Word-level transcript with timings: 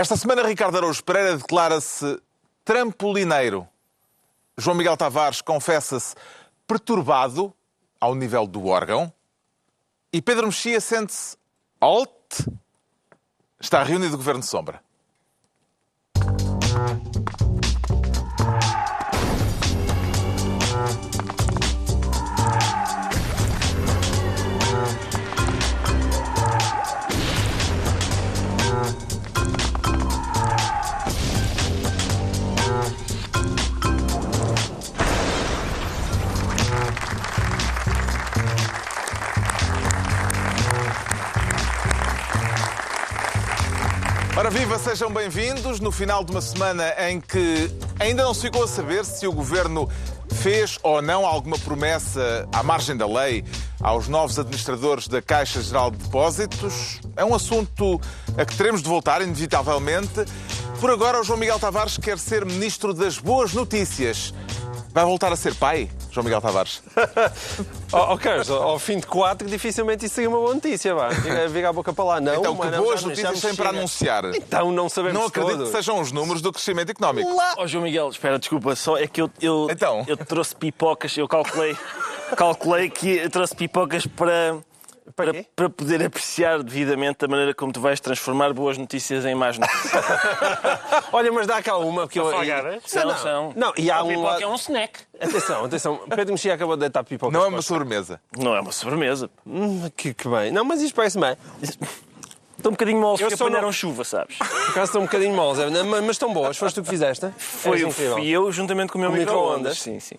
Esta 0.00 0.16
semana, 0.16 0.42
Ricardo 0.42 0.78
Araújo 0.78 1.04
Pereira 1.04 1.36
declara-se 1.36 2.18
trampolineiro. 2.64 3.68
João 4.56 4.74
Miguel 4.74 4.96
Tavares 4.96 5.42
confessa-se 5.42 6.14
perturbado 6.66 7.52
ao 8.00 8.14
nível 8.14 8.46
do 8.46 8.66
órgão. 8.66 9.12
E 10.10 10.22
Pedro 10.22 10.46
Mexia 10.46 10.80
sente-se 10.80 11.36
alt. 11.78 12.48
Está 13.60 13.82
reunido 13.82 14.14
o 14.14 14.16
Governo 14.16 14.40
de 14.40 14.46
Sombra. 14.46 14.82
Ora 44.50 44.58
viva, 44.58 44.78
sejam 44.80 45.12
bem-vindos 45.12 45.78
no 45.78 45.92
final 45.92 46.24
de 46.24 46.32
uma 46.32 46.40
semana 46.40 46.92
em 47.08 47.20
que 47.20 47.70
ainda 48.00 48.24
não 48.24 48.34
se 48.34 48.40
ficou 48.40 48.64
a 48.64 48.66
saber 48.66 49.04
se 49.04 49.24
o 49.24 49.32
Governo 49.32 49.88
fez 50.28 50.76
ou 50.82 51.00
não 51.00 51.24
alguma 51.24 51.56
promessa 51.56 52.48
à 52.52 52.60
margem 52.60 52.96
da 52.96 53.06
lei 53.06 53.44
aos 53.80 54.08
novos 54.08 54.40
administradores 54.40 55.06
da 55.06 55.22
Caixa 55.22 55.62
Geral 55.62 55.92
de 55.92 55.98
Depósitos. 55.98 57.00
É 57.14 57.24
um 57.24 57.32
assunto 57.32 58.00
a 58.36 58.44
que 58.44 58.56
teremos 58.56 58.82
de 58.82 58.88
voltar, 58.88 59.22
inevitavelmente. 59.22 60.24
Por 60.80 60.90
agora, 60.90 61.20
o 61.20 61.22
João 61.22 61.38
Miguel 61.38 61.60
Tavares 61.60 61.96
quer 61.96 62.18
ser 62.18 62.44
Ministro 62.44 62.92
das 62.92 63.18
Boas 63.18 63.52
Notícias. 63.52 64.34
Vai 64.92 65.04
voltar 65.04 65.32
a 65.32 65.36
ser 65.36 65.54
pai, 65.54 65.88
João 66.10 66.24
Miguel 66.24 66.40
Tavares? 66.40 66.82
Oh, 67.92 68.12
oh, 68.14 68.18
Carlos, 68.18 68.48
ao 68.48 68.78
fim 68.78 68.98
de 69.00 69.06
quatro, 69.08 69.48
dificilmente 69.48 70.06
isso 70.06 70.14
seria 70.14 70.28
uma 70.30 70.38
boa 70.38 70.54
notícia, 70.54 70.94
vá. 70.94 71.08
Vira- 71.08 71.48
Vira 71.48 71.68
a 71.70 71.72
boca 71.72 71.92
para 71.92 72.04
lá. 72.04 72.20
Não, 72.20 72.36
Então, 72.36 72.54
que 72.54 72.60
mas 72.62 72.70
não, 72.70 72.84
boas 72.84 73.02
notícias 73.02 73.40
têm 73.40 73.56
para 73.56 73.70
anunciar. 73.70 74.24
Então, 74.26 74.70
não 74.70 74.88
sabemos 74.88 75.18
Não 75.18 75.26
acredito 75.26 75.52
todos. 75.56 75.70
que 75.70 75.76
sejam 75.76 76.00
os 76.00 76.12
números 76.12 76.40
do 76.40 76.52
crescimento 76.52 76.90
económico. 76.90 77.28
Ó 77.58 77.66
João 77.66 77.82
Miguel, 77.82 78.08
espera, 78.10 78.38
desculpa, 78.38 78.76
só 78.76 78.96
é 78.96 79.08
que 79.08 79.20
eu, 79.20 79.28
eu, 79.42 79.66
Então? 79.68 80.04
eu 80.06 80.16
trouxe 80.16 80.54
pipocas, 80.54 81.16
eu 81.16 81.26
calculei, 81.26 81.76
calculei 82.36 82.88
que 82.90 83.08
eu 83.16 83.28
trouxe 83.30 83.56
pipocas 83.56 84.06
para, 84.06 84.58
Para 85.14 85.44
para, 85.56 85.70
poder 85.70 86.04
apreciar 86.04 86.62
devidamente 86.62 87.24
a 87.24 87.28
maneira 87.28 87.54
como 87.54 87.72
tu 87.72 87.80
vais 87.80 88.00
transformar 88.00 88.52
boas 88.52 88.76
notícias 88.78 89.24
em 89.24 89.34
más 89.34 89.58
notícias. 89.58 90.04
Olha, 91.12 91.32
mas 91.32 91.46
dá 91.46 91.62
cá 91.62 91.76
uma, 91.76 92.02
porque 92.02 92.18
eu... 92.20 92.30
São, 92.84 93.04
não, 93.06 93.16
são. 93.18 93.52
Não, 93.56 93.72
e 93.76 93.90
há 93.90 93.96
A 93.98 94.02
um 94.02 94.08
pipoca 94.08 94.28
lado- 94.28 94.42
é 94.42 94.46
um 94.46 94.54
snack. 94.54 95.00
Atenção, 95.20 95.64
atenção. 95.64 96.00
Pedro 96.08 96.32
Mexia 96.32 96.54
acabou 96.54 96.76
de 96.76 96.80
deitar 96.80 97.04
pipocas. 97.04 97.32
Não 97.32 97.44
é 97.44 97.48
uma 97.48 97.62
sobremesa. 97.62 98.20
Não 98.38 98.54
é 98.56 98.60
uma 98.60 98.72
sobremesa. 98.72 99.30
Hum, 99.46 99.90
que, 99.96 100.14
que 100.14 100.28
bem. 100.28 100.50
Não, 100.50 100.64
mas 100.64 100.80
isto 100.80 100.94
parece 100.94 101.18
bem. 101.18 101.36
Estão 101.62 102.70
um 102.70 102.74
bocadinho 102.74 103.00
moles 103.00 103.20
porque 103.20 103.34
apanharam 103.34 103.62
não- 103.62 103.72
chuva, 103.72 104.04
sabes? 104.04 104.36
Por 104.36 104.46
acaso 104.46 104.84
estão 104.84 105.00
um 105.00 105.04
bocadinho 105.06 105.34
moles, 105.34 105.58
é, 105.58 105.82
mas 105.82 106.10
estão 106.10 106.32
boas. 106.32 106.56
Foste 106.58 106.74
tu 106.74 106.82
que 106.82 106.90
fizeste? 106.90 107.30
Foi 107.38 107.80
incrível. 107.82 108.16
fui 108.16 108.28
eu 108.28 108.52
juntamente 108.52 108.92
com 108.92 108.98
o 108.98 109.00
meu 109.00 109.10
micro-ondas. 109.10 109.78
micro-ondas. 109.78 109.78
Sim, 109.78 109.98
sim. 109.98 110.16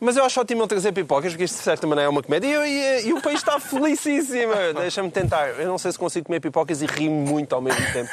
Mas 0.00 0.16
eu 0.16 0.24
acho 0.24 0.40
ótimo 0.40 0.62
ele 0.62 0.68
trazer 0.68 0.92
pipocas, 0.92 1.32
porque 1.32 1.44
isto 1.44 1.56
de 1.58 1.62
certa 1.62 1.86
maneira 1.86 2.06
é 2.06 2.10
uma 2.10 2.22
comédia. 2.22 2.66
E, 2.66 2.70
e- 3.04 3.08
e 3.08 3.12
o 3.12 3.20
país 3.20 3.38
está 3.40 3.60
felicíssimo. 3.60 4.52
Deixa-me 4.80 5.10
tentar. 5.10 5.48
Eu 5.60 5.68
não 5.68 5.76
sei 5.78 5.92
se 5.92 5.98
consigo 5.98 6.26
comer 6.26 6.40
pipocas 6.40 6.80
e 6.80 6.86
rir 6.86 7.10
muito 7.10 7.54
ao 7.54 7.60
mesmo 7.60 7.84
tempo. 7.92 8.10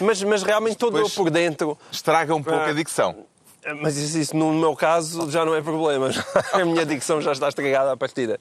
Mas, 0.00 0.22
mas 0.22 0.42
realmente 0.42 0.76
todo 0.76 0.98
eu 0.98 1.08
por 1.08 1.30
dentro. 1.30 1.78
Estraga 1.90 2.34
um 2.34 2.42
pouco 2.42 2.58
Ah. 2.60 2.68
a 2.68 2.72
dicção. 2.72 3.24
Mas 3.80 3.96
isso, 3.96 4.18
isso, 4.18 4.36
no 4.36 4.52
meu 4.52 4.76
caso 4.76 5.30
já 5.30 5.42
não 5.42 5.54
é 5.54 5.62
problema. 5.62 6.10
A 6.52 6.62
minha 6.66 6.84
dicção 6.84 7.22
já 7.22 7.32
está 7.32 7.48
estragada 7.48 7.92
à 7.92 7.96
partida. 7.96 8.38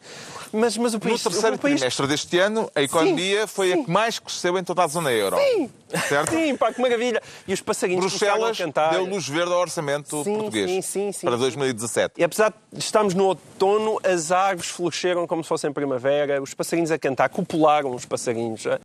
Mas, 0.51 0.77
mas 0.77 0.91
o 0.93 0.97
No 0.97 0.99
país. 0.99 1.23
terceiro 1.23 1.55
o 1.55 1.59
país 1.59 1.75
trimestre 1.79 2.07
deste 2.07 2.37
ano, 2.39 2.69
a 2.75 2.81
economia 2.81 3.47
foi 3.47 3.71
a 3.71 3.77
que 3.77 3.89
mais 3.89 4.19
cresceu 4.19 4.57
em 4.57 4.63
toda 4.65 4.83
a 4.83 4.87
zona 4.87 5.13
euro. 5.13 5.37
Sim. 5.37 5.71
Certo? 6.07 6.31
Sim, 6.31 6.55
pá, 6.55 6.71
que 6.73 6.81
maravilha. 6.81 7.21
E 7.47 7.53
os 7.53 7.61
passarinhos 7.61 8.05
Bruxelas 8.05 8.35
começaram 8.35 8.53
a 8.53 8.55
cantar. 8.55 8.91
deu 8.93 9.05
luz 9.05 9.27
verde 9.27 9.51
ao 9.51 9.59
orçamento 9.59 10.23
Sim, 10.23 10.35
português 10.35 10.69
sim, 10.69 10.81
sim, 10.81 11.11
sim. 11.11 11.27
para 11.27 11.35
2017. 11.37 12.13
E 12.17 12.23
apesar 12.23 12.53
de 12.71 12.79
estarmos 12.79 13.13
no 13.13 13.25
outono, 13.25 13.99
as 14.03 14.31
árvores 14.31 14.69
floresceram 14.71 15.27
como 15.27 15.43
se 15.43 15.49
fossem 15.49 15.71
primavera, 15.71 16.41
os 16.41 16.53
passarinhos 16.53 16.91
a 16.91 16.97
cantar, 16.97 17.29
copularam 17.29 17.93
os 17.93 18.05
passarinhos. 18.05 18.65
É, 18.65 18.79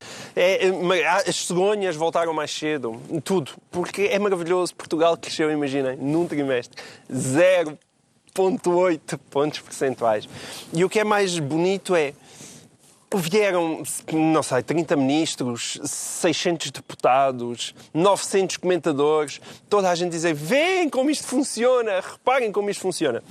é, 0.66 1.06
as 1.26 1.46
cegonhas 1.46 1.96
voltaram 1.96 2.34
mais 2.34 2.50
cedo, 2.50 3.00
tudo. 3.24 3.52
Porque 3.70 4.02
é 4.02 4.18
maravilhoso. 4.18 4.74
Portugal 4.74 5.16
cresceu, 5.16 5.50
imaginem, 5.50 5.96
num 5.96 6.26
trimestre, 6.26 6.76
0,8 7.12 9.18
pontos 9.30 9.60
percentuais. 9.60 10.28
E 10.72 10.84
o 10.84 10.88
que 10.88 11.00
é 11.00 11.04
mais 11.04 11.38
bonito 11.38 11.94
é. 11.96 12.12
Vieram, 13.14 13.82
não 14.12 14.42
sei, 14.42 14.62
30 14.62 14.94
ministros, 14.94 15.80
600 15.82 16.70
deputados, 16.70 17.74
900 17.94 18.58
comentadores, 18.58 19.40
toda 19.68 19.88
a 19.90 19.94
gente 19.94 20.10
dizer: 20.10 20.34
vem 20.34 20.90
como 20.90 21.08
isto 21.08 21.26
funciona, 21.26 22.00
reparem 22.00 22.52
como 22.52 22.68
isto 22.68 22.82
funciona. 22.82 23.22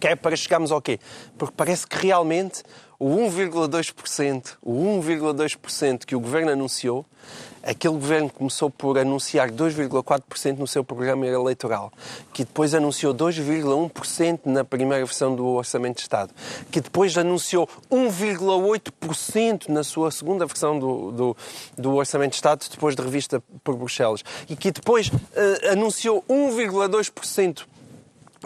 Que 0.00 0.08
é 0.08 0.16
para 0.16 0.34
chegarmos 0.34 0.72
ao 0.72 0.80
quê? 0.80 0.98
Porque 1.36 1.54
parece 1.54 1.86
que 1.86 1.98
realmente 1.98 2.62
o 2.98 3.10
1,2%, 3.10 4.56
o 4.62 4.72
1,2% 5.00 6.06
que 6.06 6.16
o 6.16 6.20
governo 6.20 6.52
anunciou, 6.52 7.04
aquele 7.64 7.94
governo 7.94 8.30
começou 8.30 8.70
por 8.70 8.98
anunciar 8.98 9.50
2,4% 9.50 10.58
no 10.58 10.66
seu 10.66 10.84
programa 10.84 11.26
eleitoral, 11.26 11.92
que 12.32 12.44
depois 12.44 12.74
anunciou 12.74 13.14
2,1% 13.14 14.40
na 14.44 14.64
primeira 14.64 15.04
versão 15.04 15.34
do 15.34 15.46
Orçamento 15.46 15.96
de 15.96 16.02
Estado, 16.02 16.32
que 16.70 16.80
depois 16.80 17.16
anunciou 17.16 17.68
1,8% 17.90 19.68
na 19.68 19.82
sua 19.82 20.10
segunda 20.10 20.46
versão 20.46 20.78
do, 20.78 21.10
do, 21.12 21.36
do 21.76 21.94
Orçamento 21.94 22.30
de 22.30 22.36
Estado, 22.36 22.64
depois 22.70 22.94
de 22.94 23.02
revista 23.02 23.42
por 23.62 23.76
Bruxelas, 23.76 24.22
e 24.48 24.54
que 24.54 24.70
depois 24.70 25.10
eh, 25.34 25.70
anunciou 25.70 26.22
1,2% 26.28 27.64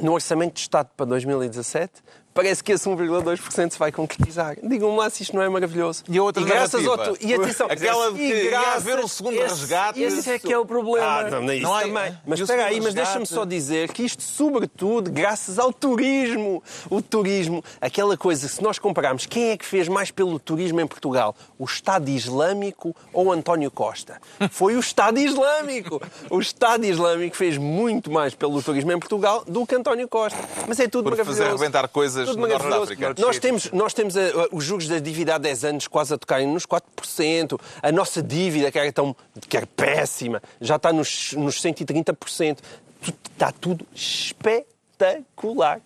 no 0.00 0.12
Orçamento 0.12 0.54
de 0.54 0.60
Estado 0.60 0.90
para 0.96 1.06
2017, 1.06 1.92
parece 2.38 2.62
que 2.62 2.70
esse 2.70 2.88
1,2% 2.88 3.72
se 3.72 3.78
vai 3.78 3.90
concretizar. 3.90 4.56
Digam-me 4.62 4.96
lá 4.96 5.10
se 5.10 5.24
isto 5.24 5.34
não 5.34 5.42
é 5.42 5.48
maravilhoso. 5.48 6.04
E 6.08 6.16
a 6.18 6.22
outra 6.22 6.44
graças 6.44 6.86
ao 6.86 6.96
narrativa? 6.96 7.18
tu... 7.18 7.26
E 7.26 7.34
atenção, 7.34 7.66
Aquela 7.70 8.12
de 8.12 8.22
e 8.22 8.28
que 8.30 8.34
ia 8.44 8.50
graças- 8.50 8.74
haver 8.76 8.98
um 9.04 9.08
segundo 9.08 9.34
esse- 9.34 9.48
resgate. 9.60 10.00
Esse 10.00 10.30
é 10.30 10.38
que 10.38 10.52
é 10.52 10.56
o 10.58 10.64
problema. 10.64 11.04
Ah, 11.04 11.30
não, 11.40 11.52
isso 11.52 11.62
não 11.64 11.74
há- 11.74 11.82
também. 11.82 12.18
Mas 12.24 12.38
e 12.38 12.42
o 12.42 12.44
espera 12.44 12.64
aí, 12.66 12.80
mas 12.80 12.94
deixa-me 12.94 13.26
só 13.26 13.44
dizer 13.44 13.92
que 13.92 14.04
isto, 14.04 14.22
sobretudo, 14.22 15.10
graças 15.10 15.58
ao 15.58 15.72
turismo. 15.72 16.62
O 16.88 17.02
turismo, 17.02 17.64
aquela 17.80 18.16
coisa, 18.16 18.46
se 18.46 18.62
nós 18.62 18.78
compararmos 18.78 19.26
quem 19.26 19.50
é 19.50 19.56
que 19.56 19.64
fez 19.64 19.88
mais 19.88 20.10
pelo 20.12 20.38
turismo 20.38 20.80
em 20.80 20.86
Portugal, 20.86 21.34
o 21.58 21.64
Estado 21.64 22.08
Islâmico 22.08 22.94
ou 23.12 23.32
António 23.32 23.70
Costa? 23.70 24.20
Foi 24.50 24.76
o 24.76 24.80
Estado 24.80 25.18
Islâmico. 25.18 26.00
O 26.30 26.38
Estado 26.40 26.84
Islâmico 26.84 27.36
fez 27.36 27.56
muito 27.58 28.10
mais 28.12 28.34
pelo 28.34 28.62
turismo 28.62 28.92
em 28.92 28.98
Portugal 28.98 29.42
do 29.46 29.66
que 29.66 29.74
António 29.74 30.06
Costa. 30.08 30.38
Mas 30.68 30.78
é 30.78 30.86
tudo 30.86 31.04
Por 31.04 31.10
maravilhoso. 31.12 31.38
fazer 31.38 31.50
arrebentar 31.50 31.88
coisas 31.88 32.27
Tudo 32.30 32.40
maravilhoso. 32.48 32.92
Nós 33.18 33.38
temos, 33.38 33.70
nós 33.72 33.94
temos 33.94 34.16
eh, 34.16 34.32
os 34.52 34.64
juros 34.64 34.86
da 34.88 34.98
dívida 34.98 35.34
há 35.34 35.38
10 35.38 35.64
anos 35.64 35.86
quase 35.88 36.14
a 36.14 36.18
tocarem 36.18 36.46
nos 36.46 36.66
4%. 36.66 37.60
A 37.82 37.92
nossa 37.92 38.22
dívida, 38.22 38.70
que 38.70 38.78
era, 38.78 38.92
tão, 38.92 39.14
que 39.48 39.56
era 39.56 39.66
péssima, 39.66 40.42
já 40.60 40.76
está 40.76 40.92
nos, 40.92 41.32
nos 41.34 41.60
130%. 41.62 42.58
Tu- 43.02 43.14
Está 43.38 43.52
tudo 43.52 43.86
espetacular. 43.94 45.80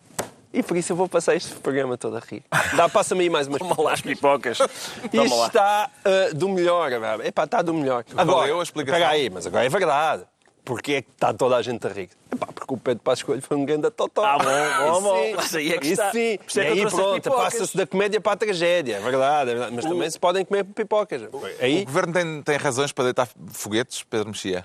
E 0.55 0.63
por 0.63 0.77
isso 0.77 0.93
eu 0.93 0.97
vou 0.97 1.09
passar 1.09 1.35
este 1.35 1.55
programa 1.57 1.97
todo 1.97 2.17
a 2.17 2.21
rir. 2.21 2.43
Dá, 2.77 2.87
passa-me 2.89 3.23
aí 3.23 3.31
mais 3.31 3.47
umas 3.47 3.59
Toma 3.59 3.75
lá 3.83 3.93
as 3.95 4.03
pipocas. 4.03 4.59
Isto 4.59 4.67
está 5.47 5.89
eh, 6.05 6.31
do 6.35 6.47
melhor. 6.49 6.93
é 6.93 7.29
Epá, 7.29 7.45
está 7.45 7.63
do 7.63 7.73
melhor. 7.73 8.05
Valeu 8.13 8.61
a 8.61 8.63
explicação. 8.63 8.99
Espera 9.01 9.15
aí, 9.15 9.31
mas 9.31 9.47
agora 9.47 9.65
é 9.65 9.69
verdade. 9.71 10.25
Porquê 10.65 10.93
é 10.93 11.03
que 11.03 11.11
está 11.11 11.35
toda 11.35 11.57
a 11.57 11.63
gente 11.63 11.85
a 11.87 11.91
rir? 11.91 12.09
Epá, 12.33 12.47
porque 12.47 12.73
o 12.73 12.77
Pedro 12.77 13.03
Passos 13.03 13.25
Coelho 13.25 13.43
foi 13.43 13.57
um 13.57 13.65
grande 13.65 13.91
totó. 13.91 14.25
Ah, 14.25 14.39
bom, 14.39 14.93
bom, 14.93 15.03
bom. 15.03 15.23
sim. 15.25 15.35
Mas 15.35 15.55
aí 15.57 15.73
é 15.73 15.79
que 15.79 15.87
Isso 15.89 16.01
está. 16.01 16.13
sim. 16.13 16.39
Por 16.39 16.47
isso 16.49 16.61
é 16.61 16.63
e 16.63 16.67
que 16.67 16.73
aí 16.85 16.91
pronto, 16.91 17.15
pipocas. 17.23 17.43
passa-se 17.55 17.77
da 17.77 17.85
comédia 17.87 18.21
para 18.21 18.33
a 18.33 18.37
tragédia. 18.37 18.97
É 18.97 19.01
verdade, 19.01 19.51
é 19.51 19.55
verdade. 19.55 19.75
Mas 19.75 19.85
também 19.85 20.09
se 20.09 20.21
podem 20.21 20.45
comer 20.45 20.63
pipocas. 20.65 21.23
O 21.33 21.43
Aí, 21.61 21.85
governo 21.85 22.13
tem, 22.13 22.43
tem 22.43 22.57
razões 22.59 22.93
para 22.93 23.05
deitar 23.05 23.29
foguetes, 23.49 24.05
Pedro 24.05 24.29
Mexia? 24.29 24.65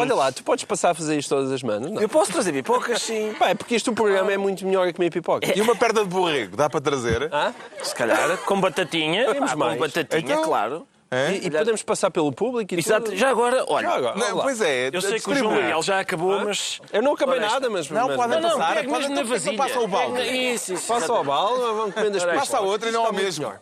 olha 0.00 0.14
lá, 0.14 0.32
tu 0.32 0.42
podes 0.42 0.64
passar 0.64 0.90
a 0.90 0.94
fazer 0.94 1.18
isto 1.18 1.28
todas 1.28 1.50
as 1.52 1.60
semanas? 1.60 1.90
Não. 1.90 2.00
Eu 2.00 2.08
posso 2.08 2.32
trazer 2.32 2.52
pipocas, 2.52 3.02
sim. 3.02 3.34
Pá, 3.38 3.50
é 3.50 3.54
porque 3.54 3.76
isto 3.76 3.90
o 3.90 3.94
programa 3.94 4.32
é 4.32 4.36
muito 4.36 4.64
melhor 4.64 4.86
a 4.88 4.92
comer 4.92 5.10
pipoca. 5.10 5.46
E 5.56 5.60
uma 5.60 5.76
perna 5.76 6.02
de 6.02 6.08
borrego, 6.08 6.56
dá 6.56 6.68
para 6.70 6.80
trazer? 6.80 7.28
Hã? 7.32 7.54
Se 7.82 7.94
calhar, 7.94 8.36
com 8.38 8.60
batatinha. 8.60 9.32
Temos 9.32 9.52
Ah, 9.52 9.56
mais. 9.56 9.74
Com 9.74 9.80
batatinha, 9.80 10.20
Então- 10.20 10.42
claro. 10.44 10.86
Hã? 11.10 11.30
E, 11.30 11.46
e 11.46 11.50
podemos 11.50 11.82
passar 11.84 12.10
pelo 12.10 12.32
público 12.32 12.74
e 12.74 12.78
Exato. 12.78 13.06
tudo. 13.06 13.16
Já 13.16 13.30
agora, 13.30 13.64
olha. 13.68 13.88
Já 13.88 13.94
agora, 13.94 14.16
Não, 14.18 14.40
pois 14.40 14.60
é, 14.60 14.90
Eu 14.92 15.00
sei 15.00 15.20
que 15.20 15.30
o. 15.30 15.34
João 15.36 15.54
Miguel 15.54 15.80
já 15.82 16.00
acabou, 16.00 16.44
mas. 16.44 16.80
Eu 16.92 17.00
não 17.00 17.12
acabei 17.12 17.38
Ora, 17.38 17.46
nada, 17.48 17.70
mas... 17.70 17.88
Não, 17.88 18.08
mas, 18.08 18.16
podem 18.16 18.40
Não, 18.40 18.48
não, 18.50 18.58
passar. 18.58 18.74
pega 18.74 18.90
mesmo 18.90 19.14
na 19.14 19.22
vasilha. 19.22 19.56
Passa 19.56 19.80
o 19.80 19.86
balde. 19.86 20.12
Pega- 20.18 20.32
Isso, 20.32 20.74
isso. 20.74 20.88
Passa 20.88 21.12
ao 21.12 21.22
balde, 21.22 21.60
vamos 21.60 21.94
comendo 21.94 22.16
as 22.16 22.22
pipocas. 22.24 22.48
Passa 22.48 22.58
a 22.58 22.60
outra 22.60 22.88
e 22.88 22.92
não 22.92 23.06
ao 23.06 23.12
mesmo. 23.12 23.52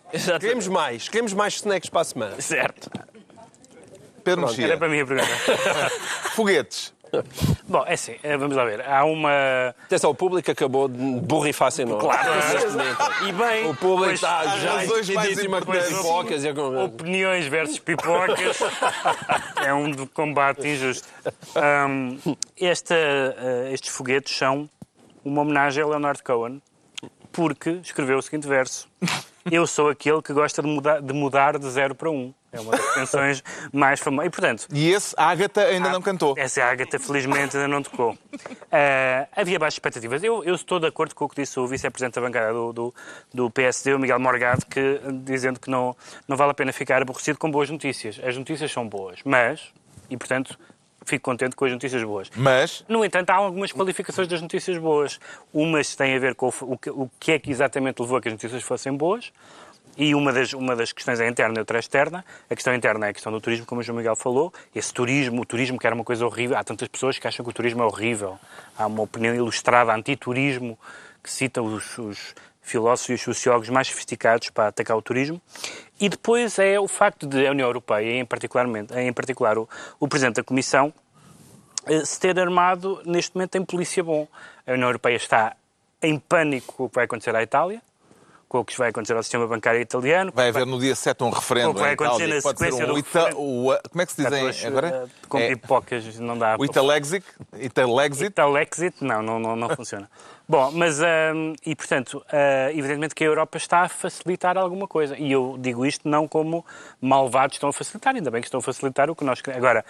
Queremos 0.40 0.68
mais, 0.68 1.08
queremos 1.08 1.34
mais 1.34 1.54
snacks 1.56 1.90
para 1.90 2.00
a 2.00 2.04
semana. 2.04 2.40
Certo. 2.40 2.90
Pedro 4.24 4.40
Era 4.46 4.50
Mexia. 4.50 4.76
para 4.78 4.88
mim 4.88 5.00
a 5.00 5.06
pergunta. 5.06 5.28
Foguetes. 6.34 6.93
Bom, 7.68 7.84
é 7.86 7.94
assim, 7.94 8.16
eh, 8.22 8.36
vamos 8.36 8.56
lá 8.56 8.64
ver. 8.64 8.86
Há 8.86 9.04
uma. 9.04 9.30
Atenção, 9.84 10.10
o 10.10 10.14
público 10.14 10.50
acabou 10.50 10.88
de 10.88 10.98
borrifar 11.20 11.70
sem 11.70 11.84
nós. 11.84 12.00
Claro. 12.00 12.30
E 13.28 13.32
bem, 13.32 13.70
O 13.70 13.74
público 13.76 14.04
Pois, 14.06 14.14
está 14.14 14.44
já 14.58 14.84
enchidíssimo 14.84 15.56
a 15.56 15.62
comer 15.62 15.86
pipocas. 15.86 16.44
e 16.44 16.48
a 16.48 16.54
comer- 16.54 16.82
Opiniões 16.84 17.46
versus 17.46 17.78
pipocas. 17.78 18.58
é 19.64 19.72
um 19.74 20.06
combate 20.06 20.66
injusto. 20.68 21.08
Ahm, 21.56 22.18
esta, 22.60 22.94
eh, 22.94 23.70
estes 23.72 23.90
foguetes 23.94 24.36
são 24.36 24.68
uma 25.24 25.42
homenagem 25.42 25.82
a 25.82 25.86
Leonard 25.86 26.22
Cohen, 26.22 26.60
porque 27.32 27.70
escreveu 27.82 28.18
o 28.18 28.22
seguinte 28.22 28.46
verso: 28.46 28.88
Eu 29.50 29.66
sou 29.66 29.88
aquele 29.88 30.20
que 30.22 30.32
gosta 30.32 30.62
de 30.62 30.68
mudar 30.68 31.00
de, 31.00 31.12
mudar 31.12 31.58
de 31.58 31.68
zero 31.70 31.94
para 31.94 32.10
um. 32.10 32.32
É 32.54 32.60
uma 32.60 32.70
das 32.72 32.94
canções 32.94 33.44
mais 33.72 34.00
famosas. 34.00 34.26
E, 34.26 34.30
portanto, 34.30 34.66
E 34.72 34.90
esse 34.90 35.14
Ágata 35.18 35.62
ainda 35.62 35.90
não 35.90 36.00
cantou. 36.00 36.34
essa 36.38 36.62
Ágata, 36.64 36.98
felizmente, 36.98 37.56
ainda 37.56 37.68
não 37.68 37.82
tocou. 37.82 38.16
Ah, 38.70 39.26
havia 39.36 39.58
baixas 39.58 39.74
expectativas. 39.74 40.22
Eu, 40.22 40.42
eu 40.44 40.54
estou 40.54 40.78
de 40.80 40.86
acordo 40.86 41.14
com 41.14 41.24
o 41.24 41.28
que 41.28 41.42
disse 41.42 41.58
o 41.58 41.66
vice-presidente 41.66 42.14
da 42.14 42.20
bancada 42.20 42.52
do, 42.52 42.72
do, 42.72 42.94
do 43.32 43.50
PSD, 43.50 43.94
o 43.94 43.98
Miguel 43.98 44.18
Morgado, 44.20 44.64
que, 44.66 45.00
dizendo 45.24 45.58
que 45.60 45.68
não, 45.70 45.96
não 46.28 46.36
vale 46.36 46.52
a 46.52 46.54
pena 46.54 46.72
ficar 46.72 47.02
aborrecido 47.02 47.38
com 47.38 47.50
boas 47.50 47.68
notícias. 47.70 48.20
As 48.24 48.36
notícias 48.36 48.70
são 48.70 48.88
boas, 48.88 49.20
mas, 49.24 49.72
e 50.08 50.16
portanto, 50.16 50.58
fico 51.04 51.24
contente 51.24 51.54
com 51.54 51.64
as 51.64 51.72
notícias 51.72 52.02
boas. 52.02 52.30
Mas 52.34 52.84
No 52.88 53.04
entanto, 53.04 53.30
há 53.30 53.34
algumas 53.34 53.72
qualificações 53.72 54.26
das 54.28 54.40
notícias 54.40 54.78
boas. 54.78 55.20
Umas 55.52 55.94
têm 55.94 56.16
a 56.16 56.18
ver 56.18 56.34
com 56.34 56.46
o, 56.48 56.78
o 56.86 57.02
o 57.02 57.10
que 57.20 57.32
é 57.32 57.38
que 57.38 57.50
exatamente 57.50 58.00
levou 58.00 58.16
a 58.16 58.22
que 58.22 58.28
as 58.28 58.34
notícias 58.34 58.62
fossem 58.62 58.92
boas. 58.94 59.32
E 59.96 60.14
uma 60.14 60.32
das, 60.32 60.52
uma 60.52 60.74
das 60.74 60.92
questões 60.92 61.20
é 61.20 61.28
interna 61.28 61.54
e 61.56 61.58
outra 61.60 61.78
é 61.78 61.80
externa. 61.80 62.24
A 62.50 62.54
questão 62.54 62.74
interna 62.74 63.06
é 63.06 63.10
a 63.10 63.12
questão 63.12 63.32
do 63.32 63.40
turismo, 63.40 63.64
como 63.64 63.80
o 63.80 63.84
João 63.84 63.98
Miguel 63.98 64.16
falou. 64.16 64.52
Esse 64.74 64.92
turismo, 64.92 65.42
o 65.42 65.44
turismo 65.44 65.78
que 65.78 65.86
era 65.86 65.94
uma 65.94 66.04
coisa 66.04 66.26
horrível. 66.26 66.56
Há 66.56 66.64
tantas 66.64 66.88
pessoas 66.88 67.18
que 67.18 67.26
acham 67.28 67.44
que 67.44 67.50
o 67.50 67.54
turismo 67.54 67.82
é 67.82 67.86
horrível. 67.86 68.38
Há 68.76 68.86
uma 68.86 69.02
opinião 69.02 69.34
ilustrada 69.34 69.94
anti-turismo 69.94 70.78
que 71.22 71.30
cita 71.30 71.62
os, 71.62 71.96
os 71.98 72.34
filósofos 72.60 73.10
e 73.10 73.14
os 73.14 73.22
sociólogos 73.22 73.68
mais 73.68 73.86
sofisticados 73.86 74.50
para 74.50 74.68
atacar 74.68 74.96
o 74.96 75.02
turismo. 75.02 75.40
E 76.00 76.08
depois 76.08 76.58
é 76.58 76.80
o 76.80 76.88
facto 76.88 77.26
de 77.26 77.46
a 77.46 77.50
União 77.50 77.68
Europeia, 77.68 78.20
em, 78.20 78.24
particularmente, 78.24 78.92
em 78.94 79.12
particular 79.12 79.56
o, 79.58 79.68
o 80.00 80.08
Presidente 80.08 80.36
da 80.36 80.42
Comissão, 80.42 80.92
eh, 81.86 82.04
se 82.04 82.18
ter 82.18 82.38
armado 82.38 83.00
neste 83.04 83.34
momento 83.34 83.56
em 83.56 83.64
polícia 83.64 84.02
bom. 84.02 84.26
A 84.66 84.72
União 84.72 84.88
Europeia 84.88 85.16
está 85.16 85.56
em 86.02 86.18
pânico 86.18 86.72
com 86.74 86.84
o 86.84 86.88
que 86.88 86.94
vai 86.94 87.04
acontecer 87.04 87.34
à 87.36 87.42
Itália, 87.42 87.80
com 88.48 88.60
o 88.60 88.64
que 88.64 88.76
vai 88.78 88.90
acontecer 88.90 89.14
ao 89.16 89.22
sistema 89.22 89.46
bancário 89.46 89.80
italiano. 89.80 90.30
vai 90.34 90.48
haver 90.48 90.66
no 90.66 90.78
dia 90.78 90.94
7 90.94 91.22
um 91.24 91.30
referendo. 91.30 91.70
O 91.70 91.74
que 91.74 91.80
vai 91.80 91.92
acontecer 91.94 92.26
na 92.26 92.40
sequência 92.40 92.84
um 92.84 92.88
do 92.88 92.98
Ita- 92.98 93.34
o- 93.36 93.76
como 93.90 94.02
é 94.02 94.06
que 94.06 94.12
se 94.12 94.22
dizem 94.22 94.46
Pessoas, 94.46 94.64
agora? 94.64 94.88
eh, 95.06 95.26
Com 95.28 95.38
É, 95.38 95.48
pipocas 95.48 96.18
não 96.18 96.38
dá 96.38 96.56
o 96.58 96.64
Italexit? 96.64 97.24
Italexit? 97.58 98.26
Italexit, 98.26 98.96
não, 99.02 99.22
não, 99.22 99.38
não, 99.38 99.56
não 99.56 99.68
funciona. 99.76 100.08
Bom, 100.46 100.70
mas, 100.72 101.00
hum, 101.00 101.54
e 101.64 101.74
portanto, 101.74 102.22
ah, 102.30 102.70
evidentemente 102.70 103.14
que 103.14 103.24
a 103.24 103.26
Europa 103.26 103.56
está 103.56 103.80
a 103.80 103.88
facilitar 103.88 104.58
alguma 104.58 104.86
coisa. 104.86 105.16
E 105.16 105.32
eu 105.32 105.56
digo 105.58 105.86
isto 105.86 106.06
não 106.06 106.28
como 106.28 106.64
malvados 107.00 107.56
estão 107.56 107.70
a 107.70 107.72
facilitar, 107.72 108.14
ainda 108.14 108.30
bem 108.30 108.42
que 108.42 108.46
estão 108.48 108.58
a 108.58 108.62
facilitar 108.62 109.08
o 109.08 109.16
que 109.16 109.24
nós 109.24 109.40
queremos. 109.40 109.64
Agora, 109.64 109.84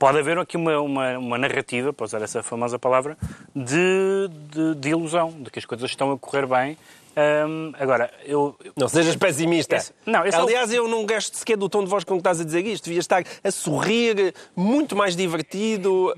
pode 0.00 0.18
haver 0.18 0.36
aqui 0.38 0.56
uma, 0.56 0.80
uma, 0.80 1.16
uma 1.18 1.38
narrativa, 1.38 1.92
para 1.92 2.04
usar 2.04 2.20
essa 2.22 2.42
famosa 2.42 2.76
palavra, 2.76 3.16
de, 3.54 4.28
de, 4.50 4.74
de 4.74 4.88
ilusão, 4.88 5.30
de 5.30 5.48
que 5.50 5.58
as 5.60 5.64
coisas 5.64 5.88
estão 5.88 6.10
a 6.10 6.18
correr 6.18 6.44
bem. 6.46 6.76
Hum, 7.16 7.72
agora, 7.78 8.08
eu, 8.24 8.56
Não 8.76 8.88
sejas 8.88 9.16
pessimista. 9.16 9.76
Esse- 9.76 9.92
não, 10.06 10.24
esse 10.24 10.36
é 10.36 10.40
o- 10.40 10.44
Aliás, 10.44 10.72
eu 10.72 10.86
não 10.88 11.04
gosto 11.04 11.36
sequer 11.36 11.56
do 11.56 11.68
tom 11.68 11.82
de 11.82 11.90
voz 11.90 12.04
com 12.04 12.14
que 12.14 12.20
estás 12.20 12.40
a 12.40 12.44
dizer 12.44 12.64
isto. 12.64 12.84
Devias 12.84 13.02
estar 13.04 13.24
a 13.42 13.50
sorrir, 13.50 14.32
muito 14.54 14.94
mais 14.94 15.16
divertido, 15.16 16.14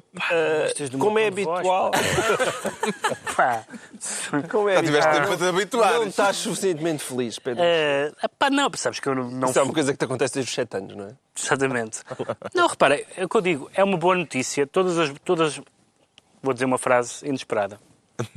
meu 0.90 0.98
como 0.98 1.18
é 1.18 1.30
voz, 1.30 1.48
habitual. 1.58 1.90
pá, 3.36 3.64
Como 4.50 4.68
é 4.68 4.74
Já 4.76 4.82
tiveste 4.82 5.08
habitual. 5.08 5.14
tempo 5.14 5.26
para 5.28 5.36
te 5.38 5.44
habituar. 5.44 5.92
Não 5.94 6.06
estás 6.06 6.36
suficientemente 6.36 7.02
feliz, 7.02 7.38
Pedro. 7.38 7.62
ah, 8.22 8.28
pá, 8.38 8.50
não, 8.50 8.70
sabes 8.76 9.00
que 9.00 9.08
eu 9.08 9.14
não, 9.14 9.30
não 9.30 9.48
Isso 9.48 9.58
é 9.58 9.62
uma 9.62 9.72
coisa 9.72 9.92
que 9.92 9.98
te 9.98 10.04
acontece 10.04 10.34
desde 10.34 10.50
os 10.50 10.54
7 10.54 10.76
anos, 10.76 10.94
não 10.96 11.06
é? 11.06 11.12
Exatamente. 11.38 12.00
Não, 12.54 12.66
repara, 12.66 13.00
é 13.16 13.24
o 13.24 13.28
que 13.28 13.36
eu 13.36 13.40
digo, 13.40 13.70
é 13.74 13.82
uma 13.82 13.96
boa 13.96 14.14
notícia. 14.14 14.66
Todas 14.66 14.98
as. 14.98 15.10
Todas, 15.24 15.58
vou 16.42 16.52
dizer 16.52 16.66
uma 16.66 16.78
frase 16.78 17.26
inesperada, 17.26 17.80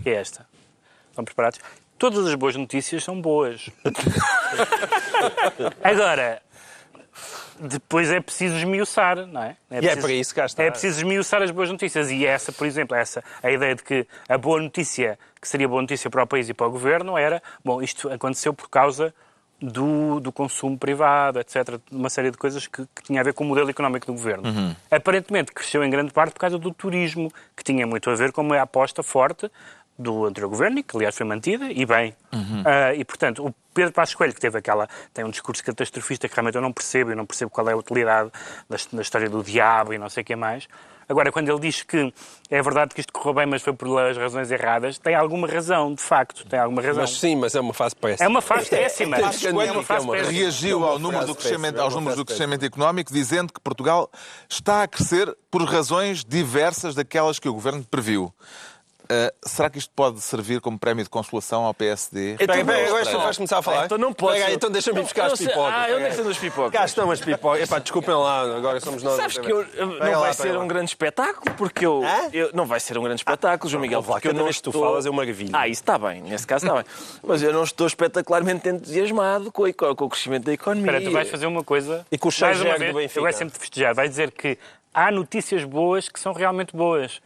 que 0.02 0.10
é 0.10 0.14
esta. 0.16 0.48
Estão 1.10 1.26
preparados? 1.26 1.60
Todas 1.98 2.26
as 2.28 2.36
boas 2.36 2.56
notícias 2.56 3.04
são 3.04 3.20
boas. 3.22 3.70
Agora, 5.84 6.42
depois 7.60 8.10
é 8.12 8.20
preciso 8.20 8.56
esmiuçar, 8.56 9.26
não 9.26 9.42
é? 9.42 9.56
E 9.72 9.76
é 9.76 9.80
preciso- 9.80 10.02
para 10.02 10.12
isso 10.14 10.34
que 10.34 10.40
cá 10.42 10.46
está. 10.46 10.64
É 10.64 10.72
preciso 10.72 10.98
esmiuçar 11.00 11.42
as 11.42 11.52
boas 11.52 11.70
notícias. 11.70 12.12
E 12.12 12.26
essa, 12.26 12.52
por 12.52 12.68
exemplo, 12.68 12.96
essa, 12.96 13.24
a 13.42 13.50
ideia 13.52 13.76
de 13.76 13.84
que 13.84 14.06
a 14.28 14.38
boa 14.38 14.62
notícia, 14.62 15.18
que 15.42 15.48
seria 15.48 15.68
boa 15.68 15.82
notícia 15.82 16.10
para 16.10 16.24
o 16.24 16.28
país 16.28 16.50
e 16.50 16.54
para 16.54 16.68
o 16.68 16.72
governo, 16.72 17.18
era, 17.18 17.42
bom, 17.64 17.82
isto 17.82 18.10
aconteceu 18.12 18.54
por 18.54 18.70
causa 18.70 19.14
do, 19.62 20.20
do 20.20 20.34
consumo 20.34 20.78
privado, 20.78 21.40
etc. 21.40 21.80
Uma 21.90 22.10
série 22.10 22.30
de 22.30 22.38
coisas 22.38 22.68
que, 22.68 22.86
que 22.94 23.04
tinha 23.04 23.22
a 23.22 23.24
ver 23.24 23.34
com 23.34 23.46
o 23.46 23.48
modelo 23.48 23.70
económico 23.70 24.06
do 24.06 24.12
governo. 24.14 24.76
Aparentemente 24.92 25.54
cresceu 25.54 25.82
em 25.84 25.90
grande 25.90 26.12
parte 26.12 26.34
por 26.34 26.40
causa 26.42 26.58
do 26.60 26.74
turismo, 26.74 27.32
que 27.56 27.64
tinha 27.64 27.88
muito 27.88 28.10
a 28.10 28.16
ver 28.16 28.34
com 28.34 28.42
uma 28.42 28.62
aposta 28.62 29.02
forte 29.02 29.50
do 29.98 30.26
anterior 30.26 30.50
governo, 30.50 30.80
e 30.80 30.84
que 30.84 30.96
aliás 30.96 31.16
foi 31.16 31.26
mantida, 31.26 31.72
e 31.72 31.86
bem. 31.86 32.16
Ah, 32.66 32.94
e, 32.94 33.04
portanto, 33.06 33.46
o 33.46 33.54
Pedro 33.74 33.94
Passos 33.94 34.16
Coelho, 34.16 34.34
que 34.34 34.42
teve 34.42 34.58
aquela, 34.58 34.88
tem 35.14 35.24
um 35.24 35.30
discurso 35.30 35.64
catastrofista 35.64 36.28
que 36.28 36.36
realmente 36.36 36.56
eu 36.56 36.62
não 36.62 36.72
percebo, 36.72 37.12
eu 37.12 37.16
não 37.16 37.26
percebo 37.26 37.52
qual 37.52 37.70
é 37.70 37.74
a 37.74 37.78
utilidade 37.78 38.32
da, 38.70 38.78
da 38.94 39.02
história 39.02 39.30
do 39.30 39.44
diabo 39.44 39.94
e 39.94 39.98
não 39.98 40.10
sei 40.10 40.22
o 40.22 40.26
que 40.26 40.36
mais. 40.36 40.68
Agora, 41.08 41.32
quando 41.32 41.50
ele 41.50 41.60
diz 41.60 41.84
que 41.84 42.12
é 42.50 42.62
verdade 42.62 42.96
que 42.96 43.00
isto 43.00 43.14
correu 43.14 43.36
bem, 43.36 43.46
mas 43.46 43.62
foi 43.62 43.74
por 43.74 44.00
as 44.00 44.18
razões 44.18 44.50
erradas, 44.50 44.98
tem 44.98 45.14
alguma 45.14 45.48
razão, 45.48 45.94
de 45.94 46.02
facto, 46.02 46.48
tem 46.48 46.58
alguma 46.58 46.82
razão. 46.82 47.04
Mas 47.04 47.20
sim, 47.20 47.36
mas 47.36 47.54
é 47.54 47.60
uma 47.60 47.74
fase 47.74 47.96
péssima. 47.96 48.26
É 48.26 48.28
uma 48.28 48.42
fase 48.42 48.70
péssima. 48.70 49.18
É 49.18 49.20
uma 49.20 49.82
é 49.82 49.84
fase 49.84 50.08
péssima. 50.08 50.32
reagiu 50.32 50.84
É 50.84 50.90
ao 50.90 51.00
número 51.00 51.28
do 51.28 51.36
crescimento, 51.36 51.78
é 51.78 51.82
aos 51.82 51.94
números 51.94 52.18
do 52.18 52.26
crescimento 52.26 52.66
económico, 52.66 53.14
dizendo 53.14 53.54
que 53.54 53.60
Portugal 53.60 54.10
está 54.50 54.82
a 54.82 54.88
crescer 54.88 55.36
por 55.52 55.64
razões 55.64 56.26
diversas 56.26 56.96
daquelas 56.96 57.38
que 57.38 57.48
o 57.48 57.54
governo 57.54 57.86
previu. 57.90 58.34
Uh, 59.06 59.32
será 59.48 59.70
que 59.70 59.78
isto 59.78 59.92
pode 59.96 60.20
servir 60.22 60.60
como 60.62 60.78
prémio 60.80 61.04
de 61.04 61.10
consolação 61.10 61.64
ao 61.64 61.74
PSD? 61.74 62.34
Então, 62.40 62.56
agora 62.56 63.02
espera. 63.02 63.18
vais 63.20 63.38
começar 63.38 63.58
a 63.60 63.62
falar? 63.62 63.86
Então 63.86 63.98
não 63.98 64.12
posso. 64.14 64.34
Peraí, 64.36 64.54
então 64.56 64.70
deixa-me 64.70 65.02
buscar 65.02 65.28
Não 65.28 65.34
as 65.34 65.40
pipocas. 65.40 65.74
Ah, 65.74 65.86
onde 65.92 65.94
é 65.94 66.06
que 66.06 66.10
estão 66.16 66.30
as 66.30 66.38
pipocas? 66.38 66.72
Cá 66.72 66.86
estão 66.86 67.12
as 67.12 67.22
pipocas. 67.22 67.62
Epá, 67.62 67.80
desculpem 67.80 68.16
lá, 68.16 68.42
agora 68.58 68.80
somos 68.80 69.04
nós. 69.04 69.16
Sabes 69.16 69.38
que 69.38 69.52
eu, 69.52 69.58
vez. 69.64 69.76
eu- 69.76 69.90
Pega 69.90 70.06
não 70.06 70.12
lá, 70.12 70.20
vai 70.20 70.32
pega 70.32 70.34
ser 70.34 70.52
lá. 70.58 70.64
um 70.64 70.68
grande 70.68 70.90
espetáculo, 70.92 71.56
porque 71.56 71.86
eu, 71.86 72.04
eu- 72.34 72.50
Não 72.54 72.66
vai 72.66 72.80
ser 72.80 72.98
um 72.98 73.04
grande 73.04 73.20
espetáculo, 73.22 73.70
João 73.70 73.82
Miguel, 73.82 74.00
lá, 74.02 74.06
porque 74.08 74.28
eu 74.30 74.34
não 74.34 74.44
vez 74.46 74.58
que 74.58 74.64
tu 74.64 74.70
estou... 74.72 74.84
falas 74.84 75.06
é 75.06 75.10
uma 75.10 75.18
maravilha. 75.22 75.52
Ah, 75.54 75.68
isso 75.68 75.82
está 75.82 75.98
bem, 75.98 76.22
nesse 76.22 76.48
caso 76.48 76.66
está 76.66 76.76
bem. 76.76 76.86
Mas 77.24 77.42
eu 77.42 77.54
não 77.54 77.64
estou 77.64 77.86
espetacularmente 77.88 78.68
entusiasmado 78.70 79.52
com, 79.52 79.66
a 79.66 79.70
eco- 79.70 79.96
com 79.96 80.06
o 80.06 80.10
crescimento 80.10 80.46
da 80.46 80.54
economia. 80.54 80.86
Espera, 80.92 81.06
tu 81.06 81.12
vais 81.14 81.30
fazer 81.30 81.46
uma 81.46 81.64
coisa. 81.64 82.06
E 82.12 82.18
com 82.18 82.30
o 82.30 82.32
mais 82.42 82.60
uma 82.60 82.66
Xavier 82.72 82.74
do 82.76 82.80
vez, 82.80 82.96
Benfica. 82.96 83.20
Eu 83.20 83.24
gosto 83.24 83.38
sempre 83.38 83.54
de 83.54 83.60
festejar. 83.60 83.94
Vai 83.94 84.10
dizer 84.10 84.32
que 84.32 84.58
há 84.96 85.12
notícias 85.12 85.64
boas 85.64 86.10
que 86.10 86.20
são 86.20 86.32
realmente 86.34 86.76
boas. 86.76 87.22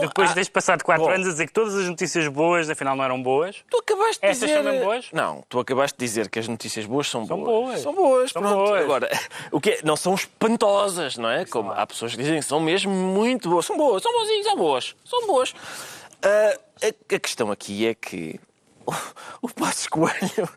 Depois 0.00 0.26
há- 0.26 0.30
de 0.30 0.34
teres 0.34 0.48
passado 0.48 0.82
quatro 0.82 1.04
Bom. 1.04 1.10
anos 1.10 1.26
a 1.26 1.30
dizer 1.32 1.46
que 1.46 1.52
todas 1.52 1.74
as 1.76 1.86
notícias 1.86 2.26
boas, 2.28 2.70
afinal, 2.70 2.96
não 2.96 3.04
eram 3.04 3.22
boas. 3.22 3.56
Tu 3.70 3.76
acabaste 3.76 4.20
de 4.20 4.26
Essas 4.26 4.48
dizer... 4.48 4.54
são 4.54 4.62
mesmo 4.72 4.84
boas? 4.86 5.08
Não, 5.12 5.44
tu 5.48 5.58
acabaste 5.60 5.98
de 5.98 6.04
dizer 6.04 6.30
que 6.30 6.38
as 6.38 6.48
notícias 6.48 6.86
boas 6.86 7.08
são, 7.10 7.26
São 7.26 7.36
boas. 7.38 7.50
boas. 7.66 7.80
São 7.80 7.94
boas, 7.94 8.30
São 8.30 8.42
pronto. 8.42 8.56
boas. 8.68 8.82
Agora, 8.82 9.08
o 9.50 9.60
que 9.60 9.70
é- 9.70 9.80
não 9.84 9.94
são 9.96 10.14
espantosas, 10.14 11.16
não 11.18 11.28
é? 11.28 11.44
Como 11.44 11.70
há 11.72 11.86
pessoas 11.86 12.12
que 12.12 12.18
dizem 12.22 12.38
que 12.40 12.44
são 12.46 12.58
mesmo 12.60 12.90
muito 12.92 13.48
boas. 13.50 13.66
São 13.66 13.76
boas, 13.76 14.02
são 14.02 14.12
boazinhas, 14.12 14.46
são 14.46 14.56
boas. 14.56 14.96
São 15.04 15.26
boas. 15.26 15.54
Ah, 16.22 16.58
a, 16.84 17.14
a 17.14 17.18
questão 17.20 17.50
aqui 17.50 17.86
é 17.86 17.94
que 17.94 18.40
o, 19.42 19.48
Passos 19.48 19.86
Coelho, 19.86 20.48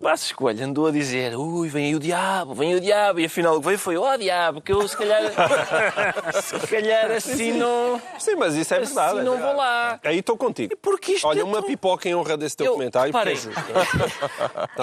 Passos 0.00 0.32
Coelho 0.32 0.64
andou 0.64 0.86
a 0.86 0.90
dizer 0.90 1.36
ui, 1.36 1.68
vem 1.68 1.86
aí 1.86 1.94
o 1.94 1.98
diabo, 2.00 2.54
vem 2.54 2.70
aí 2.72 2.76
o 2.76 2.80
diabo. 2.80 3.20
E 3.20 3.24
afinal 3.26 3.56
o 3.56 3.60
que 3.60 3.66
veio 3.66 3.78
foi, 3.78 3.96
ó 3.96 4.16
diabo, 4.16 4.60
que 4.60 4.72
eu 4.72 4.86
se 4.86 4.96
calhar, 4.96 5.22
se 6.42 6.66
calhar 6.66 7.10
assim 7.10 7.52
não, 7.52 8.00
Sim, 8.18 8.36
mas 8.36 8.54
isso 8.54 8.72
é 8.74 8.78
verdade. 8.80 9.08
assim 9.10 9.18
é 9.20 9.22
não 9.22 9.32
verdade. 9.32 9.52
vou 9.54 9.56
lá. 9.62 10.00
Aí 10.04 10.18
estou 10.18 10.36
contigo. 10.36 10.76
Porque 10.80 11.12
isto 11.12 11.26
Olha, 11.26 11.40
é 11.40 11.44
uma 11.44 11.58
tão- 11.58 11.66
pipoca 11.68 12.08
em 12.08 12.14
honra 12.14 12.36
desse 12.36 12.56
teu 12.56 12.66
Eu- 12.66 12.72
comentário. 12.72 13.06
é 13.10 13.18
reparem. 13.18 13.36
justo. 13.36 13.60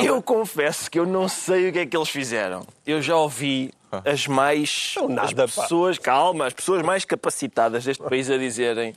Eu 0.04 0.22
confesso 0.22 0.90
que 0.90 1.00
eu 1.00 1.06
não 1.06 1.28
sei 1.28 1.70
o 1.70 1.74
que 1.74 1.80
é 1.80 1.86
que 1.86 1.96
eles 1.96 2.10
fizeram. 2.10 2.66
Eu 2.86 3.02
já 3.02 3.16
ouvi 3.16 3.72
as 4.06 4.28
mais. 4.28 4.96
Não, 4.98 5.08
nada, 5.10 5.44
as 5.46 5.54
pá. 5.56 5.62
pessoas, 5.64 5.98
calma, 6.00 6.48
as 6.48 6.54
pessoas 6.54 6.82
mais 6.82 7.06
capacitadas 7.06 7.84
deste 7.86 8.04
país 8.04 8.30
a 8.30 8.38
dizerem 8.38 8.94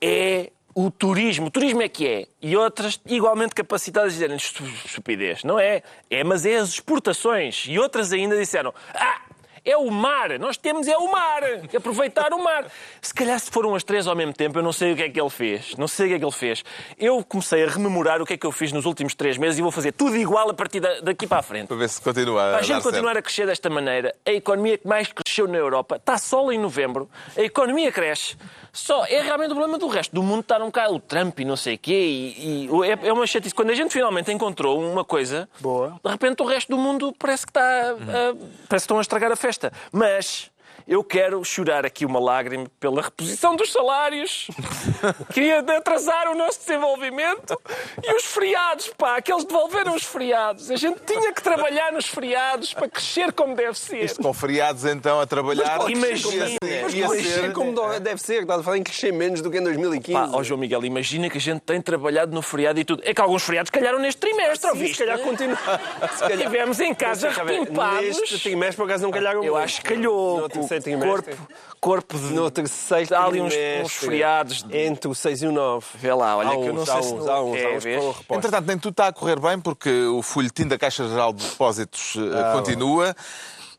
é 0.00 0.50
o 0.74 0.90
turismo. 0.90 1.46
O 1.46 1.50
turismo 1.50 1.82
é 1.82 1.88
que 1.88 2.06
é. 2.06 2.26
E 2.40 2.56
outras 2.56 3.00
igualmente 3.06 3.54
capacitadas 3.54 4.12
dizerem 4.12 4.36
"Estu- 4.36 4.64
estupidez. 4.84 5.42
Não 5.44 5.58
é. 5.58 5.82
É, 6.08 6.22
mas 6.24 6.44
é 6.46 6.56
as 6.56 6.68
exportações. 6.70 7.64
E 7.68 7.78
outras 7.78 8.12
ainda 8.12 8.36
disseram 8.36 8.72
ah! 8.94 9.20
É 9.64 9.76
o 9.76 9.90
mar, 9.90 10.38
nós 10.38 10.56
temos 10.56 10.88
é 10.88 10.96
o 10.96 11.10
mar, 11.10 11.42
aproveitar 11.76 12.32
o 12.32 12.42
mar. 12.42 12.66
Se 13.00 13.12
calhar 13.12 13.38
se 13.38 13.50
foram 13.50 13.74
as 13.74 13.82
três 13.84 14.06
ao 14.06 14.16
mesmo 14.16 14.32
tempo, 14.32 14.58
eu 14.58 14.62
não 14.62 14.72
sei 14.72 14.92
o 14.92 14.96
que 14.96 15.02
é 15.02 15.08
que 15.10 15.20
ele 15.20 15.30
fez. 15.30 15.74
Não 15.76 15.86
sei 15.88 16.06
o 16.06 16.08
que 16.10 16.14
é 16.14 16.18
que 16.18 16.24
ele 16.24 16.32
fez. 16.32 16.64
Eu 16.98 17.22
comecei 17.24 17.64
a 17.64 17.68
rememorar 17.68 18.20
o 18.22 18.26
que 18.26 18.34
é 18.34 18.36
que 18.36 18.46
eu 18.46 18.52
fiz 18.52 18.72
nos 18.72 18.84
últimos 18.86 19.14
três 19.14 19.36
meses 19.36 19.58
e 19.58 19.62
vou 19.62 19.70
fazer 19.70 19.92
tudo 19.92 20.16
igual 20.16 20.48
a 20.50 20.54
partir 20.54 20.80
da- 20.80 21.00
daqui 21.00 21.26
para 21.26 21.38
a 21.38 21.42
frente. 21.42 21.68
Para 21.68 21.76
ver 21.76 21.88
se 21.88 22.00
continua 22.00 22.42
a, 22.42 22.50
Para 22.52 22.58
a 22.60 22.62
gente 22.62 22.82
continuar 22.82 23.12
certo. 23.12 23.18
a 23.18 23.22
crescer 23.22 23.46
desta 23.46 23.68
maneira, 23.70 24.14
a 24.24 24.30
economia 24.32 24.78
que 24.78 24.86
mais 24.88 25.08
cresceu 25.12 25.46
na 25.46 25.58
Europa, 25.58 25.96
está 25.96 26.16
só 26.16 26.50
em 26.50 26.58
novembro, 26.58 27.08
a 27.36 27.42
economia 27.42 27.92
cresce. 27.92 28.36
Só 28.72 29.04
é 29.06 29.20
realmente 29.20 29.50
o 29.50 29.54
problema 29.56 29.78
do 29.78 29.88
resto 29.88 30.14
do 30.14 30.22
mundo 30.22 30.40
estar 30.42 30.62
um 30.62 30.66
bocado 30.66 30.94
o 30.94 31.00
Trump 31.00 31.40
e 31.40 31.44
não 31.44 31.56
sei 31.56 31.74
o 31.74 31.78
quê. 31.78 31.92
E, 31.92 32.66
e 32.66 32.68
é, 32.88 33.08
é 33.08 33.12
uma 33.12 33.26
chatice. 33.26 33.52
Quando 33.52 33.70
a 33.70 33.74
gente 33.74 33.92
finalmente 33.92 34.30
encontrou 34.32 34.80
uma 34.80 35.04
coisa, 35.04 35.48
Boa. 35.60 35.98
de 36.04 36.08
repente 36.10 36.40
o 36.40 36.46
resto 36.46 36.68
do 36.68 36.78
mundo 36.78 37.12
parece 37.18 37.44
que 37.44 37.50
está. 37.50 37.60
a- 37.60 38.34
parece 38.68 38.68
que 38.68 38.76
estão 38.76 38.98
a 38.98 39.00
estragar 39.00 39.32
a 39.32 39.36
festa. 39.36 39.49
Mas. 39.92 40.49
Eu 40.90 41.04
quero 41.04 41.44
chorar 41.44 41.86
aqui 41.86 42.04
uma 42.04 42.18
lágrima 42.18 42.66
pela 42.80 43.00
reposição 43.00 43.54
dos 43.54 43.70
salários. 43.70 44.48
Queria 45.32 45.60
atrasar 45.60 46.26
o 46.28 46.34
nosso 46.34 46.58
desenvolvimento. 46.66 47.56
E 48.02 48.12
os 48.16 48.24
feriados, 48.24 48.88
pá, 48.98 49.22
que 49.22 49.32
eles 49.32 49.44
devolveram 49.44 49.94
os 49.94 50.02
feriados. 50.02 50.68
A 50.68 50.74
gente 50.74 50.98
tinha 51.06 51.32
que 51.32 51.40
trabalhar 51.44 51.92
nos 51.92 52.08
feriados 52.08 52.74
para 52.74 52.88
crescer 52.88 53.32
como 53.32 53.54
deve 53.54 53.78
ser. 53.78 54.02
Isto 54.04 54.20
com 54.20 54.34
feriados 54.34 54.84
então 54.84 55.20
a 55.20 55.26
trabalhar. 55.26 55.78
Mas 55.78 55.90
imagina, 55.90 56.34
ia 56.34 56.58
ser- 56.60 56.82
mas 56.82 56.94
ia 56.94 57.08
Crescer 57.08 57.40
ser- 57.42 57.52
como 57.52 57.72
deve 58.00 58.20
ser, 58.20 58.40
estás 58.42 58.58
a 58.58 58.62
falar 58.64 58.78
em 58.78 58.82
crescer 58.82 59.12
menos 59.12 59.40
do 59.40 59.48
que 59.48 59.58
em 59.58 59.62
2015. 59.62 60.12
Pá, 60.12 60.28
ó 60.36 60.42
João 60.42 60.58
Miguel, 60.58 60.84
imagina 60.84 61.30
que 61.30 61.38
a 61.38 61.40
gente 61.40 61.60
tem 61.60 61.80
trabalhado 61.80 62.34
no 62.34 62.42
feriado 62.42 62.80
e 62.80 62.84
tudo. 62.84 63.00
É 63.06 63.14
que 63.14 63.20
alguns 63.20 63.44
feriados 63.44 63.70
calharam 63.70 64.00
neste 64.00 64.20
trimestre, 64.20 64.68
ouviste? 64.68 64.96
se 64.96 65.04
calhar 65.04 65.20
continua. 65.20 65.56
Se 65.56 66.18
calhar. 66.18 66.32
Estivemos 66.40 66.80
em 66.80 66.92
casa 66.92 67.30
repimpados. 67.30 68.18
Neste 68.20 68.40
trimestre, 68.40 68.76
por 68.76 68.86
acaso, 68.86 69.04
não 69.04 69.12
calharam 69.12 69.44
Eu 69.44 69.52
muito. 69.52 69.64
acho 69.64 69.80
que 69.82 69.88
calhou. 69.94 70.38
No 70.40 70.44
O 70.46 70.48
terceiro 70.48 70.66
trimestre. 70.68 70.79
Corpo, 70.82 71.36
corpo 71.80 72.18
de. 72.18 72.32
No 72.32 72.50
terceiro 72.50 73.14
Há 73.16 73.24
ali 73.24 73.40
uns- 73.40 73.54
uns 73.84 73.92
feriados 73.92 74.62
de- 74.62 74.76
Entre 74.76 75.08
o 75.08 75.14
6 75.14 75.42
e 75.42 75.46
o 75.46 75.52
9. 75.52 75.86
Vê 75.94 76.12
lá, 76.12 76.36
olha 76.36 76.48
há 76.50 76.52
que 76.52 76.58
eu 76.66 76.72
não 76.74 76.82
uns, 76.82 76.88
sei 76.88 76.98
há 76.98 77.02
se 77.02 77.14
uns, 77.14 77.26
há 77.28 77.42
uns, 77.42 77.56
é, 77.56 77.64
há 77.96 78.00
uns. 78.00 78.16
Entretanto, 78.30 78.66
nem 78.66 78.78
tudo 78.78 78.92
está 78.92 79.08
a 79.08 79.12
correr 79.12 79.38
bem 79.40 79.58
porque 79.60 80.04
o 80.06 80.22
folhetim 80.22 80.66
da 80.66 80.78
Caixa 80.78 81.06
Geral 81.08 81.32
de 81.32 81.44
Depósitos 81.44 82.14
eh, 82.16 82.52
continua. 82.52 83.14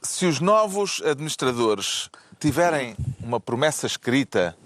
Se 0.03 0.25
os 0.25 0.39
novos 0.39 1.01
administradores 1.05 2.10
tiverem 2.39 2.96
uma 3.20 3.39
promessa 3.39 3.86
escrita, 3.86 4.58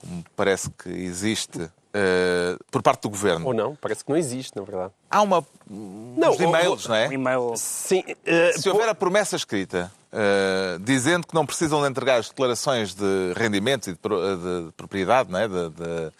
como 0.00 0.22
parece 0.36 0.68
que 0.70 0.90
existe, 0.90 1.70
eh, 1.94 2.56
por 2.70 2.82
parte 2.82 3.02
do 3.02 3.08
governo, 3.08 3.46
Ou 3.46 3.54
não, 3.54 3.74
parece 3.76 4.04
que 4.04 4.10
não 4.10 4.16
existe, 4.18 4.54
na 4.56 4.62
verdade. 4.62 4.92
há 5.10 5.22
uma. 5.22 5.42
Não, 5.66 6.32
uns 6.32 6.40
e-mails, 6.40 6.84
o- 6.84 6.88
não 6.90 6.94
é? 6.96 7.08
Um 7.08 7.12
e-mail. 7.12 7.52
Sim, 7.56 8.04
eh, 8.26 8.52
Se 8.52 8.68
houver 8.68 8.86
a 8.90 8.94
promessa 8.94 9.36
escrita 9.36 9.90
eh, 10.14 10.78
dizendo 10.80 11.26
que 11.26 11.34
não 11.34 11.44
precisam 11.44 11.82
de 11.82 11.88
entregar 11.88 12.18
as 12.20 12.28
declarações 12.28 12.94
de 12.94 13.32
rendimentos 13.36 13.88
e 13.88 13.92
de, 13.92 13.98
pro- 13.98 14.20
de 14.66 14.72
propriedade, 14.76 15.30
não 15.30 15.38
é? 15.40 15.48
de, 15.48 15.68
de. 15.70 16.12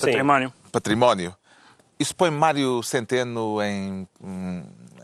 Património. 0.00 0.52
património, 0.70 1.34
isso 1.98 2.14
põe 2.14 2.30
Mário 2.30 2.82
Centeno 2.82 3.60
em, 3.60 4.06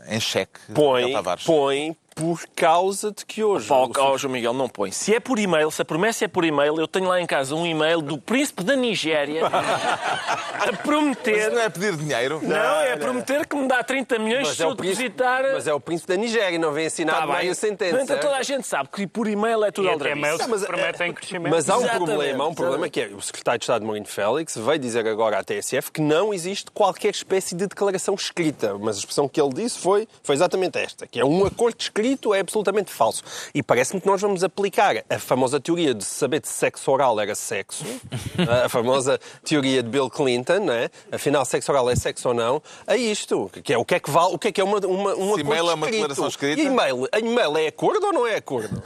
em 0.07 0.19
xeque? 0.19 0.59
põe, 0.73 1.13
põe 1.45 1.97
por 2.17 2.41
causa 2.55 3.11
de 3.11 3.23
que 3.23 3.43
hoje. 3.43 3.67
Pá, 3.67 3.75
o- 3.75 4.17
João 4.17 4.33
Miguel, 4.33 4.53
não 4.53 4.67
põe. 4.67 4.91
Se 4.91 5.13
é 5.13 5.19
por 5.19 5.37
e-mail, 5.37 5.69
se 5.69 5.81
a 5.81 5.85
promessa 5.85 6.25
é 6.25 6.27
por 6.27 6.43
e-mail, 6.43 6.75
eu 6.79 6.87
tenho 6.87 7.07
lá 7.07 7.21
em 7.21 7.25
casa 7.27 7.53
um 7.53 7.65
e-mail 7.65 8.01
do 8.01 8.17
príncipe 8.17 8.63
da 8.63 8.75
Nigéria 8.75 9.45
a 9.45 10.65
Mas 10.71 10.79
prometer. 10.81 11.51
não 11.51 11.61
é 11.61 11.69
pedir 11.69 11.95
dinheiro? 11.95 12.39
Não, 12.43 12.81
é 12.81 12.95
prometer 12.97 13.45
que 13.45 13.55
me 13.55 13.67
dá 13.67 13.83
30 13.83 14.17
milhões 14.19 14.47
Mas 14.47 14.57
se 14.57 14.63
é, 14.63 14.65
eu 14.65 14.73
depositar. 14.73 15.43
mas 15.53 15.67
é 15.67 15.73
o 15.73 15.79
príncipe 15.79 16.11
da 16.13 16.17
Nigéria, 16.19 16.57
não 16.57 16.71
vem 16.71 16.87
assinar 16.87 17.27
Tá 17.27 17.53
Centeno. 17.53 17.91
No 17.97 18.03
entanto, 18.03 18.07
certo? 18.07 18.21
toda 18.21 18.37
a 18.37 18.43
gente 18.43 18.65
sabe 18.67 18.89
que 18.91 19.05
por 19.05 19.27
e-mail 19.27 19.63
é 19.63 19.71
tudo 19.71 19.85
E 19.85 19.87
até 19.87 19.93
aldrabice. 19.93 20.17
e-mails 20.19 20.39
Não, 20.41 20.47
mas, 20.49 20.61
que 20.61 20.67
prometem 20.67 21.13
crescimento. 21.13 21.51
Mas 21.51 21.69
há 21.69 21.77
um 21.77 21.81
Exatamente, 21.81 22.05
problema, 22.07 22.43
há 22.43 22.47
um 22.47 22.53
problema 22.55 22.85
exatamente. 22.87 23.09
que 23.09 23.13
é 23.13 23.17
o 23.17 23.21
secretário 23.21 23.59
de 23.59 23.63
Estado 23.63 23.85
Mourinho 23.85 24.05
Félix 24.07 24.57
veio 24.57 24.79
dizer 24.79 25.07
agora 25.07 25.37
à 25.39 25.43
TSF 25.43 25.91
que 25.91 26.01
não 26.01 26.33
existe 26.33 26.71
qualquer 26.71 27.09
espécie 27.11 27.55
de 27.55 27.67
declaração 27.67 28.15
escrita. 28.15 28.75
Mas 28.79 28.95
a 28.95 28.99
expressão 28.99 29.27
que 29.29 29.39
ele 29.39 29.53
disse 29.53 29.77
foi, 29.79 30.07
foi 30.23 30.35
exatamente 30.35 30.77
esta, 30.79 31.05
que 31.05 31.19
é 31.19 31.25
um 31.25 31.45
acordo 31.45 31.79
escrito 31.79 32.06
é 32.33 32.39
absolutamente 32.39 32.91
falso. 32.91 33.23
E 33.53 33.61
parece-me 33.63 33.99
que 33.99 34.07
nós 34.07 34.21
vamos 34.21 34.43
aplicar 34.43 35.03
a 35.09 35.19
famosa 35.19 35.59
teoria 35.59 35.93
de 35.93 36.03
saber 36.05 36.41
se 36.45 36.53
sexo 36.53 36.89
oral 36.91 37.19
era 37.19 37.33
sexo, 37.35 37.83
a 38.65 38.69
famosa 38.69 39.19
teoria 39.43 39.81
de 39.83 39.89
Bill 39.89 40.09
Clinton, 40.09 40.59
né? 40.59 40.89
afinal 41.11 41.43
sexo 41.45 41.71
oral 41.71 41.89
é 41.89 41.95
sexo 41.95 42.29
ou 42.29 42.33
não, 42.33 42.61
a 42.85 42.95
isto, 42.95 43.49
que 43.63 43.73
é 43.73 43.77
o 43.77 43.83
que 43.85 43.95
é 43.95 43.99
que 43.99 44.09
vale, 44.09 44.35
o 44.35 44.39
que 44.39 44.47
é 44.49 44.51
que 44.51 44.61
é 44.61 44.63
uma, 44.63 44.77
uma, 44.79 45.09
um 45.15 45.33
acordo 45.33 45.39
e-mail 45.41 45.69
é 45.69 45.73
uma 45.73 45.85
escrito. 45.87 45.91
declaração 45.91 46.27
escrita? 46.27 46.61
E 46.61 46.65
e-mail, 46.65 47.07
e-mail 47.17 47.57
é 47.57 47.67
acordo 47.67 48.05
ou 48.07 48.13
não 48.13 48.27
é 48.27 48.35
acordo? 48.35 48.81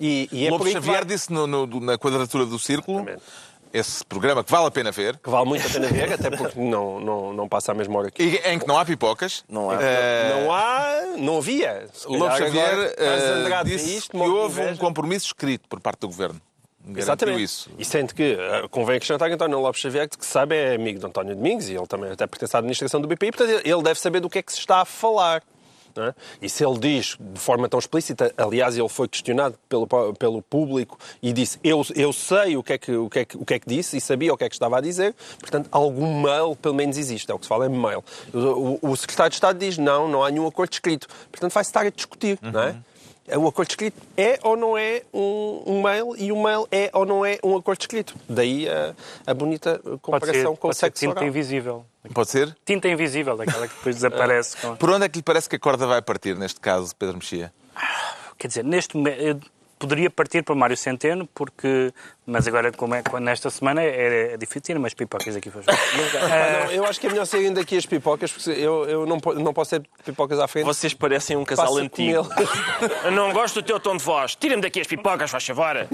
E, 0.00 0.28
e 0.32 0.46
é 0.46 0.50
Lobo 0.50 0.64
por 0.64 0.66
aí 0.68 0.74
que 0.74 0.80
Xavier 0.80 0.96
vai- 0.98 1.04
disse 1.04 1.32
no- 1.32 1.46
no- 1.46 1.80
na 1.80 1.98
quadratura 1.98 2.46
do 2.46 2.58
círculo, 2.58 2.98
Exatamente. 2.98 3.22
Esse 3.72 4.04
programa 4.04 4.44
que 4.44 4.50
vale 4.50 4.66
a 4.66 4.70
pena 4.70 4.90
ver, 4.90 5.16
que 5.18 5.30
vale 5.30 5.46
muito 5.46 5.66
a 5.66 5.70
pena 5.70 5.86
ver, 5.88 6.12
até 6.12 6.30
porque 6.30 6.60
não, 6.60 7.00
não, 7.00 7.32
não 7.32 7.48
passa 7.48 7.72
a 7.72 7.74
mesma 7.74 7.98
hora 7.98 8.10
que 8.10 8.22
e 8.22 8.36
em 8.48 8.58
que 8.58 8.66
não 8.68 8.78
há 8.78 8.84
pipocas. 8.84 9.44
Não 9.48 9.70
há. 9.70 9.78
Eh, 9.82 10.28
Não 10.42 10.52
há, 10.52 11.02
não 11.18 11.38
havia. 11.38 11.88
Lobo 12.06 12.24
calhar 12.26 12.38
Xavier 12.38 12.94
zangrado 13.20 13.70
disse 13.70 13.94
nisto, 13.94 14.10
que 14.10 14.16
houve 14.16 14.60
um 14.60 14.64
inveja. 14.64 14.80
compromisso 14.80 15.26
escrito 15.26 15.68
por 15.68 15.80
parte 15.80 16.00
do 16.00 16.08
governo. 16.08 16.40
Garantiu 16.84 17.02
Exatamente. 17.02 17.42
isso. 17.44 17.70
E 17.78 17.84
sente 17.84 18.12
que, 18.12 18.36
eh, 18.38 18.66
convém 18.70 18.96
acrescentar 18.96 19.28
que 19.28 19.34
António 19.34 19.60
Lopes 19.60 19.80
Xavier, 19.80 20.08
que 20.08 20.26
sabe, 20.26 20.56
é 20.56 20.74
amigo 20.74 20.98
de 20.98 21.06
António 21.06 21.34
Domingos 21.36 21.68
e 21.68 21.74
ele 21.76 21.86
também 21.86 22.10
até 22.10 22.26
pertence 22.26 22.56
à 22.56 22.58
administração 22.58 23.00
do 23.00 23.06
BPI, 23.06 23.30
portanto 23.30 23.62
ele 23.64 23.82
deve 23.82 24.00
saber 24.00 24.18
do 24.20 24.28
que 24.28 24.40
é 24.40 24.42
que 24.42 24.52
se 24.52 24.58
está 24.58 24.80
a 24.80 24.84
falar. 24.84 25.42
É? 25.98 26.14
E 26.40 26.48
se 26.48 26.64
ele 26.64 26.78
diz 26.78 27.16
de 27.20 27.40
forma 27.40 27.68
tão 27.68 27.78
explícita, 27.78 28.32
aliás, 28.36 28.76
ele 28.78 28.88
foi 28.88 29.08
questionado 29.08 29.56
pelo, 29.68 29.86
pelo 30.18 30.40
público 30.42 30.98
e 31.22 31.32
disse: 31.32 31.58
Eu, 31.62 31.84
eu 31.94 32.12
sei 32.12 32.56
o 32.56 32.62
que, 32.62 32.72
é 32.74 32.78
que, 32.78 32.92
o, 32.92 33.10
que 33.10 33.18
é 33.18 33.24
que, 33.24 33.36
o 33.36 33.44
que 33.44 33.54
é 33.54 33.58
que 33.58 33.68
disse 33.68 33.96
e 33.96 34.00
sabia 34.00 34.32
o 34.32 34.36
que 34.36 34.44
é 34.44 34.48
que 34.48 34.54
estava 34.54 34.78
a 34.78 34.80
dizer, 34.80 35.14
portanto, 35.40 35.68
algum 35.72 36.20
mail 36.22 36.54
pelo 36.56 36.74
menos 36.74 36.96
existe. 36.96 37.30
É 37.30 37.34
o 37.34 37.38
que 37.38 37.44
se 37.44 37.48
fala 37.48 37.66
é 37.66 37.68
mail. 37.68 38.02
O, 38.32 38.38
o- 38.38 38.90
o 38.92 38.96
secretário 38.96 39.30
de 39.30 39.36
Estado 39.36 39.58
diz: 39.58 39.76
Não, 39.78 40.08
não 40.08 40.22
há 40.24 40.30
nenhum 40.30 40.46
acordo 40.46 40.72
escrito. 40.72 41.06
Portanto, 41.30 41.52
vai-se 41.52 41.70
estar 41.70 41.84
a 41.86 41.90
discutir, 41.90 42.38
não 42.40 42.60
é? 42.62 42.76
O 43.38 43.48
acordo 43.48 43.70
escrito 43.70 44.00
é 44.16 44.38
ou 44.42 44.56
não 44.56 44.76
é 44.76 45.02
um, 45.12 45.62
um 45.66 45.82
mail 45.82 46.14
e 46.16 46.30
o 46.32 46.42
mail 46.42 46.66
é 46.70 46.90
ou 46.92 47.04
não 47.06 47.24
é 47.24 47.38
um 47.42 47.56
acordo 47.56 47.80
escrito. 47.80 48.14
Daí 48.28 48.68
a, 48.68 48.94
a 49.26 49.34
bonita 49.34 49.78
Pode 49.78 49.90
ser, 49.94 49.98
comparação 50.00 50.44
com 50.44 50.52
o 50.52 50.70
pode 50.70 50.76
ser 50.76 50.86
sexo 50.86 51.00
tinta 51.00 51.12
oral. 51.18 51.28
invisível. 51.28 51.86
Pode 52.12 52.30
ser? 52.30 52.56
Tinta 52.64 52.88
invisível, 52.88 53.36
daquela 53.36 53.66
que 53.68 53.74
depois 53.74 53.94
desaparece. 53.96 54.56
com- 54.62 54.76
Por 54.76 54.90
onde 54.90 55.04
é 55.06 55.08
que 55.08 55.18
lhe 55.18 55.22
parece 55.22 55.48
que 55.48 55.56
a 55.56 55.58
corda 55.58 55.86
vai 55.86 56.02
partir, 56.02 56.36
neste 56.36 56.60
caso, 56.60 56.94
Pedro 56.96 57.16
Mexia? 57.16 57.52
Quer 58.38 58.48
dizer, 58.48 58.64
neste 58.64 58.96
momento, 58.96 59.20
eu 59.20 59.40
poderia 59.82 60.08
partir 60.08 60.44
para 60.44 60.54
Mário 60.54 60.76
Centeno, 60.76 61.28
porque. 61.34 61.92
Mas 62.24 62.46
agora, 62.46 62.70
como 62.70 62.94
é, 62.94 63.02
nesta 63.20 63.50
semana, 63.50 63.82
é, 63.82 64.34
é 64.34 64.36
difícil 64.36 64.62
ter 64.62 64.76
umas 64.76 64.94
pipocas 64.94 65.34
aqui 65.34 65.50
para 65.50 65.62
Pá, 65.62 65.72
não, 65.72 66.70
eu 66.70 66.84
acho 66.86 67.00
que 67.00 67.08
é 67.08 67.10
melhor 67.10 67.26
saírem 67.26 67.52
daqui 67.52 67.76
as 67.76 67.84
pipocas, 67.84 68.30
porque 68.30 68.50
eu, 68.50 68.84
eu 68.84 69.06
não, 69.06 69.18
não 69.34 69.52
posso 69.52 69.70
ter 69.70 69.82
pipocas 70.04 70.38
à 70.38 70.46
frente. 70.46 70.64
Vocês 70.64 70.94
parecem 70.94 71.36
um 71.36 71.44
casal 71.44 71.66
Passa 71.66 71.80
antigo. 71.80 72.28
não 73.12 73.32
gosto 73.32 73.60
do 73.60 73.66
teu 73.66 73.80
tom 73.80 73.96
de 73.96 74.04
voz. 74.04 74.36
Tira-me 74.36 74.62
daqui 74.62 74.80
as 74.80 74.86
pipocas, 74.86 75.28
faz 75.28 75.44
favor. 75.44 75.88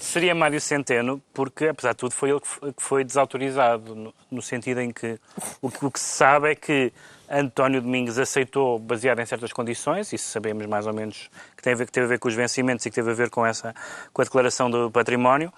Seria 0.00 0.34
Mário 0.34 0.60
Centeno, 0.60 1.22
porque, 1.32 1.68
apesar 1.68 1.92
de 1.92 1.98
tudo, 1.98 2.12
foi 2.12 2.30
ele 2.30 2.40
que 2.40 2.82
foi 2.82 3.04
desautorizado, 3.04 3.94
no, 3.94 4.14
no 4.28 4.42
sentido 4.42 4.80
em 4.80 4.90
que 4.90 5.18
o, 5.62 5.70
que 5.70 5.86
o 5.86 5.90
que 5.90 6.00
se 6.00 6.16
sabe 6.16 6.50
é 6.50 6.54
que 6.56 6.92
António 7.28 7.82
Domingos 7.82 8.18
aceitou, 8.18 8.78
baseado 8.78 9.20
em 9.20 9.26
certas 9.26 9.52
condições, 9.52 10.12
isso 10.12 10.28
sabemos 10.30 10.64
mais 10.66 10.86
ou 10.86 10.92
menos 10.94 11.28
que, 11.56 11.74
ver, 11.74 11.86
que 11.86 11.92
teve 11.92 12.06
a 12.06 12.08
ver 12.10 12.18
com 12.18 12.28
os 12.28 12.34
vencimentos 12.34 12.86
e 12.86 12.90
que 12.90 12.94
teve 12.94 13.10
a 13.10 13.14
ver 13.14 13.30
com, 13.30 13.44
essa, 13.44 13.74
com 14.12 14.22
a 14.22 14.24
declaração 14.24 14.70
do 14.70 14.90
património, 14.90 15.52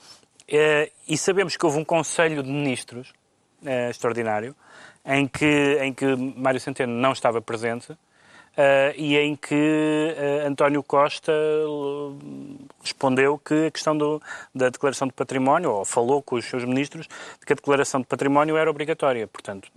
eh, 0.48 0.90
e 1.06 1.18
sabemos 1.18 1.56
que 1.56 1.66
houve 1.66 1.78
um 1.78 1.84
Conselho 1.84 2.42
de 2.42 2.50
Ministros 2.50 3.12
eh, 3.64 3.90
extraordinário, 3.90 4.54
em 5.04 5.26
que, 5.26 5.78
em 5.82 5.92
que 5.92 6.06
Mário 6.16 6.60
Centeno 6.60 6.92
não 6.92 7.12
estava 7.12 7.40
presente, 7.42 7.96
eh, 8.56 8.94
e 8.96 9.16
em 9.16 9.36
que 9.36 10.16
António 10.46 10.82
Costa 10.82 11.32
respondeu 12.82 13.38
que 13.38 13.66
a 13.66 13.70
questão 13.70 13.96
do- 13.96 14.20
da 14.54 14.68
declaração 14.70 15.06
de 15.06 15.14
património, 15.14 15.70
ou 15.70 15.84
falou 15.84 16.22
com 16.22 16.36
os 16.36 16.44
seus 16.44 16.64
ministros, 16.64 17.06
de 17.38 17.46
que 17.46 17.52
a 17.52 17.56
declaração 17.56 18.00
de 18.00 18.06
património 18.06 18.56
era 18.56 18.70
obrigatória. 18.70 19.26
Portanto, 19.26 19.70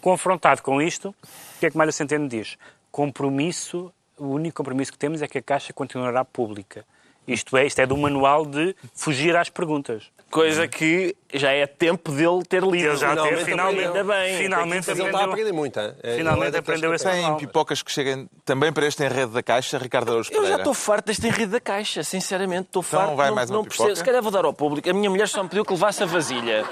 confrontado 0.00 0.62
com 0.62 0.80
isto, 0.80 1.10
o 1.10 1.60
que 1.60 1.66
é 1.66 1.70
que 1.70 1.76
Mário 1.76 1.92
Centeno 1.92 2.28
diz? 2.28 2.56
Compromisso, 2.90 3.92
o 4.16 4.26
único 4.26 4.56
compromisso 4.56 4.92
que 4.92 4.98
temos 4.98 5.22
é 5.22 5.28
que 5.28 5.38
a 5.38 5.42
Caixa 5.42 5.72
continuará 5.72 6.24
pública. 6.24 6.84
Isto 7.28 7.56
é, 7.56 7.66
isto 7.66 7.78
é 7.80 7.86
do 7.86 7.96
manual 7.96 8.44
de 8.46 8.74
fugir 8.94 9.36
às 9.36 9.48
perguntas. 9.48 10.04
Coisa 10.30 10.68
que 10.68 11.16
já 11.32 11.52
é 11.52 11.66
tempo 11.66 12.12
dele 12.12 12.42
ter 12.46 12.62
lido. 12.62 12.76
Ele 12.88 12.96
já 12.96 13.08
Finalmente 13.10 13.30
teve, 13.36 13.44
finalmente, 13.50 13.86
Ainda 13.86 14.04
bem. 14.04 14.36
finalmente 14.38 14.86
Mas 14.88 14.88
ele 14.88 14.92
está 14.92 15.04
a 15.04 15.08
aprendeu. 15.22 15.30
aprender 15.32 15.52
muito. 15.52 15.80
hein? 15.80 15.94
É, 16.02 16.16
Finalmente 16.16 16.54
é 16.56 16.58
aprendeu 16.58 16.94
esse. 16.94 17.04
Tem 17.10 17.22
Não. 17.22 17.36
pipocas 17.38 17.82
que 17.82 17.90
cheguem 17.90 18.28
também 18.44 18.70
para 18.70 18.86
este 18.86 19.02
enredo 19.02 19.32
da 19.32 19.42
Caixa, 19.42 19.78
Ricardo 19.78 20.10
Araújo 20.10 20.28
Eu 20.30 20.34
já 20.34 20.40
Pereira? 20.42 20.60
estou 20.60 20.74
farto 20.74 21.06
deste 21.06 21.26
enredo 21.26 21.52
da 21.52 21.60
caixa, 21.60 22.02
sinceramente. 22.02 22.66
Estou 22.66 22.82
farto. 22.82 23.16
vai 23.16 23.28
não, 23.28 23.36
mais 23.36 23.48
uma 23.48 23.56
não 23.56 23.64
pipoca? 23.64 23.96
Se 23.96 24.04
calhar 24.04 24.20
vou 24.22 24.30
dar 24.30 24.44
ao 24.44 24.52
público. 24.52 24.90
A 24.90 24.92
minha 24.92 25.08
mulher 25.08 25.28
só 25.28 25.42
me 25.42 25.48
pediu 25.48 25.64
que 25.64 25.72
levasse 25.72 26.02
a 26.02 26.06
vasilha. 26.06 26.66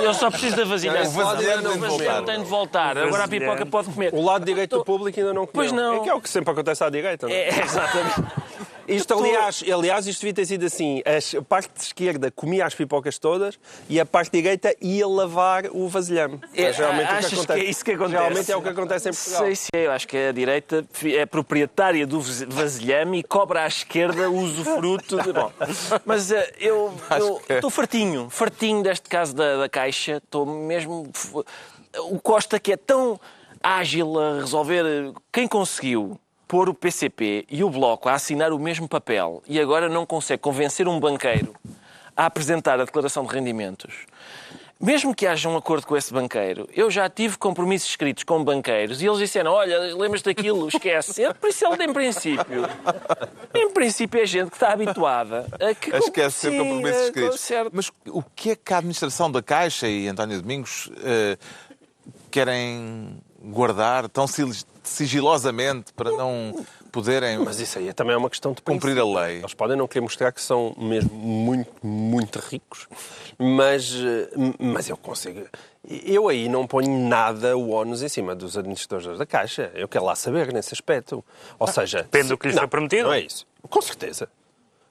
Eu 0.00 0.12
só 0.12 0.28
preciso 0.28 0.56
da 0.56 0.64
vasilha. 0.64 1.02
O 1.02 1.10
vasilheiro 1.10 1.62
não, 1.62 2.24
tem 2.24 2.38
de 2.42 2.48
voltar. 2.48 2.98
Agora 2.98 3.22
a 3.24 3.28
pipoca 3.28 3.64
pode 3.66 3.88
comer. 3.92 4.12
O 4.12 4.20
lado 4.24 4.44
direito 4.44 4.78
do 4.78 4.84
público 4.84 5.18
ainda 5.20 5.32
não 5.32 5.46
comeu. 5.46 5.52
Pois 5.52 5.70
não. 5.70 5.98
É 5.98 6.00
que 6.00 6.10
é 6.10 6.14
o 6.14 6.20
que 6.20 6.28
sempre 6.28 6.50
acontece 6.50 6.82
à 6.82 6.90
direita, 6.90 7.28
não 7.28 7.32
é? 7.34 7.38
É, 7.50 7.60
exatamente. 7.62 8.22
Isto, 8.88 9.14
aliás, 9.14 9.64
aliás, 9.72 10.06
isto 10.06 10.20
devia 10.20 10.34
ter 10.34 10.46
sido 10.46 10.66
assim. 10.66 11.02
A 11.06 11.42
parte 11.42 11.70
de 11.74 11.82
esquerda 11.82 12.30
comia 12.30 12.66
as 12.66 12.74
pipocas 12.74 13.18
todas 13.18 13.58
e 13.88 13.98
a 13.98 14.06
parte 14.06 14.32
direita 14.32 14.74
ia 14.80 15.06
lavar 15.06 15.66
o 15.72 15.88
vasilhame. 15.88 16.40
É, 16.54 16.72
geralmente 16.72 17.12
o 17.12 17.16
que 17.16 17.28
que 17.28 17.34
acontece. 17.34 17.60
é 17.60 17.64
isso 17.64 17.84
que 17.84 17.90
acontece? 17.92 18.16
Geralmente 18.16 18.52
é 18.52 18.56
o 18.56 18.62
que 18.62 18.68
acontece 18.68 19.08
em 19.08 19.12
Portugal. 19.12 19.42
Sei 19.42 19.56
se 19.56 19.68
é, 19.74 19.86
eu 19.86 19.92
acho 19.92 20.08
que 20.08 20.16
a 20.16 20.32
direita 20.32 20.86
é 21.04 21.26
proprietária 21.26 22.06
do 22.06 22.20
vasilhame 22.20 23.18
e 23.18 23.22
cobra 23.22 23.62
à 23.62 23.66
esquerda 23.66 24.30
o 24.30 24.38
usufruto. 24.38 25.22
De... 25.22 25.32
Bom, 25.32 25.52
mas 26.04 26.30
eh, 26.30 26.52
eu 26.58 26.94
eu 27.18 27.36
que 27.40 27.52
é. 27.52 27.56
estou 27.56 27.70
fartinho, 27.70 28.30
fartinho 28.30 28.82
deste 28.82 29.08
caso 29.08 29.34
da, 29.34 29.56
da 29.56 29.68
Caixa. 29.68 30.16
Estou 30.16 30.46
mesmo. 30.46 31.10
O 32.10 32.20
Costa 32.20 32.60
que 32.60 32.72
é 32.72 32.76
tão 32.76 33.18
ágil 33.62 34.18
a 34.18 34.40
resolver. 34.40 35.12
Quem 35.32 35.48
conseguiu 35.48 36.18
pôr 36.46 36.68
o 36.68 36.74
PCP 36.74 37.44
e 37.50 37.64
o 37.64 37.70
Bloco 37.70 38.08
a 38.08 38.14
assinar 38.14 38.52
o 38.52 38.58
mesmo 38.58 38.88
papel 38.88 39.42
e 39.48 39.60
agora 39.60 39.88
não 39.88 40.06
consegue 40.06 40.40
convencer 40.42 40.86
um 40.86 41.00
banqueiro 41.00 41.54
a 42.16 42.26
apresentar 42.26 42.80
a 42.80 42.84
declaração 42.84 43.24
de 43.24 43.34
rendimentos. 43.34 43.94
Mesmo 44.78 45.14
que 45.14 45.26
haja 45.26 45.48
um 45.48 45.56
acordo 45.56 45.86
com 45.86 45.96
esse 45.96 46.12
banqueiro, 46.12 46.68
eu 46.74 46.90
já 46.90 47.08
tive 47.08 47.38
compromissos 47.38 47.88
escritos 47.88 48.24
com 48.24 48.44
banqueiros 48.44 49.00
e 49.00 49.06
eles 49.06 49.18
disseram: 49.18 49.52
Olha, 49.52 49.94
lembras 49.96 50.20
daquilo? 50.20 50.68
Esquece. 50.68 51.24
É, 51.24 51.32
Por 51.32 51.48
isso 51.48 51.64
ele, 51.64 51.84
em 51.84 51.92
princípio, 51.94 52.68
em 53.54 53.70
princípio, 53.70 54.20
é 54.20 54.26
gente 54.26 54.50
que 54.50 54.56
está 54.56 54.74
habituada 54.74 55.46
a 55.58 55.74
que. 55.74 55.94
A 55.94 55.98
esquecer 55.98 56.50
Sim, 56.50 56.58
compromissos 56.58 57.02
escritos. 57.06 57.40
certo. 57.40 57.70
Mas 57.72 57.90
o 58.06 58.22
que 58.22 58.50
é 58.50 58.56
que 58.56 58.74
a 58.74 58.76
administração 58.76 59.32
da 59.32 59.42
Caixa 59.42 59.88
e 59.88 60.08
António 60.08 60.42
Domingos 60.42 60.90
eh, 61.02 61.38
querem 62.30 63.16
guardar 63.42 64.10
tão 64.10 64.26
sigilosamente 64.88 65.92
para 65.92 66.10
não 66.10 66.64
poderem 66.92 67.38
Mas 67.38 67.60
isso 67.60 67.78
aí 67.78 67.92
também 67.92 68.14
é 68.14 68.16
uma 68.16 68.30
questão 68.30 68.52
de 68.52 68.62
cumprir 68.62 68.98
a 68.98 69.04
lei? 69.04 69.38
Eles 69.38 69.54
podem 69.54 69.76
não 69.76 69.86
querer 69.86 70.00
mostrar 70.00 70.32
que 70.32 70.40
são 70.40 70.74
mesmo 70.78 71.14
muito, 71.14 71.70
muito 71.86 72.38
ricos, 72.38 72.86
mas, 73.38 73.92
eh, 73.94 74.28
mas 74.58 74.88
eu 74.88 74.96
consigo. 74.96 75.42
Eu 75.88 76.28
aí 76.28 76.48
não 76.48 76.66
ponho 76.66 77.08
nada 77.08 77.56
o 77.56 77.70
ónus 77.70 78.02
em 78.02 78.08
cima 78.08 78.34
dos 78.34 78.56
administradores 78.58 79.18
da 79.18 79.26
Caixa. 79.26 79.70
Eu 79.74 79.86
quero 79.86 80.04
lá 80.04 80.16
saber 80.16 80.52
nesse 80.52 80.74
aspecto. 80.74 81.24
Ou 81.58 81.66
seja... 81.68 82.02
depende 82.02 82.24
se- 82.24 82.30
do 82.30 82.38
que 82.38 82.46
lhes 82.48 82.56
não, 82.56 82.62
foi 82.62 82.68
prometido. 82.68 83.04
Não 83.04 83.12
é 83.12 83.20
isso. 83.20 83.46
Com 83.68 83.80
certeza. 83.80 84.28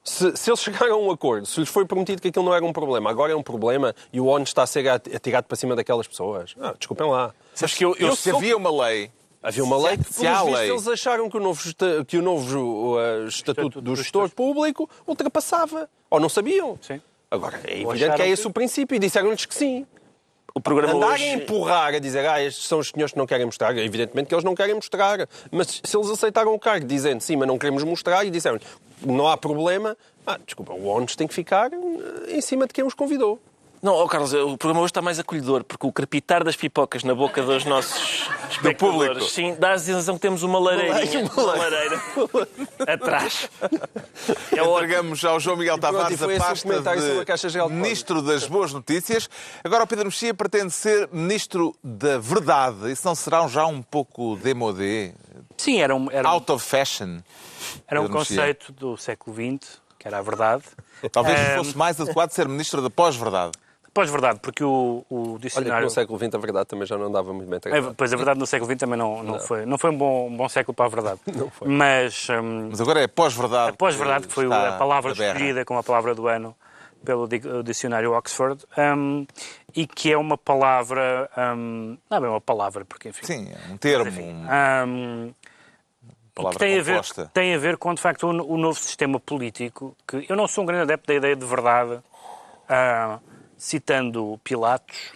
Se, 0.04 0.38
se 0.38 0.50
eles 0.50 0.60
chegaram 0.62 0.94
a 0.94 0.98
um 0.98 1.12
acordo, 1.12 1.48
se 1.48 1.60
lhes 1.60 1.68
foi 1.68 1.84
prometido 1.84 2.22
que 2.22 2.28
aquilo 2.30 2.46
não 2.46 2.54
era 2.54 2.64
um 2.64 2.72
problema, 2.72 3.10
agora 3.10 3.34
é 3.34 3.36
um 3.36 3.42
problema 3.44 3.94
e 4.14 4.22
o 4.22 4.28
ónus 4.28 4.50
está 4.50 4.62
a 4.64 4.68
ser 4.68 4.88
at- 4.88 5.14
atirado 5.14 5.46
para 5.46 5.58
cima 5.58 5.76
daquelas 5.76 6.08
pessoas, 6.08 6.54
ah, 6.62 6.76
desculpem 6.78 7.10
lá. 7.10 7.34
Sabes 7.56 7.74
que 7.76 7.84
eu, 7.84 7.96
eu- 8.00 8.16
se 8.16 8.30
sou- 8.30 8.38
havia 8.38 8.56
uma 8.56 8.70
lei 8.86 9.12
Havia 9.48 9.64
uma 9.64 9.78
lei 9.78 9.96
que, 9.98 10.12
Se 10.12 10.26
há 10.26 10.38
pelos 10.40 10.46
vistos, 10.46 10.60
lei. 10.60 10.72
eles 10.72 10.88
acharam 10.88 11.30
que 11.30 11.38
o 11.38 11.40
novo, 11.40 11.62
que 12.08 12.18
o 12.18 12.22
novo 12.22 12.96
uh, 12.98 13.28
estatuto 13.28 13.80
do 13.80 13.96
gestor 13.96 14.28
público 14.30 14.90
ultrapassava. 15.08 15.88
Ou 16.10 16.20
não 16.20 16.28
sabiam. 16.30 16.78
Sim. 16.82 17.00
Agora, 17.30 17.60
é 17.66 17.82
evidente 17.82 18.16
que 18.16 18.22
é 18.24 18.28
esse 18.30 18.42
que- 18.42 18.48
o 18.48 18.52
princípio 18.52 18.96
e 18.96 19.00
disseram-lhes 19.00 19.46
que 19.46 19.54
sim. 19.54 19.86
O 20.54 20.60
programa 20.62 20.96
Andarem 20.96 21.32
a 21.32 21.36
hoje. 21.36 21.44
empurrar, 21.44 21.94
a 21.94 22.00
dizer, 22.00 22.26
ah, 22.26 22.42
estes 22.42 22.66
são 22.66 22.80
os 22.80 22.88
senhores 22.90 23.12
que 23.12 23.18
não 23.20 23.28
querem 23.28 23.46
mostrar. 23.46 23.78
Evidentemente 23.78 24.30
que 24.30 24.34
eles 24.34 24.44
não 24.46 24.56
querem 24.56 24.74
mostrar. 24.74 25.28
Mas 25.52 25.82
se 25.84 25.96
eles 25.98 26.10
aceitaram 26.10 26.54
o 26.54 26.58
cargo 26.60 26.86
dizendo, 26.88 27.22
sim, 27.22 27.36
mas 27.36 27.48
não 27.48 27.58
queremos 27.58 27.84
mostrar, 27.84 28.24
e 28.26 28.30
disseram, 28.32 28.58
não 29.06 29.28
há 29.28 29.36
problema, 29.38 29.98
ah, 30.26 30.40
desculpa, 30.44 30.74
o 30.74 30.86
ONU 30.86 31.06
tem 31.16 31.28
que 31.28 31.34
ficar 31.34 31.72
eh, 31.74 31.78
em 32.38 32.42
cima 32.42 32.66
de 32.66 32.74
quem 32.74 32.84
os 32.86 32.94
convidou. 32.94 33.40
Não, 33.86 33.94
ó 33.94 34.08
Carlos, 34.08 34.34
o 34.34 34.58
programa 34.58 34.82
hoje 34.82 34.90
está 34.90 35.00
mais 35.00 35.20
acolhedor, 35.20 35.64
porque 35.64 35.86
o 35.86 35.94
crepitar 35.94 36.44
das 36.44 36.56
pipocas 36.56 37.04
na 37.04 37.14
boca 37.14 37.44
dos 37.44 37.66
nossos 37.66 38.28
espectadores, 38.50 39.10
público. 39.10 39.30
sim, 39.30 39.56
dá 39.60 39.74
a 39.74 39.78
sensação 39.78 40.16
que 40.16 40.22
temos 40.22 40.42
uma 40.42 40.58
lareirinha, 40.58 41.30
Uma 41.38 41.56
lareira 41.56 42.02
atrás. 42.92 43.48
É 44.52 44.64
ótimo. 44.64 44.74
Entregamos 44.78 45.24
ao 45.24 45.40
João 45.40 45.56
Miguel 45.56 45.78
Tavares 45.78 46.20
a 46.20 46.28
pasta 46.28 46.68
comentário 46.68 47.00
sobre 47.00 47.20
a 47.20 47.26
Caixa 47.26 47.48
Geral 47.48 47.68
de 47.70 47.76
de 47.76 47.80
Ministro 47.80 48.24
das 48.24 48.48
Boas 48.48 48.74
Notícias. 48.74 49.30
Agora 49.64 49.84
o 49.84 49.88
Pedro 49.88 50.06
Mexia 50.06 50.34
pretende 50.34 50.72
ser 50.72 51.08
Ministro 51.12 51.76
da 51.84 52.18
Verdade. 52.18 52.92
Isso 52.92 53.06
não 53.06 53.14
será 53.14 53.48
já 53.48 53.68
um 53.68 53.84
pouco 53.84 54.36
demodé? 54.38 55.14
Sim, 55.58 55.80
era 55.80 55.96
um, 55.96 56.10
era 56.10 56.28
um, 56.28 56.32
Out 56.32 56.52
of 56.54 56.66
fashion? 56.66 57.20
era 57.88 58.02
um 58.02 58.08
conceito 58.08 58.72
do 58.72 58.98
século 58.98 59.36
XX, 59.36 59.80
que 60.00 60.08
era 60.08 60.18
a 60.18 60.22
verdade. 60.24 60.64
Talvez 61.12 61.40
fosse 61.56 61.78
mais 61.78 62.02
adequado 62.02 62.32
ser 62.32 62.48
Ministro 62.48 62.82
da 62.82 62.90
Pós-Verdade. 62.90 63.52
Pós-verdade, 63.96 64.40
porque 64.42 64.62
o, 64.62 65.06
o 65.10 65.30
Olha, 65.30 65.40
dicionário... 65.40 65.86
no 65.86 65.90
século 65.90 66.20
XX 66.20 66.36
a 66.36 66.38
verdade 66.38 66.66
também 66.66 66.86
já 66.86 66.98
não 66.98 67.10
dava 67.10 67.32
muito 67.32 67.48
bem. 67.48 67.74
É, 67.74 67.82
pois 67.96 68.12
a 68.12 68.18
verdade 68.18 68.38
no 68.38 68.46
século 68.46 68.70
XX 68.70 68.78
também 68.78 69.00
não, 69.00 69.24
não, 69.24 69.40
Foi, 69.40 69.66
não 69.66 69.78
foi 69.78 69.90
um 69.90 69.98
bom, 69.98 70.28
um 70.28 70.36
bom 70.36 70.50
século 70.50 70.76
para 70.76 70.86
a 70.86 70.90
verdade. 70.90 71.20
Não 71.34 71.50
foi. 71.50 71.70
Mas 71.70 72.28
hum, 72.30 72.68
Mas 72.72 72.82
agora 72.82 73.00
é 73.00 73.08
pós-verdade. 73.08 73.70
a 73.70 73.74
pós-verdade, 73.74 74.28
que 74.28 74.34
foi 74.34 74.48
a 74.48 74.74
palavra 74.74 75.14
escolhida 75.14 75.64
como 75.64 75.80
a 75.80 75.84
palavra 75.84 76.14
do 76.14 76.28
ano 76.28 76.54
pelo 77.06 77.26
dicionário 77.64 78.12
Oxford, 78.12 78.66
hum, 78.78 79.26
e 79.74 79.88
que 79.88 80.12
é 80.12 80.18
uma 80.18 80.38
palavra... 80.38 81.30
hum, 81.56 81.98
não 82.10 82.18
é 82.18 82.20
bem 82.20 82.30
uma 82.30 82.42
palavra, 82.42 82.84
porque 82.84 83.10
enfim... 83.10 83.26
Sim, 83.26 83.50
é 83.54 83.72
um 83.72 83.78
termo, 83.78 84.10
enfim, 84.10 84.30
uma 84.30 84.86
hum, 84.86 85.34
palavra 86.34 86.60
tem 86.60 86.80
a, 86.80 86.84
ver, 86.84 87.02
tem 87.34 87.56
a 87.56 87.58
ver 87.58 87.78
com, 87.78 87.94
de 87.94 88.02
facto, 88.02 88.28
o, 88.28 88.56
o 88.56 88.58
novo 88.58 88.78
sistema 88.78 89.22
político, 89.22 89.96
que 90.06 90.26
eu 90.28 90.36
não 90.36 90.50
sou 90.50 90.66
um 90.66 90.68
grande 90.68 90.84
adepto 90.84 91.08
da 91.08 91.14
ideia 91.14 91.36
de 91.36 91.46
verdade, 91.46 92.00
ah, 92.68 93.20
citando 93.58 94.40
Pilatos, 94.44 95.14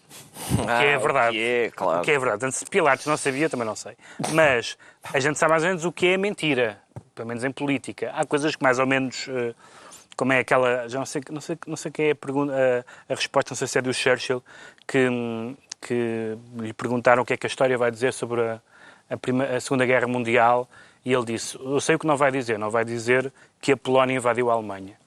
o 0.54 0.66
que 0.66 0.72
é 0.86 0.96
Ah, 0.96 0.98
verdade. 0.98 1.32
que 1.38 1.44
é, 1.44 1.72
claro. 1.76 2.02
Que 2.04 2.12
é 2.12 2.20
verdade. 2.20 2.46
Antes, 2.46 2.60
se 2.60 2.66
Pilatos 2.66 3.06
não 3.06 3.18
sabia, 3.18 3.50
também 3.50 3.66
não 3.66 3.76
sei. 3.76 3.94
Mas 4.34 4.78
a 5.14 5.20
gente 5.20 5.38
sabe 5.38 5.52
mais 5.52 5.64
ou 5.64 5.70
menos 5.70 5.86
o 5.86 5.92
que 5.92 6.08
é 6.08 6.18
mentira, 6.18 6.80
pelo 7.14 7.28
menos 7.28 7.44
em 7.44 7.52
política. 7.52 8.12
Há 8.16 8.26
coisas 8.26 8.56
que 8.56 8.64
mais 8.64 8.80
ou 8.80 8.88
menos... 8.88 9.28
eh, 9.30 9.54
como 10.16 10.34
é 10.34 10.40
aquela... 10.40 10.88
Já 10.90 11.00
não 11.00 11.06
sei, 11.06 11.22
não 11.30 11.40
sei, 11.42 11.58
não 11.66 11.76
sei 11.78 11.92
quem 11.92 12.08
é 12.08 12.12
a, 12.12 12.16
pergunta, 12.16 12.54
a, 12.54 13.14
a 13.14 13.16
resposta, 13.16 13.52
não 13.52 13.56
sei 13.58 13.68
se 13.68 13.78
é 13.78 13.82
do 13.82 13.94
Churchill, 13.94 14.44
que, 14.86 15.08
hum, 15.08 15.56
que 15.82 16.38
lhe 16.58 16.74
perguntaram 16.74 17.24
o 17.24 17.26
que 17.26 17.34
é 17.34 17.38
que 17.38 17.46
a 17.46 17.50
história 17.50 17.78
vai 17.78 17.90
dizer 17.90 18.12
sobre 18.12 18.42
a, 18.42 18.60
a, 19.10 19.16
prima- 19.18 19.46
a 19.46 19.62
Segunda 19.62 19.86
Guerra 19.86 20.08
Mundial 20.08 20.70
e 21.06 21.14
ele 21.14 21.24
disse, 21.26 21.58
eu 21.58 21.80
sei 21.80 21.96
o 21.96 22.00
que 22.00 22.06
não 22.06 22.18
vai 22.18 22.32
dizer, 22.34 22.60
não 22.60 22.70
vai 22.70 22.84
dizer 22.84 23.32
que 23.62 23.72
a 23.72 23.78
Polónia 23.78 24.16
invadiu 24.18 24.50
a 24.50 24.54
Alemanha. 24.56 24.98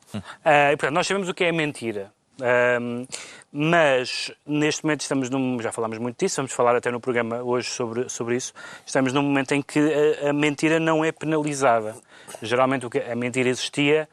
Ah, 0.42 0.72
e, 0.72 0.76
portanto, 0.78 0.94
nós 0.94 1.06
sabemos 1.06 1.28
o 1.28 1.34
que 1.34 1.44
é 1.44 1.52
mentira. 1.52 2.10
Ahm, 2.42 3.06
mas 3.52 4.32
neste 4.44 4.82
momento 4.82 5.02
estamos 5.02 5.30
num, 5.30 5.60
já 5.60 5.70
falámos 5.70 5.98
muito 5.98 6.18
disso, 6.18 6.36
vamos 6.36 6.52
falar 6.52 6.74
até 6.74 6.90
no 6.90 6.98
programa 6.98 7.40
hoje 7.40 7.70
sobre, 7.70 8.08
sobre 8.08 8.34
isso, 8.34 8.52
estamos 8.84 9.12
num 9.12 9.22
momento 9.22 9.52
em 9.52 9.62
que 9.62 9.78
a, 10.24 10.30
a 10.30 10.32
mentira 10.32 10.80
não 10.80 11.04
é 11.04 11.12
penalizada. 11.12 11.94
Geralmente 12.42 12.86
a 12.98 13.14
mentira 13.14 13.48
existia 13.48 14.08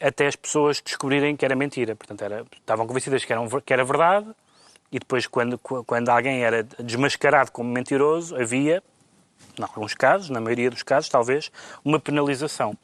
até 0.00 0.26
as 0.26 0.34
pessoas 0.34 0.82
descobrirem 0.84 1.36
que 1.36 1.44
era 1.44 1.54
mentira. 1.54 1.94
Portanto, 1.94 2.22
era, 2.22 2.44
estavam 2.52 2.84
convencidas 2.84 3.24
que, 3.24 3.32
eram, 3.32 3.46
que 3.48 3.72
era 3.72 3.84
verdade 3.84 4.26
e 4.90 4.98
depois 4.98 5.28
quando, 5.28 5.56
quando 5.58 6.08
alguém 6.08 6.42
era 6.42 6.64
desmascarado 6.64 7.52
como 7.52 7.70
mentiroso, 7.70 8.34
havia, 8.34 8.82
em 9.56 9.62
alguns 9.62 9.94
casos, 9.94 10.30
na 10.30 10.40
maioria 10.40 10.68
dos 10.68 10.82
casos, 10.82 11.08
talvez, 11.08 11.52
uma 11.84 12.00
penalização. 12.00 12.76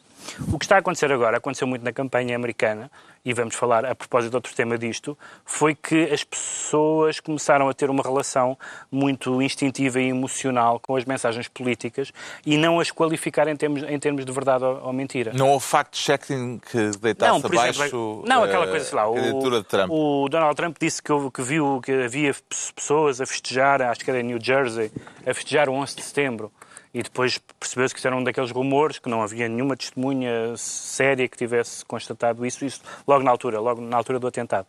O 0.52 0.58
que 0.58 0.64
está 0.64 0.76
a 0.76 0.78
acontecer 0.78 1.10
agora, 1.12 1.36
aconteceu 1.36 1.66
muito 1.66 1.84
na 1.84 1.92
campanha 1.92 2.36
americana, 2.36 2.90
e 3.24 3.34
vamos 3.34 3.54
falar 3.54 3.84
a 3.84 3.94
propósito 3.94 4.30
de 4.30 4.36
outro 4.36 4.54
tema 4.54 4.78
disto, 4.78 5.16
foi 5.44 5.74
que 5.74 6.04
as 6.04 6.24
pessoas 6.24 7.20
começaram 7.20 7.68
a 7.68 7.74
ter 7.74 7.90
uma 7.90 8.02
relação 8.02 8.56
muito 8.90 9.42
instintiva 9.42 10.00
e 10.00 10.08
emocional 10.08 10.80
com 10.80 10.96
as 10.96 11.04
mensagens 11.04 11.46
políticas 11.48 12.12
e 12.46 12.56
não 12.56 12.80
as 12.80 12.90
qualificar 12.90 13.48
em 13.48 13.56
termos, 13.56 13.82
em 13.82 13.98
termos 13.98 14.24
de 14.24 14.32
verdade 14.32 14.64
ou, 14.64 14.80
ou 14.84 14.92
mentira. 14.92 15.32
Não 15.34 15.50
houve 15.50 15.64
fact-checking 15.66 16.58
que 16.58 16.90
deitasse 16.98 17.32
Não, 17.32 17.40
por 17.40 17.52
abaixo 17.52 17.82
exemplo, 17.82 18.24
não, 18.26 18.44
aquela 18.44 18.64
eh, 18.66 18.70
coisa, 18.70 18.84
sei 18.84 18.96
lá, 18.96 19.02
a 19.04 19.12
candidatura 19.12 19.56
o, 19.56 19.60
de 19.60 19.64
Trump. 19.68 19.90
o 19.90 20.28
Donald 20.30 20.56
Trump 20.56 20.76
disse 20.80 21.02
que, 21.02 21.12
que 21.30 21.42
viu 21.42 21.80
que 21.82 21.92
havia 21.92 22.32
pe- 22.32 22.40
pessoas 22.74 23.20
a 23.20 23.26
festejar, 23.26 23.82
acho 23.82 24.00
que 24.00 24.10
era 24.10 24.20
em 24.20 24.24
New 24.24 24.38
Jersey, 24.40 24.90
a 25.26 25.34
festejar 25.34 25.68
o 25.68 25.72
11 25.72 25.96
de 25.96 26.02
setembro. 26.02 26.50
E 26.92 27.02
depois 27.02 27.38
percebeu-se 27.60 27.94
que 27.94 27.98
isso 27.98 28.06
era 28.06 28.16
um 28.16 28.24
daqueles 28.24 28.50
rumores, 28.50 28.98
que 28.98 29.08
não 29.08 29.22
havia 29.22 29.48
nenhuma 29.48 29.76
testemunha 29.76 30.56
séria 30.56 31.28
que 31.28 31.36
tivesse 31.36 31.84
constatado 31.84 32.44
isso, 32.46 32.64
isso 32.64 32.82
logo 33.06 33.22
na 33.22 33.30
altura, 33.30 33.60
logo 33.60 33.80
na 33.80 33.96
altura 33.96 34.18
do 34.18 34.26
atentado. 34.26 34.66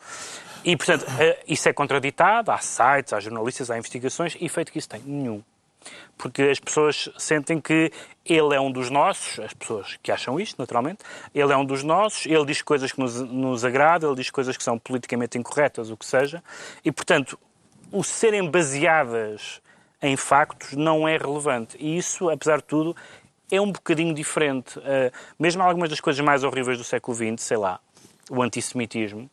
E, 0.63 0.75
portanto, 0.75 1.05
eh, 1.19 1.39
isso 1.47 1.69
é 1.69 1.73
contraditado, 1.73 2.51
há 2.51 2.57
sites, 2.57 3.13
há 3.13 3.19
jornalistas, 3.19 3.71
há 3.71 3.77
investigações, 3.77 4.35
e 4.39 4.45
efeito 4.45 4.71
que 4.71 4.79
isso 4.79 4.89
tem? 4.89 5.01
Nenhum 5.05 5.41
porque 6.17 6.43
as 6.43 6.59
pessoas 6.59 7.09
sentem 7.17 7.61
que 7.61 7.91
ele 8.25 8.53
é 8.53 8.59
um 8.59 8.71
dos 8.71 8.89
nossos, 8.89 9.39
as 9.39 9.53
pessoas 9.53 9.97
que 10.03 10.11
acham 10.11 10.39
isto, 10.39 10.57
naturalmente, 10.59 10.99
ele 11.33 11.53
é 11.53 11.57
um 11.57 11.63
dos 11.63 11.81
nossos, 11.83 12.25
ele 12.25 12.45
diz 12.45 12.61
coisas 12.61 12.91
que 12.91 12.99
nos, 12.99 13.21
nos 13.21 13.63
agradam, 13.63 14.09
ele 14.09 14.17
diz 14.17 14.29
coisas 14.29 14.57
que 14.57 14.63
são 14.63 14.77
politicamente 14.77 15.37
incorretas, 15.37 15.89
o 15.89 15.97
que 15.97 16.05
seja, 16.05 16.43
e, 16.83 16.91
portanto, 16.91 17.39
o 17.91 18.03
serem 18.03 18.49
baseadas 18.51 19.61
em 20.01 20.15
factos 20.15 20.73
não 20.73 21.07
é 21.07 21.17
relevante. 21.17 21.77
E 21.79 21.97
isso, 21.97 22.29
apesar 22.29 22.57
de 22.57 22.63
tudo, 22.63 22.95
é 23.51 23.59
um 23.59 23.71
bocadinho 23.71 24.13
diferente. 24.13 24.77
Uh, 24.79 25.11
mesmo 25.37 25.61
algumas 25.61 25.89
das 25.89 25.99
coisas 25.99 26.23
mais 26.23 26.43
horríveis 26.43 26.77
do 26.77 26.83
século 26.83 27.15
XX, 27.15 27.41
sei 27.41 27.57
lá, 27.57 27.79
o 28.29 28.41
antissemitismo, 28.41 29.29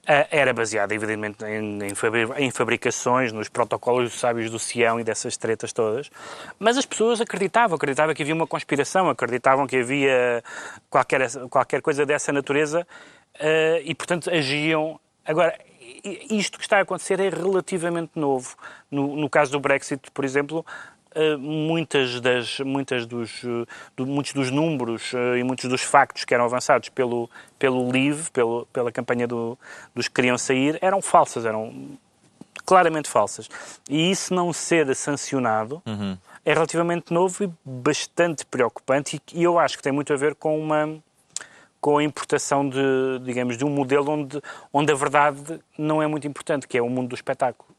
Uh, 0.00 0.24
era 0.30 0.54
baseada, 0.54 0.94
evidentemente, 0.94 1.44
em, 1.44 1.84
em, 1.84 1.94
fabri 1.94 2.26
em, 2.38 2.50
fabricações, 2.50 3.32
nos 3.32 3.50
protocolos 3.50 4.18
sábios 4.18 4.50
do 4.50 4.58
Sião 4.58 4.98
e 4.98 5.04
dessas 5.04 5.36
tretas 5.36 5.74
todas. 5.74 6.10
Mas 6.58 6.78
as 6.78 6.86
pessoas 6.86 7.20
acreditavam, 7.20 7.76
acreditavam 7.76 8.14
que 8.14 8.22
havia 8.22 8.34
uma 8.34 8.46
conspiração, 8.46 9.10
acreditavam 9.10 9.66
que 9.66 9.76
havia 9.76 10.42
qualquer, 10.88 11.30
qualquer 11.50 11.82
coisa 11.82 12.06
dessa 12.06 12.32
natureza 12.32 12.86
uh, 13.36 13.82
e, 13.84 13.94
portanto, 13.94 14.30
agiam. 14.30 14.98
Agora, 15.22 15.54
isto 16.30 16.58
que 16.58 16.64
está 16.64 16.78
a 16.78 16.80
acontecer 16.82 17.20
é 17.20 17.28
relativamente 17.28 18.12
novo. 18.14 18.56
No, 18.90 19.16
no 19.16 19.28
caso 19.28 19.52
do 19.52 19.60
Brexit, 19.60 20.10
por 20.12 20.24
exemplo, 20.24 20.64
eh, 21.12 21.36
muitas 21.36 22.20
das, 22.20 22.60
muitas 22.60 23.04
dos, 23.04 23.42
eh, 23.42 23.66
do, 23.96 24.06
muitos 24.06 24.32
dos 24.32 24.50
números 24.50 25.12
uh, 25.12 25.36
e 25.36 25.42
muitos 25.42 25.68
dos 25.68 25.82
factos 25.82 26.24
que 26.24 26.32
eram 26.32 26.44
avançados 26.44 26.88
pelo, 26.88 27.28
pelo 27.58 27.90
LIVE, 27.90 28.30
pelo, 28.30 28.64
pela 28.72 28.92
campanha 28.92 29.26
do, 29.26 29.58
dos 29.92 30.06
que 30.06 30.14
queriam 30.14 30.38
sair, 30.38 30.78
eram 30.80 31.02
falsas, 31.02 31.44
eram 31.44 31.98
claramente 32.64 33.08
falsas. 33.08 33.48
E 33.88 34.10
isso 34.10 34.32
não 34.32 34.52
ser 34.52 34.94
sancionado 34.94 35.82
uhum. 35.84 36.16
é 36.44 36.52
relativamente 36.52 37.12
novo 37.12 37.42
e 37.42 37.52
bastante 37.64 38.46
preocupante 38.46 39.16
e, 39.16 39.40
e 39.40 39.42
eu 39.42 39.58
acho 39.58 39.76
que 39.76 39.82
tem 39.82 39.92
muito 39.92 40.12
a 40.12 40.16
ver 40.16 40.36
com 40.36 40.56
uma 40.56 41.02
com 41.80 41.98
a 41.98 42.04
importação 42.04 42.68
de, 42.68 43.20
digamos, 43.22 43.56
de 43.56 43.64
um 43.64 43.70
modelo 43.70 44.10
onde, 44.10 44.40
onde 44.72 44.92
a 44.92 44.94
verdade 44.94 45.60
não 45.78 46.02
é 46.02 46.06
muito 46.06 46.26
importante, 46.26 46.68
que 46.68 46.76
é 46.76 46.82
o 46.82 46.90
mundo 46.90 47.08
do 47.08 47.14
espetáculo 47.14 47.70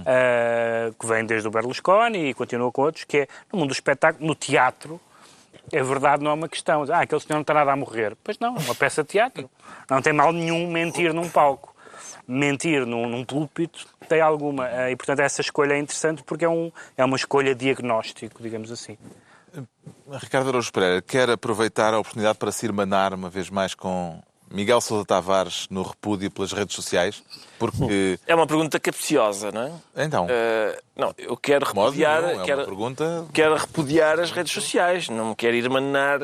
uh, 0.00 0.94
que 0.98 1.06
vem 1.06 1.24
desde 1.24 1.48
o 1.48 1.50
Berlusconi 1.50 2.30
e 2.30 2.34
continua 2.34 2.70
com 2.72 2.82
outros, 2.82 3.04
que 3.04 3.18
é 3.18 3.28
no 3.52 3.58
mundo 3.58 3.68
do 3.68 3.74
espetáculo, 3.74 4.26
no 4.26 4.34
teatro, 4.34 5.00
a 5.72 5.82
verdade 5.82 6.22
não 6.22 6.30
é 6.30 6.34
uma 6.34 6.48
questão. 6.48 6.84
Ah, 6.90 7.00
aquele 7.00 7.20
senhor 7.20 7.36
não 7.36 7.40
está 7.40 7.54
nada 7.54 7.72
a 7.72 7.76
morrer. 7.76 8.16
Pois 8.22 8.38
não, 8.38 8.56
é 8.56 8.60
uma 8.60 8.74
peça 8.74 9.02
de 9.02 9.08
teatro. 9.08 9.50
Não 9.90 10.00
tem 10.00 10.12
mal 10.12 10.32
nenhum 10.32 10.70
mentir 10.70 11.12
num 11.12 11.28
palco. 11.28 11.74
Mentir 12.28 12.86
num, 12.86 13.08
num 13.08 13.24
púlpito 13.24 13.86
tem 14.08 14.20
alguma. 14.20 14.64
Uh, 14.64 14.90
e, 14.90 14.96
portanto, 14.96 15.20
essa 15.20 15.40
escolha 15.40 15.74
é 15.74 15.78
interessante 15.78 16.22
porque 16.22 16.44
é, 16.44 16.48
um, 16.48 16.70
é 16.96 17.04
uma 17.04 17.16
escolha 17.16 17.54
diagnóstico, 17.54 18.42
digamos 18.42 18.70
assim. 18.70 18.96
Ricardo 20.20 20.48
Araújo 20.48 20.72
Pereira 20.72 21.02
quer 21.02 21.30
aproveitar 21.30 21.94
a 21.94 21.98
oportunidade 21.98 22.38
para 22.38 22.52
se 22.52 22.66
irmanar 22.66 23.14
uma 23.14 23.28
vez 23.30 23.50
mais 23.50 23.74
com 23.74 24.20
Miguel 24.50 24.80
Sousa 24.80 25.04
Tavares 25.04 25.66
no 25.70 25.82
repúdio 25.82 26.30
pelas 26.30 26.52
redes 26.52 26.74
sociais? 26.74 27.22
Porque... 27.58 28.18
É 28.26 28.34
uma 28.34 28.46
pergunta 28.46 28.78
capciosa, 28.78 29.50
não 29.50 29.62
é? 29.96 30.04
Então. 30.04 30.26
Uh, 30.26 30.82
não, 30.94 31.14
eu 31.18 31.36
quero 31.36 31.66
repudiar, 31.66 32.22
não, 32.22 32.42
é 32.42 32.44
quero, 32.44 32.64
pergunta... 32.64 33.26
quero 33.32 33.56
repudiar 33.56 34.20
as 34.20 34.30
redes 34.30 34.52
sociais. 34.52 35.08
Não 35.08 35.30
me 35.30 35.34
quero 35.34 35.56
irmanar 35.56 36.20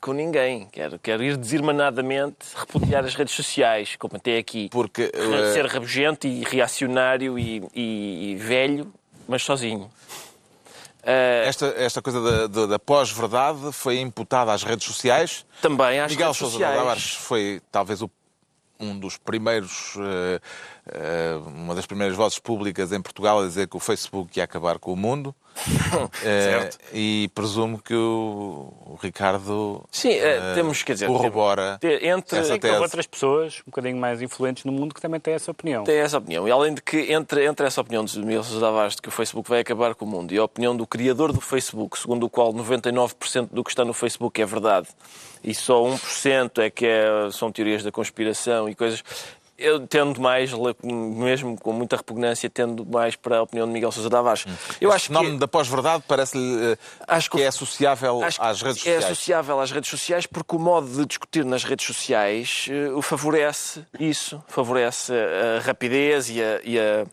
com 0.00 0.12
ninguém. 0.12 0.68
Quero, 0.70 0.98
quero 0.98 1.22
ir 1.24 1.36
desirmanadamente 1.36 2.36
repudiar 2.54 3.04
as 3.04 3.14
redes 3.14 3.34
sociais, 3.34 3.96
como 3.98 4.16
até 4.16 4.38
aqui. 4.38 4.68
Porque... 4.70 5.10
Uh... 5.14 5.52
Ser 5.52 5.66
rabugento 5.66 6.26
e 6.26 6.44
reacionário 6.44 7.38
e, 7.38 7.62
e, 7.74 8.30
e 8.32 8.36
velho, 8.36 8.92
mas 9.26 9.42
sozinho. 9.42 9.90
Uh, 11.08 11.48
esta, 11.48 11.66
esta 11.78 12.02
coisa 12.02 12.20
da, 12.20 12.46
da, 12.46 12.66
da 12.66 12.78
pós-verdade 12.78 13.72
foi 13.72 13.98
imputada 13.98 14.52
às 14.52 14.62
redes 14.62 14.86
sociais. 14.86 15.46
Também 15.62 16.00
às 16.00 16.12
Miguel 16.12 16.26
redes 16.26 16.38
Sousa 16.38 16.52
sociais. 16.52 16.78
Miguel 16.78 16.94
Sousa 16.96 17.18
foi 17.20 17.62
talvez 17.72 18.02
o, 18.02 18.10
um 18.78 18.98
dos 18.98 19.16
primeiros 19.16 19.96
uh, 19.96 20.02
eh, 20.02 20.40
uma 21.56 21.74
das 21.74 21.86
primeiras 21.86 22.16
vozes 22.16 22.38
públicas 22.38 22.92
em 22.92 23.00
Portugal 23.00 23.40
a 23.40 23.46
dizer 23.46 23.68
que 23.68 23.76
o 23.76 23.80
Facebook 23.80 24.38
ia 24.38 24.44
acabar 24.44 24.78
com 24.78 24.92
o 24.92 24.96
mundo. 24.96 25.34
certo. 26.22 26.74
Uh, 26.76 26.78
e 26.92 27.30
presumo 27.34 27.78
que 27.78 27.94
o, 27.94 28.72
o 28.86 28.98
Ricardo 29.00 29.84
Sim, 29.90 30.10
uh, 30.10 30.54
temos, 30.54 30.82
quer 30.82 30.92
dizer, 30.92 31.06
corrobora 31.06 31.78
entre 31.82 32.38
essa 32.38 32.58
tese. 32.58 32.78
outras 32.78 33.06
pessoas 33.06 33.60
um 33.66 33.70
bocadinho 33.70 33.96
mais 33.96 34.22
influentes 34.22 34.64
no 34.64 34.70
mundo 34.70 34.94
que 34.94 35.00
também 35.00 35.18
têm 35.18 35.34
essa 35.34 35.50
opinião. 35.50 35.84
Tem 35.84 35.98
essa 35.98 36.18
opinião. 36.18 36.46
E 36.46 36.50
além 36.50 36.74
de 36.74 36.82
que, 36.82 37.12
entre, 37.12 37.44
entre 37.44 37.66
essa 37.66 37.80
opinião 37.80 38.04
de 38.04 38.18
Miguel 38.20 38.44
Sousa 38.44 38.64
Tavares 38.64 38.94
de 38.94 39.02
que 39.02 39.08
o 39.08 39.12
Facebook 39.12 39.48
vai 39.48 39.60
acabar 39.60 39.94
com 39.94 40.04
o 40.04 40.08
mundo 40.08 40.32
e 40.32 40.38
a 40.38 40.44
opinião 40.44 40.76
do 40.76 40.86
criador 40.86 41.32
do 41.32 41.40
Facebook, 41.40 41.98
segundo 41.98 42.24
o 42.26 42.30
qual 42.30 42.52
99% 42.54 43.48
do 43.50 43.64
que 43.64 43.70
está 43.70 43.84
no 43.84 43.92
Facebook 43.92 44.40
é 44.40 44.46
verdade 44.46 44.88
e 45.42 45.54
só 45.54 45.82
1% 45.84 46.58
é 46.58 46.70
que 46.70 46.86
é, 46.86 47.30
são 47.32 47.50
teorias 47.50 47.82
da 47.82 47.92
conspiração 47.92 48.68
e 48.68 48.74
coisas 48.74 49.04
eu 49.58 49.86
tendo 49.86 50.20
mais, 50.20 50.52
mesmo 50.82 51.58
com 51.58 51.72
muita 51.72 51.96
repugnância, 51.96 52.48
tendo 52.48 52.86
mais 52.86 53.16
para 53.16 53.38
a 53.38 53.42
opinião 53.42 53.66
de 53.66 53.72
Miguel 53.72 53.90
Sousa 53.90 54.08
Tavares. 54.08 54.46
Hum. 54.46 54.54
Eu 54.80 54.92
acho 54.92 55.12
nome 55.12 55.32
que... 55.32 55.38
da 55.38 55.48
pós-verdade 55.48 56.04
parece-lhe 56.06 56.72
uh, 56.72 56.78
acho 57.06 57.30
que, 57.30 57.42
é 57.42 57.48
associável 57.48 58.22
às 58.22 58.62
redes 58.62 58.78
é 58.78 58.78
sociais. 58.78 59.04
É 59.04 59.06
associável 59.06 59.60
às 59.60 59.70
redes 59.72 59.90
sociais 59.90 60.26
porque 60.26 60.54
o 60.54 60.58
modo 60.58 60.86
de 60.86 61.06
discutir 61.06 61.44
nas 61.44 61.64
redes 61.64 61.84
sociais 61.84 62.68
uh, 62.68 62.96
o 62.96 63.02
favorece 63.02 63.84
isso, 63.98 64.42
favorece 64.46 65.12
a 65.12 65.60
rapidez 65.60 66.30
e 66.30 66.40
a, 66.40 66.60
e 66.62 66.78
a 66.78 67.06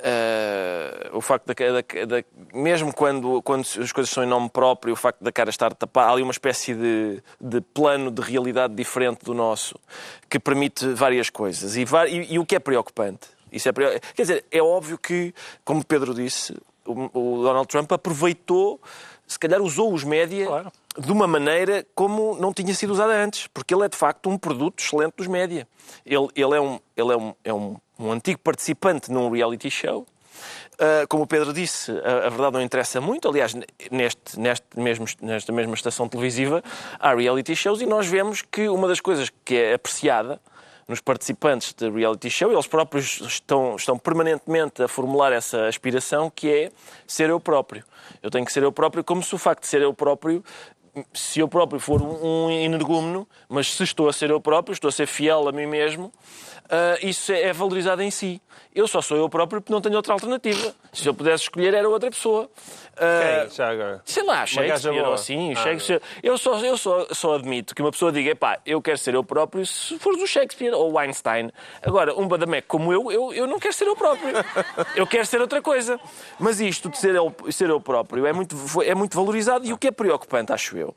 Uh, 0.00 1.16
o 1.18 1.20
facto 1.20 1.46
da, 1.46 1.54
da, 1.54 2.06
da, 2.06 2.24
mesmo 2.54 2.90
quando, 2.90 3.42
quando 3.42 3.60
as 3.60 3.92
coisas 3.92 4.08
são 4.08 4.24
em 4.24 4.26
nome 4.26 4.48
próprio, 4.48 4.94
o 4.94 4.96
facto 4.96 5.22
da 5.22 5.30
cara 5.30 5.50
estar 5.50 5.74
tapada, 5.74 6.08
há 6.08 6.12
ali 6.12 6.22
uma 6.22 6.30
espécie 6.30 6.74
de, 6.74 7.22
de 7.38 7.60
plano 7.60 8.10
de 8.10 8.22
realidade 8.22 8.74
diferente 8.74 9.24
do 9.24 9.34
nosso 9.34 9.78
que 10.28 10.38
permite 10.38 10.86
várias 10.94 11.28
coisas. 11.28 11.76
E, 11.76 11.84
e, 12.08 12.34
e 12.34 12.38
o 12.38 12.46
que 12.46 12.56
é 12.56 12.58
preocupante? 12.58 13.28
Isso 13.52 13.68
é, 13.68 13.72
quer 13.72 14.22
dizer, 14.22 14.44
é 14.50 14.62
óbvio 14.62 14.96
que, 14.96 15.34
como 15.64 15.84
Pedro 15.84 16.14
disse, 16.14 16.56
o, 16.86 17.38
o 17.38 17.42
Donald 17.42 17.68
Trump 17.68 17.92
aproveitou, 17.92 18.80
se 19.26 19.38
calhar 19.38 19.60
usou 19.60 19.92
os 19.92 20.02
média 20.02 20.46
claro. 20.46 20.72
de 20.98 21.12
uma 21.12 21.26
maneira 21.26 21.86
como 21.94 22.36
não 22.36 22.52
tinha 22.52 22.74
sido 22.74 22.92
usada 22.92 23.12
antes, 23.12 23.48
porque 23.48 23.74
ele 23.74 23.84
é 23.84 23.88
de 23.88 23.96
facto 23.96 24.30
um 24.30 24.38
produto 24.38 24.80
excelente 24.82 25.14
dos 25.16 25.26
média. 25.26 25.68
Ele, 26.06 26.28
ele, 26.34 26.56
é, 26.56 26.60
um, 26.60 26.80
ele 26.96 27.12
é, 27.12 27.16
um, 27.16 27.34
é 27.44 27.52
um 27.52 27.76
um 28.00 28.12
antigo 28.12 28.40
participante 28.40 29.10
num 29.10 29.30
reality 29.30 29.70
show. 29.70 30.06
Uh, 30.74 31.06
como 31.08 31.24
o 31.24 31.26
Pedro 31.26 31.52
disse, 31.52 31.92
a, 31.92 32.26
a, 32.26 32.30
verdade 32.30 32.54
não 32.54 32.62
interessa 32.62 33.00
muito. 33.00 33.28
Aliás, 33.28 33.54
neste, 33.90 34.40
neste 34.40 34.66
mesmo, 34.74 35.04
nesta 35.20 35.52
mesma 35.52 35.74
estação 35.74 36.08
televisiva 36.08 36.62
há 36.98 37.14
reality 37.14 37.54
shows 37.54 37.82
e 37.82 37.86
nós 37.86 38.06
vemos 38.06 38.40
que 38.40 38.68
uma 38.68 38.88
das 38.88 39.00
coisas 39.00 39.30
que 39.44 39.56
é 39.56 39.74
apreciada 39.74 40.40
nos 40.88 41.00
participantes 41.00 41.72
de 41.72 41.88
reality 41.88 42.28
show, 42.28 42.50
eles 42.50 42.66
próprios 42.66 43.20
estão, 43.20 43.76
estão 43.76 43.96
permanentemente 43.96 44.82
a 44.82 44.88
formular 44.88 45.32
essa 45.32 45.68
aspiração 45.68 46.28
que 46.28 46.50
é 46.50 46.72
ser 47.06 47.30
eu 47.30 47.38
próprio. 47.38 47.84
Eu 48.20 48.30
tenho 48.30 48.44
que 48.44 48.52
ser 48.52 48.64
eu 48.64 48.72
próprio, 48.72 49.04
como 49.04 49.22
se 49.22 49.32
o 49.32 49.38
facto 49.38 49.62
de 49.62 49.68
ser 49.68 49.82
eu 49.82 49.94
próprio 49.94 50.42
se 51.12 51.40
eu 51.40 51.48
próprio 51.48 51.80
for 51.80 52.02
um 52.02 52.50
energúmeno, 52.50 53.28
mas 53.48 53.72
se 53.72 53.82
estou 53.82 54.08
a 54.08 54.12
ser 54.12 54.30
eu 54.30 54.40
próprio, 54.40 54.72
estou 54.72 54.88
a 54.88 54.92
ser 54.92 55.06
fiel 55.06 55.48
a 55.48 55.52
mim 55.52 55.66
mesmo, 55.66 56.06
uh, 56.06 57.06
isso 57.06 57.32
é, 57.32 57.42
é 57.42 57.52
valorizado 57.52 58.02
em 58.02 58.10
si. 58.10 58.40
Eu 58.72 58.86
só 58.86 59.02
sou 59.02 59.16
eu 59.16 59.28
próprio 59.28 59.60
porque 59.60 59.72
não 59.72 59.80
tenho 59.80 59.96
outra 59.96 60.12
alternativa. 60.12 60.72
Se 60.92 61.06
eu 61.08 61.12
pudesse 61.12 61.44
escolher, 61.44 61.74
era 61.74 61.88
outra 61.88 62.08
pessoa. 62.08 62.48
Uh, 62.94 63.46
Quem? 63.46 63.50
Já 63.50 63.70
agora? 63.70 64.02
Sei 64.04 64.22
lá, 64.22 64.46
Shakespeare 64.46 65.02
ou 65.02 65.12
assim. 65.14 65.52
Ah, 65.52 65.56
Shakespeare. 65.56 66.02
Eu, 66.22 66.38
só, 66.38 66.58
eu 66.60 66.76
só, 66.76 67.06
só 67.10 67.34
admito 67.34 67.74
que 67.74 67.82
uma 67.82 67.90
pessoa 67.90 68.12
diga, 68.12 68.34
pá, 68.36 68.60
eu 68.64 68.80
quero 68.80 68.98
ser 68.98 69.14
eu 69.14 69.24
próprio 69.24 69.66
se 69.66 69.98
for 69.98 70.16
do 70.16 70.26
Shakespeare 70.26 70.72
ou 70.72 70.96
Einstein. 70.98 71.50
Agora, 71.82 72.14
um 72.14 72.28
badamec 72.28 72.66
como 72.68 72.92
eu, 72.92 73.10
eu, 73.10 73.32
eu 73.32 73.46
não 73.46 73.58
quero 73.58 73.74
ser 73.74 73.88
eu 73.88 73.96
próprio. 73.96 74.32
eu 74.94 75.06
quero 75.06 75.26
ser 75.26 75.40
outra 75.40 75.60
coisa. 75.60 75.98
Mas 76.38 76.60
isto 76.60 76.88
de 76.88 76.98
ser 76.98 77.14
eu, 77.16 77.34
ser 77.50 77.70
eu 77.70 77.80
próprio 77.80 78.24
é 78.24 78.32
muito, 78.32 78.56
é 78.82 78.94
muito 78.94 79.16
valorizado 79.16 79.66
e 79.66 79.72
o 79.72 79.78
que 79.78 79.88
é 79.88 79.90
preocupante, 79.90 80.52
acho 80.52 80.76
eu, 80.76 80.89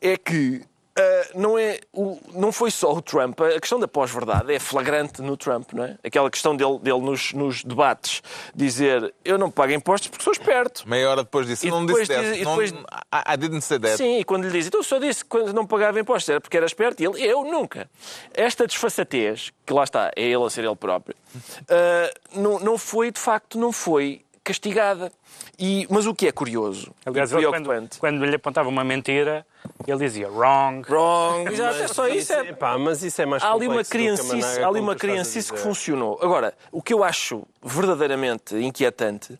é 0.00 0.16
que 0.16 0.62
Uh, 0.98 1.38
não, 1.38 1.58
é 1.58 1.78
o, 1.92 2.18
não 2.32 2.50
foi 2.50 2.70
só 2.70 2.90
o 2.90 3.02
Trump. 3.02 3.38
A 3.42 3.60
questão 3.60 3.78
da 3.78 3.86
pós-verdade 3.86 4.54
é 4.54 4.58
flagrante 4.58 5.20
no 5.20 5.36
Trump, 5.36 5.74
não 5.74 5.84
é? 5.84 5.98
Aquela 6.02 6.30
questão 6.30 6.56
dele, 6.56 6.78
dele 6.78 7.00
nos, 7.00 7.34
nos, 7.34 7.62
debates 7.62 8.22
dizer 8.54 9.14
eu 9.22 9.36
não 9.36 9.50
pago 9.50 9.74
impostos 9.74 10.08
porque 10.08 10.24
sou 10.24 10.32
esperto. 10.32 10.88
Meia 10.88 11.10
hora 11.10 11.22
depois 11.22 11.46
disse, 11.46 11.68
não 11.68 11.84
disse 11.84 12.06
diz, 12.06 12.38
depois, 12.38 12.72
não, 12.72 12.80
I 12.80 13.36
didn't 13.36 13.60
say 13.60 13.78
that. 13.78 13.98
Sim, 13.98 14.20
e 14.20 14.24
quando 14.24 14.44
lhe 14.44 14.50
diz, 14.50 14.68
então 14.68 14.82
só 14.82 14.98
disse 14.98 15.22
que 15.22 15.28
quando 15.28 15.52
não 15.52 15.66
pagava 15.66 16.00
impostos 16.00 16.30
era 16.30 16.40
porque 16.40 16.56
era 16.56 16.64
esperto. 16.64 17.02
E 17.02 17.04
ele, 17.04 17.22
eu 17.22 17.44
nunca. 17.44 17.90
Esta 18.32 18.66
desfaçatez, 18.66 19.52
que 19.66 19.74
lá 19.74 19.84
está, 19.84 20.10
é 20.16 20.22
ele 20.22 20.44
a 20.44 20.48
ser 20.48 20.64
ele 20.64 20.76
próprio, 20.76 21.14
uh, 21.34 22.40
não, 22.40 22.58
não 22.58 22.78
foi, 22.78 23.10
de 23.10 23.20
facto, 23.20 23.58
não 23.58 23.70
foi 23.70 24.24
castigada. 24.42 25.12
E, 25.58 25.86
mas 25.90 26.06
o 26.06 26.14
que 26.14 26.26
é 26.26 26.32
curioso, 26.32 26.92
Aliás, 27.04 27.32
ele, 27.32 27.46
quando, 27.46 27.98
quando 27.98 28.24
lhe 28.24 28.36
apontava 28.36 28.68
uma 28.68 28.84
mentira, 28.84 29.46
ele 29.86 29.98
dizia 29.98 30.28
wrong. 30.28 30.86
Wrong. 30.88 31.52
Exato, 31.52 31.82
é 31.82 31.88
só 31.88 32.08
isso. 32.08 32.32
É... 32.32 32.50
Epá, 32.50 32.78
mas 32.78 33.02
isso 33.02 33.20
é 33.22 33.26
mais 33.26 33.42
há 33.42 33.52
ali 33.52 33.66
uma 33.66 33.84
criancice, 33.84 34.62
há 34.62 34.68
ali 34.68 34.80
uma 34.80 34.94
criancice 34.94 35.52
que 35.52 35.58
funcionou. 35.58 36.18
Agora, 36.22 36.54
o 36.70 36.82
que 36.82 36.92
eu 36.92 37.02
acho 37.02 37.42
verdadeiramente 37.62 38.54
inquietante 38.56 39.38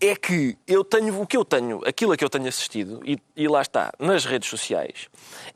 é 0.00 0.16
que 0.16 0.56
eu 0.66 0.82
tenho, 0.82 1.20
o 1.20 1.26
que 1.26 1.36
eu 1.36 1.44
tenho, 1.44 1.80
aquilo 1.86 2.12
a 2.12 2.16
que 2.16 2.24
eu 2.24 2.30
tenho 2.30 2.48
assistido, 2.48 3.00
e, 3.04 3.18
e 3.36 3.46
lá 3.46 3.62
está, 3.62 3.92
nas 3.98 4.24
redes 4.24 4.48
sociais, 4.48 5.08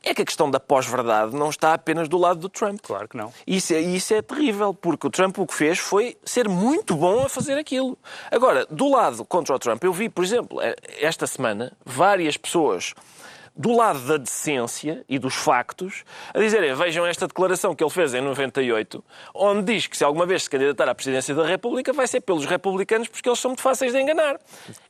é 0.02 0.14
que 0.14 0.22
a 0.22 0.24
questão 0.24 0.50
da 0.50 0.60
pós-verdade 0.60 1.34
não 1.34 1.50
está 1.50 1.74
apenas 1.74 2.08
do 2.08 2.16
lado 2.16 2.40
do 2.40 2.48
Trump. 2.48 2.80
Claro 2.82 3.08
que 3.08 3.16
não. 3.16 3.32
Isso 3.46 3.72
é, 3.72 3.80
isso 3.80 4.14
é 4.14 4.22
terrível, 4.22 4.72
porque 4.72 5.06
o 5.06 5.10
Trump 5.10 5.38
o 5.38 5.46
que 5.46 5.54
fez 5.54 5.78
foi 5.78 6.16
ser 6.24 6.48
muito 6.48 6.94
bom 6.94 7.24
a 7.24 7.28
fazer 7.28 7.58
aquilo. 7.58 7.98
Agora, 8.30 8.66
do 8.70 8.90
lado 8.90 9.24
contra 9.24 9.54
o 9.54 9.58
Trump, 9.58 9.81
eu 9.86 9.92
vi, 9.92 10.08
por 10.08 10.24
exemplo, 10.24 10.60
eh, 10.60 10.76
esta 11.00 11.26
semana, 11.26 11.72
várias 11.84 12.36
pessoas 12.36 12.94
do 13.54 13.76
lado 13.76 14.00
da 14.00 14.16
decência 14.16 15.04
e 15.08 15.18
dos 15.18 15.34
factos, 15.34 16.04
a 16.32 16.38
dizerem, 16.38 16.74
vejam 16.74 17.06
esta 17.06 17.26
declaração 17.26 17.74
que 17.74 17.84
ele 17.84 17.90
fez 17.90 18.14
em 18.14 18.20
98, 18.20 19.04
onde 19.34 19.74
diz 19.74 19.86
que 19.86 19.96
se 19.96 20.04
alguma 20.04 20.24
vez 20.24 20.44
se 20.44 20.50
candidatar 20.50 20.88
à 20.88 20.94
presidência 20.94 21.34
da 21.34 21.46
República 21.46 21.92
vai 21.92 22.06
ser 22.06 22.20
pelos 22.22 22.46
republicanos 22.46 23.08
porque 23.08 23.28
eles 23.28 23.38
são 23.38 23.50
muito 23.50 23.62
fáceis 23.62 23.92
de 23.92 24.00
enganar. 24.00 24.38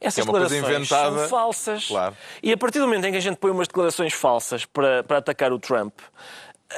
Essas 0.00 0.18
é 0.18 0.24
declarações 0.24 0.88
são 0.88 1.28
falsas. 1.28 1.88
Claro. 1.88 2.16
E 2.42 2.52
a 2.52 2.56
partir 2.56 2.78
do 2.78 2.86
momento 2.86 3.04
em 3.04 3.10
que 3.10 3.18
a 3.18 3.22
gente 3.22 3.36
põe 3.36 3.50
umas 3.50 3.66
declarações 3.66 4.12
falsas 4.12 4.64
para, 4.64 5.02
para 5.02 5.18
atacar 5.18 5.52
o 5.52 5.58
Trump, 5.58 5.94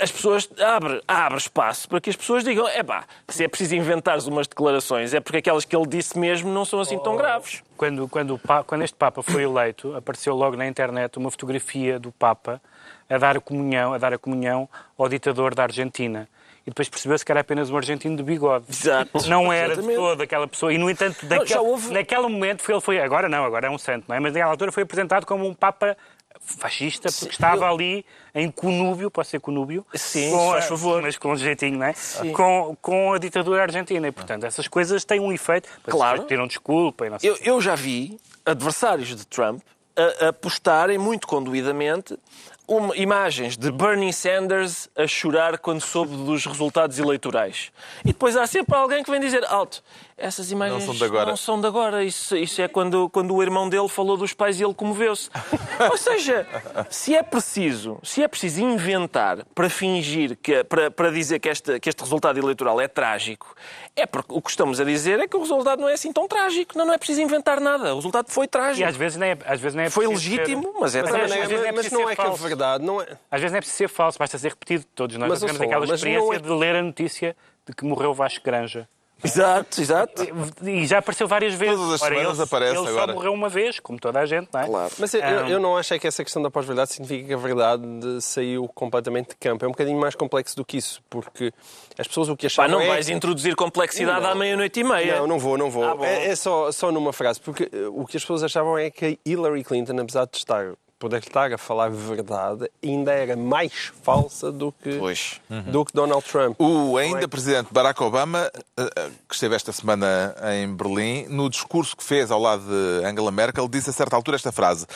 as 0.00 0.10
pessoas 0.12 0.48
abre, 0.60 1.02
abre 1.06 1.38
espaço 1.38 1.88
para 1.88 2.00
que 2.00 2.10
as 2.10 2.16
pessoas 2.16 2.42
digam, 2.44 2.66
é 2.68 2.82
pá, 2.82 3.04
se 3.28 3.44
é 3.44 3.48
preciso 3.48 3.74
inventares 3.76 4.26
umas 4.26 4.46
declarações, 4.46 5.14
é 5.14 5.20
porque 5.20 5.38
aquelas 5.38 5.64
que 5.64 5.74
ele 5.76 5.86
disse 5.86 6.18
mesmo 6.18 6.50
não 6.52 6.64
são 6.64 6.80
assim 6.80 6.98
tão 6.98 7.16
graves. 7.16 7.62
Quando, 7.76 8.08
quando, 8.08 8.40
quando 8.66 8.82
este 8.82 8.96
Papa 8.96 9.22
foi 9.22 9.42
eleito, 9.44 9.94
apareceu 9.96 10.34
logo 10.34 10.56
na 10.56 10.66
internet 10.66 11.16
uma 11.18 11.30
fotografia 11.30 11.98
do 11.98 12.10
Papa 12.12 12.60
a 13.08 13.18
dar 13.18 13.36
a 13.36 13.40
comunhão, 13.40 13.92
a 13.92 13.98
dar 13.98 14.12
a 14.14 14.18
comunhão 14.18 14.68
ao 14.96 15.08
ditador 15.08 15.54
da 15.54 15.64
Argentina. 15.64 16.28
E 16.66 16.70
depois 16.70 16.88
percebeu-se 16.88 17.22
que 17.22 17.30
era 17.30 17.40
apenas 17.42 17.68
um 17.68 17.76
argentino 17.76 18.16
de 18.16 18.22
bigode. 18.22 18.64
Exato. 18.70 19.28
Não 19.28 19.52
era 19.52 19.76
de 19.76 19.82
toda 19.94 20.24
aquela 20.24 20.48
pessoa. 20.48 20.72
E, 20.72 20.78
no 20.78 20.88
entanto, 20.88 21.18
Não, 21.22 21.28
naquele, 21.28 21.46
já 21.50 21.60
houve- 21.60 21.92
naquele 21.92 22.22
momento, 22.22 22.62
foi, 22.62 22.74
ele 22.74 22.80
foi. 22.80 22.98
Agora 23.00 23.28
não, 23.28 23.44
agora 23.44 23.66
é 23.66 23.70
um 23.70 23.76
santo, 23.76 24.06
não 24.08 24.16
é? 24.16 24.20
Mas 24.20 24.32
naquela 24.32 24.50
altura 24.50 24.72
foi 24.72 24.82
apresentado 24.84 25.26
como 25.26 25.46
um 25.46 25.52
Papa 25.52 25.94
fascista, 26.40 27.10
porque 27.12 27.34
estava 27.34 27.70
ali 27.70 28.04
em 28.34 28.50
conúbio, 28.50 29.10
pode 29.10 29.28
ser 29.28 29.38
conúbio, 29.40 29.86
Sim, 29.94 30.30
com 30.32 30.50
faz 30.50 30.64
favor. 30.66 31.00
mas 31.00 31.16
com 31.16 31.36
jeitinho, 31.36 31.78
não 31.78 31.86
é? 31.86 31.94
Com, 32.34 32.76
com 32.82 33.12
a 33.12 33.18
ditadura 33.18 33.62
argentina. 33.62 34.08
E, 34.08 34.12
portanto, 34.12 34.44
essas 34.44 34.66
coisas 34.66 35.04
têm 35.04 35.20
um 35.20 35.32
efeito. 35.32 35.68
Claro. 35.84 36.24
Tiram 36.24 36.46
desculpa 36.46 37.06
e 37.06 37.10
não 37.10 37.18
sei 37.18 37.30
Eu, 37.30 37.36
eu 37.42 37.60
já 37.60 37.74
vi 37.76 38.18
adversários 38.44 39.08
de 39.14 39.24
Trump 39.26 39.62
a, 39.96 40.28
a 40.28 40.32
postarem 40.32 40.98
muito 40.98 41.26
conduidamente 41.28 42.18
uma- 42.66 42.96
imagens 42.96 43.56
de 43.56 43.70
Bernie 43.70 44.12
Sanders 44.12 44.88
a 44.96 45.06
chorar 45.06 45.58
quando 45.58 45.80
soube 45.82 46.16
dos 46.16 46.44
resultados 46.46 46.98
eleitorais. 46.98 47.70
E 48.04 48.08
depois 48.08 48.36
há 48.36 48.46
sempre 48.46 48.74
alguém 48.74 49.04
que 49.04 49.10
vem 49.10 49.20
dizer 49.20 49.44
alto. 49.44 49.84
Essas 50.16 50.50
imagens 50.52 50.78
Não 50.86 50.92
são 50.92 50.94
de 50.94 51.04
agora." 51.04 51.26
não 51.30 51.36
são 51.36 51.60
de 51.60 51.66
agora. 51.66 52.04
Isso, 52.04 52.36
isso 52.36 52.62
é 52.62 52.68
quando, 52.68 53.08
quando 53.10 53.34
o 53.34 53.42
irmão 53.42 53.68
dele 53.68 53.88
falou 53.88 54.16
dos 54.16 54.32
pais 54.32 54.60
e 54.60 54.64
ele 54.64 54.72
comoveu-se. 54.74 55.28
Ou 55.90 55.96
seja, 55.96 56.46
se 56.88 57.14
é 57.16 57.22
preciso, 57.22 57.98
se 58.02 58.22
é 58.22 58.28
preciso 58.28 58.60
inventar 58.62 59.44
para 59.54 59.68
fingir, 59.68 60.36
que, 60.40 60.62
para, 60.64 60.90
para 60.90 61.10
dizer 61.10 61.40
que 61.40 61.48
este, 61.48 61.80
que 61.80 61.88
este 61.88 62.00
resultado 62.02 62.38
eleitoral 62.38 62.80
é 62.80 62.86
trágico, 62.86 63.54
é 63.96 64.06
porque 64.06 64.32
o 64.32 64.40
que 64.40 64.50
estamos 64.50 64.78
a 64.80 64.84
dizer 64.84 65.18
é 65.18 65.26
que 65.26 65.36
o 65.36 65.40
resultado 65.40 65.80
não 65.80 65.88
é 65.88 65.94
assim 65.94 66.12
tão 66.12 66.28
trágico. 66.28 66.78
Não, 66.78 66.86
não 66.86 66.94
é 66.94 66.98
preciso 66.98 67.20
inventar 67.20 67.60
nada. 67.60 67.92
O 67.92 67.96
resultado 67.96 68.30
foi 68.30 68.44
E 68.44 68.48
trágico. 68.48 68.88
às 68.88 68.96
vezes 68.96 69.18
nem 69.18 69.30
é, 69.30 69.38
às 69.44 69.60
vezes 69.60 69.74
nem 69.74 69.86
é 69.86 69.90
Foi 69.90 70.06
legítimo, 70.06 70.62
ser- 70.62 70.72
mas 70.80 70.94
é 70.94 71.00
às 71.00 71.08
trágico. 71.10 71.38
vezes 71.40 71.48
nem 71.60 71.68
é 71.68 71.72
mas 71.72 71.90
não 71.90 72.08
é 72.08 72.14
que 72.14 72.22
é 72.22 72.30
verdade. 72.30 72.84
Não 72.84 73.00
é... 73.00 73.06
Às 73.30 73.40
vezes 73.40 73.50
não 73.52 73.58
é 73.58 73.60
preciso 73.60 73.78
ser 73.78 73.88
falso, 73.88 74.18
basta 74.18 74.38
ser 74.38 74.48
repetido. 74.50 74.84
Todos 74.94 75.16
nós 75.16 75.28
Mas, 75.28 75.40
temos 75.40 75.60
aquela 75.60 75.80
mas 75.86 75.90
experiência 75.90 76.34
é- 76.34 76.38
de 76.38 76.48
ler 76.50 76.76
a 76.76 76.82
notícia 76.82 77.36
de 77.66 77.74
que 77.74 77.84
morreu 77.84 78.14
Vasco 78.14 78.44
Granja. 78.44 78.88
Exato, 79.22 79.80
exato. 79.80 80.22
E 80.62 80.86
já 80.86 80.98
apareceu 80.98 81.26
várias 81.26 81.54
vezes. 81.54 81.76
Todas 81.76 81.94
as 81.94 82.02
Ora, 82.02 82.14
semanas 82.14 82.38
ele, 82.38 82.44
aparece 82.46 82.76
ele 82.76 82.88
agora. 82.88 83.06
só 83.12 83.14
morreu 83.14 83.32
uma 83.32 83.48
vez, 83.48 83.80
como 83.80 83.98
toda 83.98 84.20
a 84.20 84.26
gente, 84.26 84.48
não 84.52 84.60
é? 84.60 84.66
Claro. 84.66 84.92
Mas 84.98 85.14
eu, 85.14 85.22
Ah. 85.22 85.48
eu 85.48 85.58
não 85.60 85.76
acho 85.78 85.94
é 85.94 85.98
que 85.98 86.06
essa 86.06 86.22
questão 86.22 86.42
da 86.42 86.50
pós-verdade 86.50 86.92
significa 86.92 87.28
que 87.28 87.32
a 87.34 87.36
verdade 87.38 87.86
saiu 88.20 88.68
completamente 88.74 89.30
de 89.30 89.36
campo. 89.36 89.64
É 89.64 89.68
um 89.68 89.70
bocadinho 89.70 89.98
mais 89.98 90.14
complexo 90.14 90.54
do 90.56 90.64
que 90.64 90.76
isso, 90.76 91.00
porque 91.08 91.52
as 91.98 92.06
pessoas 92.06 92.28
o 92.28 92.36
que 92.36 92.42
Pá, 92.42 92.64
achavam 92.64 92.72
não 92.72 92.80
é 92.82 92.88
vais 92.88 93.06
que- 93.06 93.12
introduzir 93.14 93.56
complexidade 93.56 94.20
Não. 94.20 94.30
à 94.30 94.34
meia-noite 94.34 94.80
e 94.80 94.84
meia. 94.84 95.16
Não, 95.20 95.26
não 95.26 95.38
vou, 95.38 95.56
não 95.56 95.70
vou. 95.70 95.84
Ah, 95.84 96.06
é 96.06 96.26
é 96.30 96.36
só, 96.36 96.70
só 96.70 96.92
numa 96.92 97.12
frase, 97.12 97.40
porque 97.40 97.70
eh, 97.72 97.86
o 97.90 98.04
que 98.04 98.18
as 98.18 98.22
pessoas 98.22 98.42
achavam 98.42 98.76
é 98.76 98.90
que 98.90 99.06
a 99.24 99.28
Hillary 99.30 99.64
Clinton, 99.64 99.98
apesar 100.00 100.26
de 100.26 100.36
estar, 100.36 100.72
poder 100.98 101.18
estar 101.18 101.52
a 101.52 101.58
falar 101.58 101.90
verdade, 101.90 102.70
ainda 102.82 103.12
era 103.12 103.36
mais 103.36 103.92
falsa 104.02 104.50
do 104.50 104.72
que, 104.72 104.96
Pois. 104.98 105.40
do 105.66 105.84
que 105.84 105.92
Donald 105.92 106.24
Trump. 106.24 106.56
O 106.58 106.96
ainda 106.96 107.28
presidente 107.28 107.68
Barack 107.72 108.02
Obama, 108.02 108.50
eh, 108.76 108.90
eh, 108.96 109.10
que 109.28 109.34
esteve 109.34 109.54
esta 109.54 109.72
semana 109.72 110.34
em 110.54 110.74
Berlim, 110.74 111.26
no 111.28 111.50
discurso 111.50 111.96
que 111.96 112.04
fez 112.04 112.30
ao 112.30 112.40
lado 112.40 112.62
de 112.62 113.04
Angela 113.06 113.30
Merkel, 113.30 113.68
disse 113.68 113.90
a 113.90 113.92
certa 113.92 114.16
altura 114.16 114.36
esta 114.36 114.52
frase. 114.52 114.86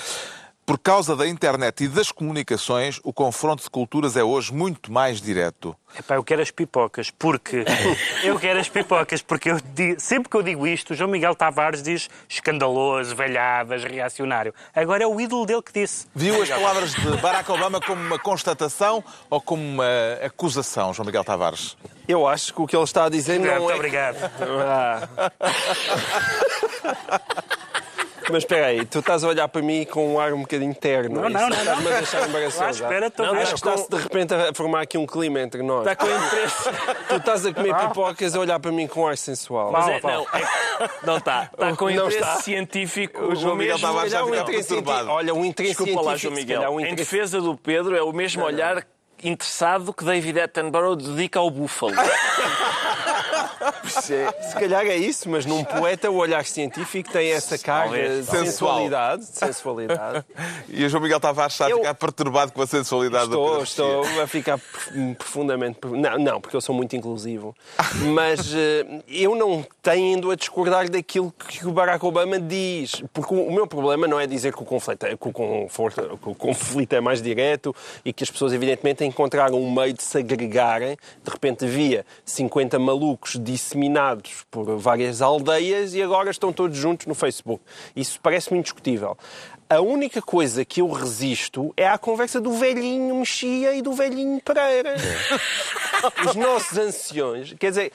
Por 0.69 0.79
causa 0.79 1.17
da 1.17 1.27
internet 1.27 1.85
e 1.85 1.89
das 1.89 2.13
comunicações, 2.13 3.01
o 3.03 3.11
confronto 3.11 3.63
de 3.63 3.71
culturas 3.71 4.19
é 4.19 4.23
hoje 4.23 4.53
muito 4.53 4.93
mais 4.93 5.19
direto. 5.19 5.75
Epá, 5.99 6.17
eu 6.17 6.23
quero 6.23 6.43
as 6.43 6.51
pipocas, 6.51 7.11
porque 7.11 7.65
eu 8.23 8.39
quero 8.39 8.61
as 8.61 8.69
pipocas, 8.69 9.23
porque 9.23 9.51
eu 9.51 9.59
digo- 9.73 9.99
sempre 9.99 10.29
que 10.29 10.37
eu 10.37 10.43
digo 10.43 10.67
isto, 10.67 10.95
João 10.95 11.09
Miguel 11.11 11.35
Tavares 11.35 11.83
diz 11.83 12.11
escandaloso, 12.29 13.17
velhadas, 13.17 13.83
reacionário. 13.83 14.53
Agora 14.77 15.05
é 15.05 15.07
o 15.07 15.19
ídolo 15.19 15.47
dele 15.47 15.63
que 15.63 15.73
disse. 15.73 16.07
Viu 16.15 16.43
as 16.43 16.51
palavras 16.51 16.93
de 16.93 17.17
Barack 17.17 17.51
Obama 17.51 17.81
como 17.81 18.03
uma 18.03 18.19
constatação 18.19 19.03
ou 19.31 19.41
como 19.41 19.63
uma 19.63 19.87
acusação, 20.23 20.93
João 20.93 21.07
Miguel 21.07 21.25
Tavares? 21.25 21.79
Eu 22.07 22.29
acho 22.29 22.53
que 22.53 22.61
o 22.61 22.67
que 22.67 22.77
ele 22.77 22.85
está 22.85 23.07
a 23.07 23.09
dizer 23.09 23.41
não 23.41 23.57
Muito 23.57 23.71
é. 23.71 23.75
obrigado. 23.75 24.19
Ah. 24.69 25.09
Mas 28.31 28.43
espera 28.43 28.67
aí, 28.67 28.85
tu 28.85 28.99
estás 28.99 29.25
a 29.25 29.29
olhar 29.29 29.49
para 29.49 29.63
mim 29.63 29.85
com 29.85 30.15
um 30.15 30.21
ar 30.21 30.33
um 30.33 30.41
bocadinho 30.43 30.75
terno. 30.75 31.21
Não, 31.23 31.29
não, 31.31 31.49
Isso 31.49 31.65
não, 31.65 31.65
não. 31.65 31.73
Está-me 31.73 31.89
a 31.89 31.97
deixar 31.99 32.21
Lá, 32.21 32.27
embaraçoso. 32.29 32.83
espera, 32.83 33.07
estou 33.07 33.25
a 33.27 33.33
Não, 33.33 33.41
acho 33.41 33.49
que 33.51 33.55
está-se 33.57 33.91
de 33.91 33.97
repente 33.97 34.35
a 34.35 34.55
formar 34.55 34.81
aqui 34.83 34.99
um 34.99 35.07
clima 35.07 35.41
entre 35.41 35.63
nós. 35.63 35.87
Está 35.87 35.97
com 35.97 36.07
interesse. 36.07 36.69
Tu 37.09 37.17
estás 37.17 37.47
a 37.47 37.53
comer 37.55 37.75
pipocas 37.75 38.35
a 38.35 38.41
olhar 38.41 38.61
para 38.61 38.71
mim 38.73 38.87
com 38.87 39.07
ar 39.07 39.17
sensual. 39.17 39.73
Mas 39.73 39.89
é, 39.89 40.01
não, 40.03 40.23
é- 40.23 40.89
não 41.05 41.17
está. 41.17 41.51
Está 41.53 41.77
com 41.77 41.91
interesse 41.91 42.17
está. 42.19 42.37
científico. 42.37 43.23
O 43.27 43.35
João 43.35 43.57
Miguel 43.57 43.79
já 43.79 43.89
Se 43.89 43.95
calhar 43.95 44.25
um 44.25 44.35
interesse 44.35 44.69
perturbado. 44.69 44.99
científico- 44.99 45.13
Olha, 45.17 45.35
um 45.35 45.45
interesse 45.45 45.77
Desculpa 45.85 46.03
lá, 46.11 46.17
João 46.17 46.35
Miguel. 46.35 46.71
um 46.73 46.81
Em 46.81 46.95
defesa 46.95 47.41
do 47.41 47.57
Pedro, 47.57 47.97
é 47.97 48.03
o 48.03 48.13
mesmo 48.13 48.45
olhar 48.45 48.85
interessado 49.23 49.93
que 49.93 50.05
David 50.05 50.39
Attenborough 50.41 50.95
dedica 50.97 51.39
ao 51.41 51.51
búfalo. 51.51 51.93
Se 53.89 54.55
calhar 54.55 54.87
é 54.87 54.97
isso, 54.97 55.29
mas 55.29 55.45
num 55.47 55.65
poeta 55.65 56.11
o 56.11 56.17
olhar 56.17 56.45
científico 56.45 57.11
tem 57.11 57.31
essa 57.31 57.59
carga 57.59 57.97
de 58.21 58.25
sensualidade. 58.25 59.23
de 59.27 59.37
sensualidade. 59.39 60.25
E 60.69 60.85
o 60.85 60.89
João 60.89 61.03
Miguel 61.03 61.21
Tavares 61.21 61.55
está 61.55 61.67
a 61.67 61.71
Eu- 61.71 61.79
ficar 61.79 61.95
perturbado 61.95 62.53
com 62.53 62.63
a 62.63 62.67
sensualidade 62.67 63.27
do 63.31 63.33
Estou, 63.35 63.49
Pedro 63.49 63.65
estou 63.65 64.05
Mexia. 64.05 64.23
a 64.23 64.27
ficar 64.27 64.59
prof- 64.59 65.15
profundamente. 65.19 65.79
Não, 65.85 66.19
não, 66.19 66.41
porque 66.41 66.57
eu 66.57 66.61
sou 66.61 66.75
muito 66.75 66.95
inclusivo. 66.97 67.55
Mas 68.15 68.53
eh, 68.55 68.87
eu 69.09 69.35
não 69.35 69.65
tendo 69.83 70.31
a 70.31 70.35
discordar 70.37 70.89
daquilo 70.91 71.33
que 71.33 71.67
o 71.67 71.73
Barack 71.73 72.05
Obama 72.05 72.39
diz. 72.41 73.03
Porque 73.13 73.35
o, 73.35 73.51
meu 73.51 73.67
problema 73.67 74.07
não 74.07 74.19
é 74.21 74.27
dizer 74.27 74.55
que 74.55 74.63
o, 74.63 74.65
conflito 74.67 75.05
é, 75.07 75.17
que, 75.17 75.29
o 75.29 75.33
conforto- 75.33 76.19
que 76.23 76.29
o 76.29 76.35
conflito 76.35 76.93
é 76.95 77.01
mais 77.01 77.21
direto 77.23 77.75
e 78.05 78.13
que 78.13 78.23
as 78.25 78.31
pessoas, 78.31 78.53
evidentemente, 78.53 79.05
encontraram 79.05 79.61
um 79.61 79.71
meio 79.71 79.93
de 79.93 80.03
se 80.03 80.19
agregarem. 80.19 80.97
De 81.25 81.31
repente 81.31 81.65
havia 81.65 82.05
50 82.25 82.79
malucos 82.79 83.37
disseminados 83.59 84.47
por 84.51 84.79
várias 84.79 85.21
aldeias 85.21 85.95
e 85.95 86.03
agora 86.03 86.31
estão 86.31 86.53
todos 86.53 86.77
juntos 86.77 87.07
no 87.07 87.15
Facebook. 87.15 87.63
Isso 87.95 88.19
parece-me 88.23 88.59
indiscutível. 88.59 89.17
A 89.71 89.83
única 89.83 90.23
coisa 90.23 90.65
que 90.65 90.81
eu 90.81 90.91
resisto 90.91 91.75
é 91.77 91.87
à 91.87 91.99
conversa 91.99 92.41
do 92.41 92.53
velhinho 92.55 93.15
Mexia 93.17 93.75
e 93.75 93.83
do 93.83 93.93
velhinho 93.93 94.41
Pereira. 94.41 94.95
Os 96.27 96.35
nossos 96.35 96.79
anciões, 96.79 97.53
quer 97.59 97.69
dizer, 97.71 97.93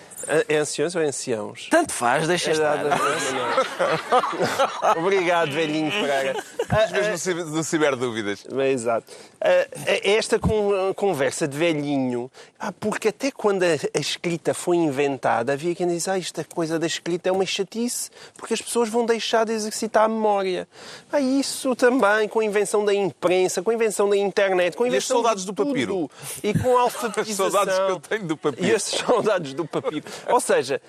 é 0.47 0.57
anciões 0.57 0.95
ou 0.95 1.01
é 1.01 1.05
anciãos? 1.05 1.67
Tanto 1.71 1.91
faz, 1.91 2.27
deixa 2.27 2.51
estar. 2.51 2.77
Obrigado, 4.97 5.51
velhinho 5.51 5.91
Pereira. 5.91 6.43
Mesmo 6.91 7.11
no 7.11 7.17
ciber- 7.17 7.45
no 7.45 7.63
Ciberdúvidas. 7.63 8.45
É, 8.55 8.71
exato. 8.71 9.07
Esta 10.03 10.39
con- 10.39 10.93
conversa 10.95 11.47
de 11.47 11.57
velhinho, 11.57 12.31
ah, 12.59 12.71
porque 12.71 13.09
até 13.09 13.31
quando 13.31 13.63
a, 13.63 13.67
a 13.95 13.99
escrita 13.99 14.53
foi 14.53 14.77
inventada, 14.77 15.53
havia 15.53 15.75
quem 15.75 15.87
dizia, 15.87 16.13
ah, 16.13 16.19
esta 16.19 16.43
coisa 16.43 16.79
da 16.79 16.87
escrita 16.87 17.29
é 17.29 17.31
uma 17.31 17.45
chatice, 17.45 18.09
porque 18.37 18.53
as 18.53 18.61
pessoas 18.61 18.89
vão 18.89 19.05
deixar 19.05 19.45
de 19.45 19.53
exercitar 19.53 20.05
a 20.05 20.07
memória. 20.07 20.67
Ah, 21.11 21.19
isso 21.19 21.62
também, 21.75 22.27
com 22.27 22.39
a 22.41 22.45
invenção 22.45 22.83
da 22.83 22.93
imprensa, 22.93 23.61
com 23.61 23.71
a 23.71 23.73
invenção 23.73 24.09
da 24.09 24.17
internet, 24.17 24.75
com 24.75 24.83
a 24.83 24.87
E 24.87 24.89
as 24.89 24.93
invenção 24.95 25.17
de 25.17 25.23
saudades 25.23 25.45
do 25.45 25.53
tudo, 25.53 25.67
papiro? 25.67 26.11
E 26.43 26.53
com 26.53 26.77
a 26.77 26.81
alfabetização. 26.83 27.45
As 27.47 27.53
saudades 27.53 27.75
que 27.85 27.91
eu 27.91 27.99
tenho 27.99 28.27
do 28.27 28.37
papiro. 28.37 28.65
E 28.67 28.75
as 28.75 28.83
saudades 28.83 29.53
do 29.53 29.65
papiro. 29.65 30.05
Ou 30.27 30.39
seja, 30.39 30.81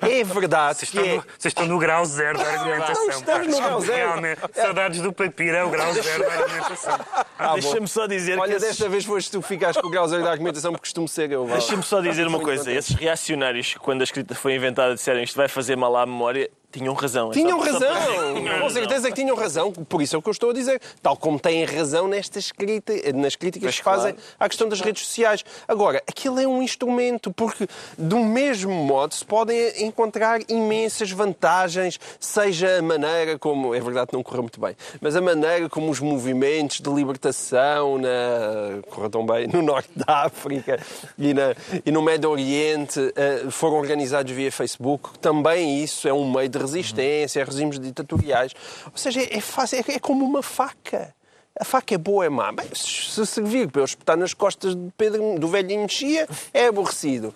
é 0.00 0.24
verdade 0.24 0.78
Vocês 0.78 0.90
que 0.90 0.96
estão, 0.98 1.12
é... 1.12 1.16
no, 1.16 1.22
vocês 1.38 1.50
estão 1.50 1.66
no 1.66 1.78
grau 1.78 2.04
zero 2.06 2.38
da 2.38 2.44
argumentação. 2.50 3.04
Não 3.06 3.10
estamos 3.12 3.46
no 3.48 3.56
grau 3.60 3.80
zero. 3.82 3.96
Realmente, 3.98 4.40
saudades 4.54 5.00
do 5.02 5.12
papiro 5.12 5.54
é 5.56 5.64
o 5.64 5.68
grau 5.70 5.92
zero 5.92 6.22
da 6.24 6.32
argumentação. 6.32 6.98
Ah, 7.38 7.52
Deixa-me 7.54 7.86
só 7.86 8.06
dizer 8.06 8.38
Olha, 8.38 8.50
que 8.52 8.56
esses- 8.56 8.68
desta 8.70 8.88
vez 8.88 9.04
foste 9.04 9.30
tu 9.30 9.42
que 9.42 9.48
ficaste 9.48 9.80
com 9.82 9.88
o 9.88 9.90
grau 9.90 10.08
zero 10.08 10.24
da 10.24 10.30
argumentação, 10.30 10.72
porque 10.72 10.84
costumo 10.84 11.06
ser 11.06 11.30
eu. 11.30 11.44
Deixa-me 11.46 11.82
só 11.82 12.00
dizer 12.00 12.26
uma 12.26 12.40
coisa. 12.40 12.72
Esses 12.72 12.94
reacionários 12.94 13.74
quando 13.80 14.00
a 14.00 14.04
escrita 14.04 14.34
foi 14.34 14.54
inventada, 14.54 14.94
disseram 14.94 15.22
isto 15.22 15.36
vai 15.36 15.48
fazer 15.48 15.76
mal 15.76 15.94
à 15.94 16.06
memória, 16.06 16.50
Tinham 16.72 16.94
razão. 16.94 17.30
Tinham 17.30 17.58
só 17.58 17.64
para- 17.64 17.72
razão, 17.72 18.34
Tinham 18.34 18.60
com 18.60 18.70
certeza 18.70 19.08
que 19.08 19.14
tinham 19.14 19.36
razão, 19.36 19.70
por 19.72 20.00
isso 20.02 20.16
é 20.16 20.18
o 20.18 20.22
que 20.22 20.28
eu 20.28 20.32
estou 20.32 20.50
a 20.50 20.52
dizer. 20.54 20.80
Tal 21.02 21.16
como 21.16 21.38
têm 21.38 21.64
razão 21.64 22.08
nestas 22.08 22.50
criti- 22.50 23.12
nas 23.12 23.36
críticas 23.36 23.66
Mas 23.68 23.76
que 23.78 23.82
fazem 23.84 24.12
claro. 24.14 24.28
à 24.40 24.48
questão 24.48 24.68
das 24.68 24.80
redes 24.80 25.04
sociais. 25.06 25.44
Agora, 25.68 26.02
aquilo 26.08 26.40
é 26.40 26.46
um 26.46 26.62
instrumento, 26.62 27.32
porque 27.32 27.68
do 27.98 28.18
mesmo 28.18 28.72
modo 28.72 29.14
se 29.14 29.24
podem 29.24 29.84
encontrar 29.84 30.40
imensas 30.48 31.10
vantagens, 31.10 31.98
seja 32.18 32.78
a 32.78 32.82
maneira 32.82 33.38
como, 33.38 33.74
é 33.74 33.80
verdade 33.80 34.08
que 34.08 34.14
não 34.14 34.22
correu 34.22 34.42
muito 34.42 34.60
bem, 34.60 34.74
mas 35.00 35.14
a 35.14 35.20
maneira 35.20 35.68
como 35.68 35.90
os 35.90 36.00
movimentos 36.00 36.80
de 36.80 36.88
libertação 36.90 37.98
na, 37.98 38.82
correu 38.90 39.10
tão 39.10 39.26
bem, 39.26 39.46
no 39.46 39.62
norte 39.62 39.90
da 39.94 40.24
África 40.24 40.80
e, 41.18 41.34
na- 41.34 41.54
e 41.84 41.90
no 41.90 42.00
Médio 42.02 42.30
Oriente 42.30 42.98
eh, 43.14 43.44
foram 43.50 43.76
organizados 43.76 44.32
via 44.32 44.50
Facebook. 44.50 45.18
Também 45.18 45.82
isso 45.82 46.08
é 46.08 46.12
um 46.12 46.30
meio 46.30 46.48
de 46.48 46.58
resistência, 46.62 47.40
é 47.40 47.44
regimes 47.44 47.78
ditatoriais. 47.78 48.52
Ou 48.86 48.96
seja, 48.96 49.20
é, 49.22 49.40
fácil, 49.40 49.84
é, 49.86 49.92
é 49.92 49.98
como 49.98 50.24
uma 50.24 50.42
faca. 50.42 51.14
A 51.58 51.64
faca 51.64 51.94
é 51.94 51.98
boa, 51.98 52.24
é 52.24 52.28
má. 52.30 52.50
Bem, 52.50 52.66
se 52.74 53.26
servir 53.26 53.68
para 53.68 53.82
eu 53.82 53.84
espetar 53.84 54.16
nas 54.16 54.32
costas 54.32 54.74
de 54.74 54.90
Pedro, 54.96 55.38
do 55.38 55.48
velhinho 55.48 55.82
Mexia, 55.82 56.26
é 56.52 56.66
aborrecido. 56.66 57.34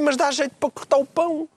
Mas 0.00 0.16
dá 0.16 0.30
jeito 0.30 0.54
para 0.60 0.70
cortar 0.70 0.98
o 0.98 1.06
pão. 1.06 1.48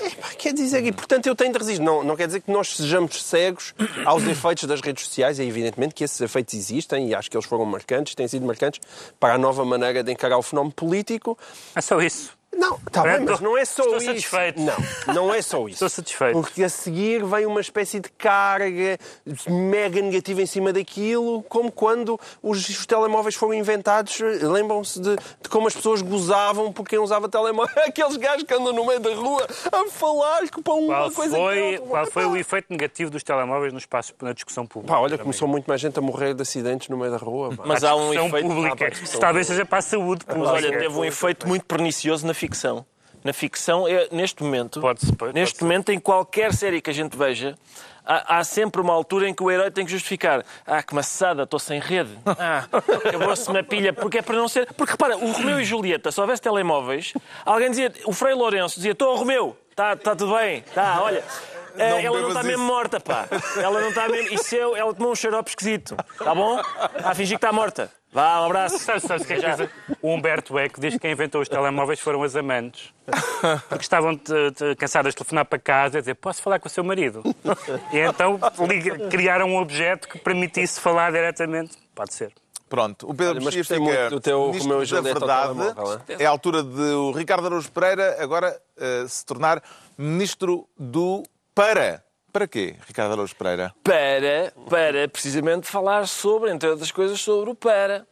É, 0.00 0.34
Quer 0.36 0.52
dizer, 0.52 0.84
e 0.84 0.92
portanto 0.92 1.26
eu 1.26 1.34
tenho 1.34 1.52
de 1.52 1.58
resistir. 1.58 1.82
Não, 1.82 2.02
não 2.02 2.16
quer 2.16 2.26
dizer 2.26 2.40
que 2.40 2.50
nós 2.50 2.76
sejamos 2.76 3.22
cegos 3.22 3.74
aos 4.04 4.22
efeitos 4.24 4.64
das 4.64 4.80
redes 4.80 5.04
sociais. 5.04 5.38
É 5.38 5.44
evidentemente 5.44 5.94
que 5.94 6.02
esses 6.02 6.20
efeitos 6.20 6.54
existem 6.54 7.08
e 7.08 7.14
acho 7.14 7.30
que 7.30 7.36
eles 7.36 7.46
foram 7.46 7.64
marcantes, 7.66 8.14
têm 8.14 8.26
sido 8.26 8.46
marcantes 8.46 8.80
para 9.20 9.34
a 9.34 9.38
nova 9.38 9.64
maneira 9.64 10.02
de 10.02 10.12
encarar 10.12 10.38
o 10.38 10.42
fenómeno 10.42 10.72
político. 10.72 11.38
É 11.74 11.80
só 11.80 12.00
isso. 12.00 12.41
Não, 12.54 12.78
está 12.86 13.02
bem, 13.02 13.20
mas 13.20 13.40
não 13.40 13.56
é 13.56 13.64
só 13.64 13.82
estou 13.82 13.96
isso. 13.96 14.06
satisfeito. 14.06 14.60
Não, 14.60 15.14
não 15.14 15.34
é 15.34 15.40
só 15.42 15.60
isso. 15.66 15.74
Estou 15.74 15.88
satisfeito. 15.88 16.32
Porque 16.40 16.62
a 16.62 16.68
seguir 16.68 17.24
vem 17.24 17.46
uma 17.46 17.60
espécie 17.60 17.98
de 17.98 18.10
carga 18.10 18.98
mega 19.48 20.00
negativa 20.02 20.42
em 20.42 20.46
cima 20.46 20.72
daquilo, 20.72 21.42
como 21.44 21.72
quando 21.72 22.18
os, 22.42 22.68
os 22.68 22.86
telemóveis 22.86 23.34
foram 23.34 23.54
inventados. 23.54 24.18
Lembram-se 24.20 25.00
de, 25.00 25.16
de 25.16 25.48
como 25.48 25.66
as 25.66 25.74
pessoas 25.74 26.02
gozavam 26.02 26.72
por 26.72 26.86
quem 26.86 26.98
usava 26.98 27.28
telemóvel. 27.28 27.72
Aqueles 27.86 28.16
gajos 28.16 28.44
que 28.44 28.54
andam 28.54 28.72
no 28.72 28.86
meio 28.86 29.00
da 29.00 29.14
rua 29.14 29.46
a 29.72 29.90
falar 29.90 30.42
que 30.48 30.62
para 30.62 30.74
uma 30.74 30.94
Qual 30.94 31.10
coisa 31.10 31.36
foi, 31.36 31.54
que 31.56 31.62
outra. 31.78 31.86
qual 31.88 32.06
foi 32.06 32.26
o 32.26 32.36
efeito 32.36 32.66
negativo 32.70 33.10
dos 33.10 33.22
telemóveis 33.22 33.72
no 33.72 33.78
espaço, 33.78 34.12
na 34.20 34.32
discussão 34.32 34.66
pública? 34.66 34.94
Pá, 34.94 35.00
olha, 35.00 35.16
começou 35.16 35.48
muito 35.48 35.66
mais 35.66 35.80
gente 35.80 35.98
a 35.98 36.02
morrer 36.02 36.34
de 36.34 36.42
acidentes 36.42 36.88
no 36.88 36.96
meio 36.98 37.10
da 37.10 37.16
rua. 37.18 37.54
pá. 37.56 37.62
Mas 37.66 37.82
há 37.82 37.96
um 37.96 38.12
efeito. 38.12 38.46
pública. 38.46 38.86
Ah, 38.86 38.90
pá, 38.90 39.18
Talvez 39.18 39.46
seja 39.46 39.64
para 39.64 39.78
a 39.78 39.82
saúde 39.82 40.24
Mas 40.28 40.48
olha, 40.48 40.70
teve 40.78 40.94
um 40.94 41.04
efeito 41.04 41.48
muito 41.48 41.64
pernicioso 41.64 42.26
na 42.26 42.34
ficção. 42.46 42.84
Na 43.22 43.32
ficção, 43.32 43.86
é, 43.86 44.08
neste 44.10 44.42
momento, 44.42 44.80
Pode-se- 44.80 45.12
pode- 45.14 45.32
neste 45.32 45.62
momento, 45.62 45.92
em 45.92 46.00
qualquer 46.00 46.52
série 46.52 46.80
que 46.80 46.90
a 46.90 46.92
gente 46.92 47.16
veja, 47.16 47.56
há, 48.04 48.38
há 48.38 48.42
sempre 48.44 48.80
uma 48.80 48.92
altura 48.92 49.28
em 49.28 49.32
que 49.34 49.40
o 49.44 49.48
herói 49.48 49.70
tem 49.70 49.84
que 49.84 49.92
justificar. 49.92 50.44
Ah, 50.66 50.82
que 50.82 50.92
maçada, 50.92 51.44
estou 51.44 51.60
sem 51.60 51.78
rede. 51.78 52.10
Ah, 52.26 52.64
acabou-se-me 52.72 53.60
a 53.60 53.62
pilha. 53.62 53.92
Porque 53.92 54.18
é 54.18 54.22
para 54.22 54.36
não 54.36 54.48
ser... 54.48 54.66
Porque 54.74 54.92
repara, 54.92 55.16
o 55.16 55.30
Romeu 55.30 55.60
e 55.60 55.64
Julieta, 55.64 56.10
se 56.10 56.20
houvesse 56.20 56.42
telemóveis, 56.42 57.12
alguém 57.46 57.70
dizia... 57.70 57.92
O 58.06 58.12
Frei 58.12 58.34
Lourenço 58.34 58.74
dizia, 58.74 58.90
estou 58.90 59.14
Romeu, 59.14 59.56
está 59.70 59.94
tá 59.94 60.16
tudo 60.16 60.34
bem, 60.36 60.58
está, 60.66 61.00
olha... 61.00 61.22
eh, 61.76 61.90
Não 61.90 61.98
ela 61.98 62.20
não 62.20 62.28
está 62.28 62.40
isso. 62.40 62.48
mesmo 62.48 62.64
morta, 62.64 63.00
pá. 63.00 63.26
Ela 63.56 63.80
não 63.80 63.88
está 63.88 64.08
mesmo... 64.08 64.34
Isso 64.34 64.54
é, 64.54 64.58
ela 64.78 64.94
tomou 64.94 65.12
um 65.12 65.14
xarope 65.16 65.50
esquisito. 65.50 65.96
Está 66.12 66.34
bom? 66.34 66.60
A 67.04 67.14
fingir 67.14 67.38
que 67.38 67.44
está 67.44 67.52
morta. 67.52 67.90
Vá, 68.12 68.42
um 68.42 68.44
abraço. 68.46 68.78
Sabes, 68.78 69.04
sabes 69.04 69.22
o 69.24 69.26
que 69.26 69.32
é 69.32 69.36
que 69.40 69.56
diz? 69.56 69.70
O 70.02 70.10
Humberto 70.12 70.58
Eco 70.58 70.78
diz 70.80 70.92
que 70.94 71.00
quem 71.00 71.12
inventou 71.12 71.40
os 71.40 71.48
telemóveis 71.48 71.98
foram 71.98 72.22
as 72.22 72.36
amantes. 72.36 72.92
Porque 73.68 73.82
estavam 73.84 74.16
te- 74.16 74.50
te- 74.52 74.74
cansadas 74.76 75.12
de 75.14 75.16
telefonar 75.16 75.46
para 75.46 75.58
casa 75.58 75.96
e 75.98 76.02
dizer 76.02 76.14
posso 76.16 76.42
falar 76.42 76.58
com 76.58 76.68
o 76.68 76.70
seu 76.70 76.84
marido? 76.84 77.22
E 77.92 77.98
então 77.98 78.38
criaram 79.10 79.48
um 79.48 79.56
objeto 79.56 80.06
que 80.08 80.18
permitisse 80.18 80.78
falar 80.78 81.10
diretamente. 81.10 81.76
Pode 81.94 82.12
ser. 82.12 82.32
Pronto, 82.68 83.06
o 83.08 83.14
Pedro 83.14 83.34
Olha, 83.36 83.44
mas 83.44 83.54
fica 83.54 83.78
muito 83.78 84.08
do 84.10 84.20
teu 84.20 84.46
ministro 84.46 84.70
Romeu 84.72 84.82
e 84.82 84.90
da 84.90 85.00
Verdade. 85.02 85.54
telemóvel, 85.58 86.00
É 86.18 86.24
a 86.24 86.30
altura 86.30 86.62
de 86.62 86.80
o 86.80 87.12
Ricardo 87.12 87.46
Araújo 87.46 87.70
Pereira 87.70 88.16
agora 88.18 88.58
eh, 88.78 89.04
se 89.08 89.26
tornar 89.26 89.62
ministro 89.98 90.66
do 90.78 91.22
para. 91.54 92.04
Para 92.32 92.48
quê, 92.48 92.76
Ricardo 92.86 93.12
Araújo 93.12 93.36
Pereira? 93.36 93.74
para, 93.84 94.54
para 94.70 95.06
precisamente 95.08 95.66
falar 95.66 96.08
sobre, 96.08 96.50
entre 96.50 96.66
outras 96.70 96.90
coisas, 96.90 97.20
sobre 97.20 97.50
o 97.50 97.54
para. 97.54 98.06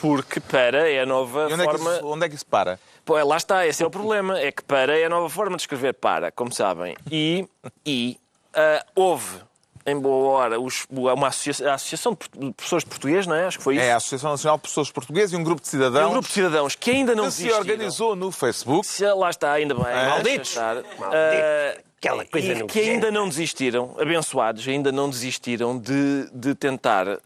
Porque 0.00 0.38
para 0.38 0.88
é 0.88 1.00
a 1.00 1.06
nova 1.06 1.48
E 1.50 1.54
onde 1.54 1.62
é, 1.62 1.66
que 1.66 1.72
forma. 1.78 1.94
isso, 1.96 2.06
onde 2.06 2.26
é 2.26 2.28
que 2.28 2.34
isso 2.36 2.46
para? 2.46 2.78
Pô, 3.04 3.14
lá 3.24 3.36
está, 3.36 3.66
esse 3.66 3.82
é 3.82 3.86
o 3.86 3.90
problema. 3.90 4.38
É 4.38 4.52
que 4.52 4.62
para 4.62 4.96
é 4.96 5.04
a 5.06 5.08
nova 5.08 5.28
forma 5.28 5.56
de 5.56 5.62
escrever 5.64 5.94
para, 5.94 6.30
como 6.30 6.52
sabem. 6.52 6.94
E, 7.10 7.48
e 7.84 8.16
ah, 8.54 8.84
houve, 8.94 9.40
em 9.84 9.98
boa 9.98 10.38
hora, 10.38 10.60
os- 10.60 10.86
uma 10.88 11.26
associa- 11.26 11.68
a 11.68 11.74
Associação 11.74 12.12
de 12.36 12.52
Professores 12.52 12.84
de 12.84 12.90
Português, 12.90 13.26
não 13.26 13.34
é? 13.34 13.46
Acho 13.46 13.58
que 13.58 13.64
foi 13.64 13.74
isso. 13.74 13.84
É 13.84 13.92
a 13.92 13.96
Associação 13.96 14.30
Nacional 14.30 14.56
de 14.58 14.62
Professores 14.62 14.90
Portugueses 14.92 15.32
e 15.32 15.36
um 15.36 15.42
grupo 15.42 15.60
de 15.62 15.66
É 15.66 15.70
cidadãos 15.72 16.06
um 16.06 16.12
grupo 16.12 16.28
de 16.28 16.34
cidadãos 16.34 16.76
que 16.76 16.90
ainda 16.92 17.14
não 17.16 17.24
que 17.24 17.32
se 17.32 17.50
organizou 17.50 18.14
no 18.14 18.30
Facebook. 18.30 18.86
Se- 18.86 19.04
Lá 19.12 19.30
está, 19.30 19.50
ainda 19.52 19.74
bem. 19.74 19.82
Malditos. 19.82 20.54
Deixa 20.54 20.78
estar. 20.78 21.91
Aquela 22.02 22.24
coisa 22.24 22.48
e 22.52 22.54
não 22.58 22.66
que 22.66 22.80
ainda 22.80 23.12
não 23.12 23.28
desistiram, 23.28 23.94
abençoados, 23.96 24.66
ainda 24.66 24.90
não 24.90 25.08
desistiram 25.08 25.78
de, 25.78 26.28
de 26.34 26.52
tentar 26.52 27.06
ah, 27.08 27.18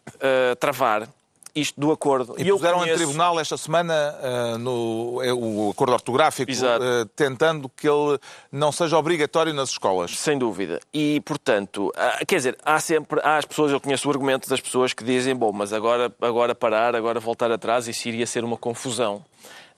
travar 0.61 1.09
isto 1.55 1.81
do 1.81 1.91
acordo. 1.91 2.35
E 2.37 2.47
eu 2.47 2.57
puseram 2.57 2.77
em 2.77 2.81
conheço- 2.81 2.99
tribunal 2.99 3.41
esta 3.41 3.57
semana 3.57 3.95
ah, 4.23 4.59
no, 4.59 5.23
é 5.23 5.33
o 5.33 5.71
acordo 5.71 5.95
ortográfico, 5.95 6.53
ah, 6.63 7.09
tentando 7.17 7.71
que 7.75 7.89
ele 7.89 8.19
não 8.53 8.71
seja 8.71 8.99
obrigatório 8.99 9.55
nas 9.55 9.71
escolas. 9.71 10.11
Sem 10.19 10.37
dúvida. 10.37 10.79
E, 10.93 11.23
portanto, 11.25 11.91
há- 11.97 12.23
quer 12.27 12.37
dizer, 12.37 12.59
há 12.63 12.79
sempre, 12.79 13.19
há 13.25 13.39
as 13.39 13.47
pessoas, 13.47 13.73
eu 13.73 13.81
conheço 13.81 14.07
o 14.07 14.11
argumento 14.11 14.47
das 14.47 14.61
pessoas 14.61 14.93
que 14.93 15.03
dizem, 15.03 15.35
bom, 15.35 15.53
mas 15.53 15.73
agora, 15.73 16.13
agora 16.21 16.55
parar, 16.55 16.95
agora 16.95 17.19
voltar 17.19 17.51
atrás, 17.51 17.89
isso 17.89 18.07
iria 18.09 18.27
ser 18.27 18.45
uma 18.45 18.59
confusão. 18.59 19.25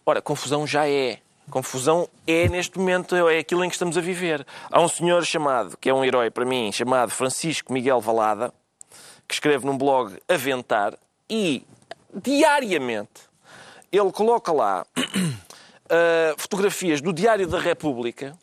Ora, 0.05 0.21
confusão 0.21 0.67
já 0.67 0.89
é. 0.89 1.19
Confusão 1.51 2.09
é, 2.27 2.49
neste 2.49 2.79
momento, 2.79 3.17
é 3.17 3.39
aquilo 3.39 3.65
em 3.65 3.69
que 3.69 3.75
estamos 3.75 3.97
a 3.97 4.01
viver. 4.01 4.47
Há 4.71 4.81
um 4.81 4.89
senhor 4.89 5.25
chamado, 5.25 5.77
que 5.79 5.89
é 5.89 5.95
um 5.95 6.05
herói 6.05 6.31
para 6.31 6.45
mim, 6.45 6.71
chamado 6.73 7.11
Francisco 7.11 7.73
Miguel 7.73 8.01
Valada, 8.01 8.53
que 9.27 9.35
escreve 9.35 9.65
num 9.67 9.77
blog 9.77 10.17
Aventar 10.29 10.95
e, 11.29 11.65
diariamente, 12.15 13.23
ele 13.91 14.11
coloca 14.13 14.53
lá 14.53 14.87
ah, 15.91 16.35
fotografias 16.37 17.01
do 17.01 17.13
Diário 17.13 17.47
da 17.47 17.59
República 17.59 18.37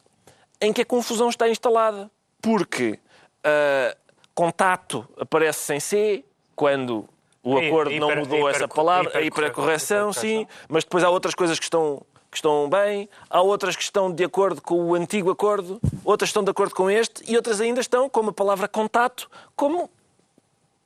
em 0.60 0.74
que 0.74 0.82
a 0.82 0.86
confusão 0.86 1.30
está 1.30 1.48
instalada. 1.50 2.10
Porque 2.41 3.00
ah, 3.44 3.96
contato 4.34 5.08
aparece 5.20 5.60
sem 5.60 5.80
C, 5.80 6.24
quando 6.56 7.08
o 7.44 7.58
acordo 7.58 7.91
não 8.00 8.15
mudou 8.15 8.39
hiper- 8.39 8.56
essa 8.56 8.68
palavra, 8.68 9.18
a 9.18 9.22
hipercorreção, 9.22 10.10
hipercorreção, 10.10 10.13
sim, 10.13 10.48
mas 10.68 10.84
depois 10.84 11.04
há 11.04 11.10
outras 11.10 11.36
coisas 11.36 11.60
que 11.60 11.63
estão, 11.65 12.02
que 12.36 12.39
estão 12.39 12.69
bem, 12.69 13.08
há 13.30 13.41
outras 13.41 13.78
que 13.78 13.84
estão 13.84 14.12
de 14.12 14.24
acordo 14.24 14.62
com 14.62 14.76
o 14.76 14.93
antigo 14.93 15.32
acordo, 15.32 15.80
outras 16.04 16.30
estão 16.30 16.43
de 16.43 16.52
acordo 16.52 16.76
com 16.76 16.89
este, 16.91 17.24
e 17.32 17.36
outras 17.38 17.62
ainda 17.62 17.80
estão, 17.80 18.10
como 18.10 18.32
a 18.32 18.34
palavra 18.34 18.67
contato, 18.67 19.30
como 19.56 19.89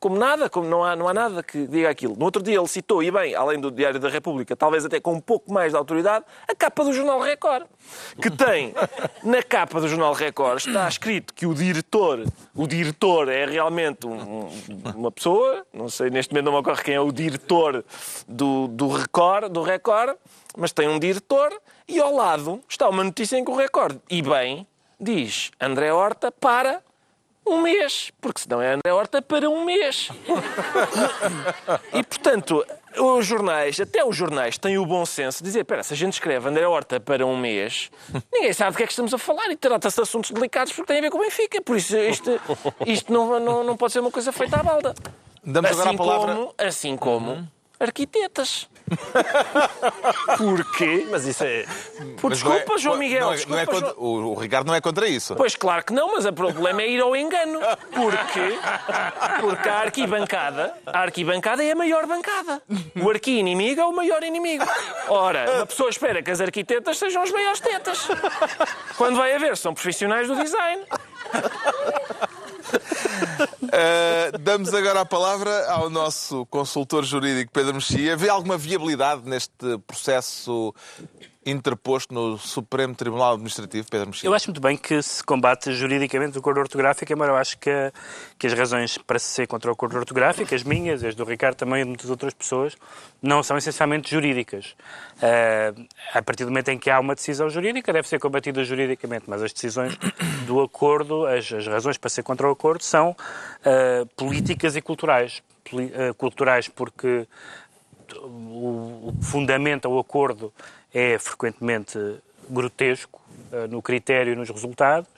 como 0.00 0.18
nada, 0.18 0.48
como 0.48 0.66
não 0.66 0.82
há, 0.82 0.96
não 0.96 1.06
há 1.06 1.12
nada 1.14 1.42
que 1.42 1.66
diga 1.66 1.90
aquilo. 1.90 2.16
No 2.16 2.24
outro 2.24 2.42
dia 2.42 2.58
ele 2.58 2.66
citou, 2.66 3.02
e 3.02 3.10
bem, 3.10 3.34
além 3.34 3.60
do 3.60 3.70
Diário 3.70 4.00
da 4.00 4.08
República, 4.08 4.56
talvez 4.56 4.84
até 4.84 4.98
com 4.98 5.12
um 5.12 5.20
pouco 5.20 5.52
mais 5.52 5.72
de 5.72 5.76
autoridade, 5.78 6.24
a 6.48 6.54
capa 6.54 6.82
do 6.82 6.92
Jornal 6.92 7.20
Record. 7.20 7.66
Que 8.20 8.30
tem, 8.30 8.74
na 9.22 9.42
capa 9.42 9.78
do 9.78 9.86
Jornal 9.88 10.14
Record, 10.14 10.56
está 10.66 10.88
escrito 10.88 11.34
que 11.34 11.46
o 11.46 11.54
diretor, 11.54 12.24
o 12.54 12.66
diretor 12.66 13.28
é 13.28 13.44
realmente 13.44 14.06
um- 14.06 14.46
um- 14.46 14.50
uma 14.96 15.12
pessoa, 15.12 15.66
não 15.72 15.88
sei, 15.90 16.08
neste 16.08 16.32
momento 16.32 16.46
não 16.46 16.52
me 16.52 16.58
ocorre 16.58 16.82
quem 16.82 16.94
é 16.94 17.00
o 17.00 17.12
diretor 17.12 17.84
do, 18.26 18.68
do 18.68 18.88
Record, 18.88 19.50
do 19.52 19.62
Record, 19.62 20.16
mas 20.56 20.72
tem 20.72 20.88
um 20.88 20.98
diretor, 20.98 21.52
e 21.86 22.00
ao 22.00 22.14
lado 22.14 22.60
está 22.66 22.88
uma 22.88 23.04
notícia 23.04 23.36
em 23.36 23.44
que 23.44 23.50
o 23.50 23.54
Record, 23.56 23.98
e 24.08 24.22
bem, 24.22 24.66
diz 24.98 25.50
André 25.60 25.92
Horta 25.92 26.32
para 26.32 26.82
um 27.50 27.62
mês, 27.62 28.10
porque 28.20 28.40
senão 28.40 28.60
é 28.60 28.72
André 28.74 28.92
Horta 28.92 29.20
para 29.22 29.48
um 29.48 29.64
mês. 29.64 30.08
e, 31.92 32.02
portanto, 32.02 32.64
os 32.96 33.26
jornais, 33.26 33.80
até 33.80 34.04
os 34.04 34.16
jornais, 34.16 34.58
têm 34.58 34.78
o 34.78 34.86
bom 34.86 35.04
senso 35.06 35.38
de 35.38 35.44
dizer, 35.44 35.60
espera, 35.60 35.82
se 35.82 35.92
a 35.94 35.96
gente 35.96 36.14
escreve 36.14 36.48
André 36.48 36.66
Horta 36.66 36.98
para 37.00 37.26
um 37.26 37.36
mês, 37.36 37.90
ninguém 38.32 38.52
sabe 38.52 38.72
do 38.72 38.76
que 38.76 38.82
é 38.82 38.86
que 38.86 38.92
estamos 38.92 39.12
a 39.14 39.18
falar 39.18 39.50
e 39.50 39.56
trata-se 39.56 39.96
de 39.96 40.02
assuntos 40.02 40.30
delicados 40.30 40.72
porque 40.72 40.88
tem 40.88 40.98
a 40.98 41.02
ver 41.02 41.10
com 41.10 41.18
o 41.18 41.20
Benfica. 41.20 41.60
Por 41.62 41.76
isso, 41.76 41.96
isto, 41.96 42.40
isto 42.86 43.12
não, 43.12 43.38
não, 43.40 43.64
não 43.64 43.76
pode 43.76 43.92
ser 43.92 44.00
uma 44.00 44.10
coisa 44.10 44.32
feita 44.32 44.58
à 44.58 44.62
balda. 44.62 44.94
Damos 45.44 45.70
agora 45.70 45.88
Assim 45.88 45.94
a 45.94 45.98
palavra. 45.98 46.34
como, 46.34 46.54
assim 46.58 46.96
como 46.96 47.48
arquitetas. 47.80 48.68
Porquê? 50.36 51.06
Mas 51.10 51.24
isso 51.24 51.44
é. 51.44 51.64
Por 52.20 52.30
Mas 52.30 52.42
não 52.42 52.52
é- 52.52 52.54
desculpa, 52.56 52.78
João 52.78 52.96
Miguel. 52.98 53.20
não 53.26 53.32
é- 53.32 53.36
desculpa, 53.36 53.54
não 53.56 53.62
é 53.62 53.66
contra- 53.66 53.94
João- 53.94 54.04
o, 54.04 54.32
o 54.32 54.34
Ricardo 54.34 54.66
não 54.66 54.74
é 54.74 54.80
contra 54.80 55.08
isso. 55.08 55.34
Pois 55.36 55.54
claro 55.54 55.84
que 55.84 55.92
não, 55.92 56.12
mas 56.12 56.26
o 56.26 56.32
problema 56.32 56.82
é 56.82 56.88
ir 56.90 57.00
ao 57.00 57.14
engano. 57.16 57.60
Porquê? 57.94 58.58
Porque 59.40 59.68
a 59.68 59.78
arquibancada, 59.80 60.74
a 60.86 61.00
arquibancada 61.02 61.64
é 61.64 61.70
a 61.72 61.76
maior 61.76 62.06
bancada. 62.06 62.62
O 63.00 63.08
arqui-inimigo 63.10 63.80
é 63.80 63.84
o 63.84 63.92
maior 63.92 64.22
inimigo. 64.22 64.64
Ora, 65.08 65.50
uma 65.56 65.66
pessoa 65.66 65.88
espera 65.90 66.22
que 66.22 66.30
as 66.30 66.40
arquitetas 66.40 66.98
sejam 66.98 67.22
as 67.22 67.30
maiores 67.30 67.60
tetas. 67.60 68.08
Quando 68.96 69.16
vai 69.16 69.34
a 69.34 69.38
ver, 69.38 69.56
são 69.56 69.72
profissionais 69.72 70.26
do 70.28 70.34
design. 70.36 70.82
Uh, 73.62 74.38
damos 74.40 74.72
agora 74.74 75.00
a 75.00 75.06
palavra 75.06 75.70
ao 75.70 75.90
nosso 75.90 76.46
consultor 76.46 77.04
jurídico 77.04 77.52
Pedro 77.52 77.74
Mexia. 77.74 78.16
Vê 78.16 78.28
alguma 78.28 78.56
viabilidade 78.56 79.22
neste 79.24 79.78
processo 79.86 80.74
interposto 81.44 82.12
no 82.12 82.36
Supremo 82.36 82.94
Tribunal 82.94 83.32
Administrativo, 83.32 83.88
Pedro 83.90 84.08
Mexia? 84.08 84.28
Eu 84.28 84.34
acho 84.34 84.48
muito 84.48 84.60
bem 84.60 84.76
que 84.76 85.02
se 85.02 85.24
combate 85.24 85.72
juridicamente 85.72 86.36
o 86.36 86.40
acordo 86.40 86.60
ortográfico, 86.60 87.10
embora 87.12 87.32
eu 87.32 87.36
acho 87.36 87.58
que, 87.58 87.70
que 88.38 88.46
as 88.46 88.52
razões 88.52 88.98
para 88.98 89.18
se 89.18 89.26
ser 89.26 89.46
contra 89.46 89.70
o 89.70 89.72
acordo 89.72 89.96
ortográfico, 89.96 90.54
as 90.54 90.62
minhas, 90.62 91.02
as 91.02 91.14
do 91.14 91.24
Ricardo 91.24 91.56
também 91.56 91.80
e 91.80 91.84
de 91.84 91.88
muitas 91.88 92.10
outras 92.10 92.34
pessoas, 92.34 92.76
não 93.22 93.42
são 93.42 93.56
essencialmente 93.56 94.10
jurídicas. 94.10 94.74
Eh, 95.22 95.72
a 96.12 96.22
partir 96.22 96.44
do 96.44 96.50
momento 96.50 96.68
em 96.68 96.78
que 96.78 96.90
há 96.90 97.00
uma 97.00 97.14
decisão 97.14 97.48
jurídica, 97.48 97.90
deve 97.92 98.06
ser 98.06 98.18
combatida 98.18 98.62
juridicamente, 98.62 99.24
mas 99.26 99.42
as 99.42 99.52
decisões 99.52 99.96
do 100.46 100.60
acordo, 100.60 101.26
as, 101.26 101.50
as 101.52 101.66
razões 101.66 101.96
para 101.96 102.10
ser 102.10 102.22
contra 102.22 102.46
o 102.46 102.50
acordo 102.52 102.82
são 102.82 103.16
eh, 103.64 104.04
políticas 104.14 104.76
e 104.76 104.82
culturais. 104.82 105.42
Poli- 105.70 105.92
eh, 105.94 106.12
culturais 106.12 106.68
porque 106.68 107.26
o 108.22 108.80
o 109.02 109.14
fundamenta 109.22 109.88
o 109.88 109.98
acordo 109.98 110.52
é 110.92 111.18
frequentemente 111.18 111.98
grotesco 112.48 113.20
eh, 113.52 113.66
no 113.66 113.80
critério 113.80 114.32
e 114.32 114.36
nos 114.36 114.48
resultados, 114.48 115.08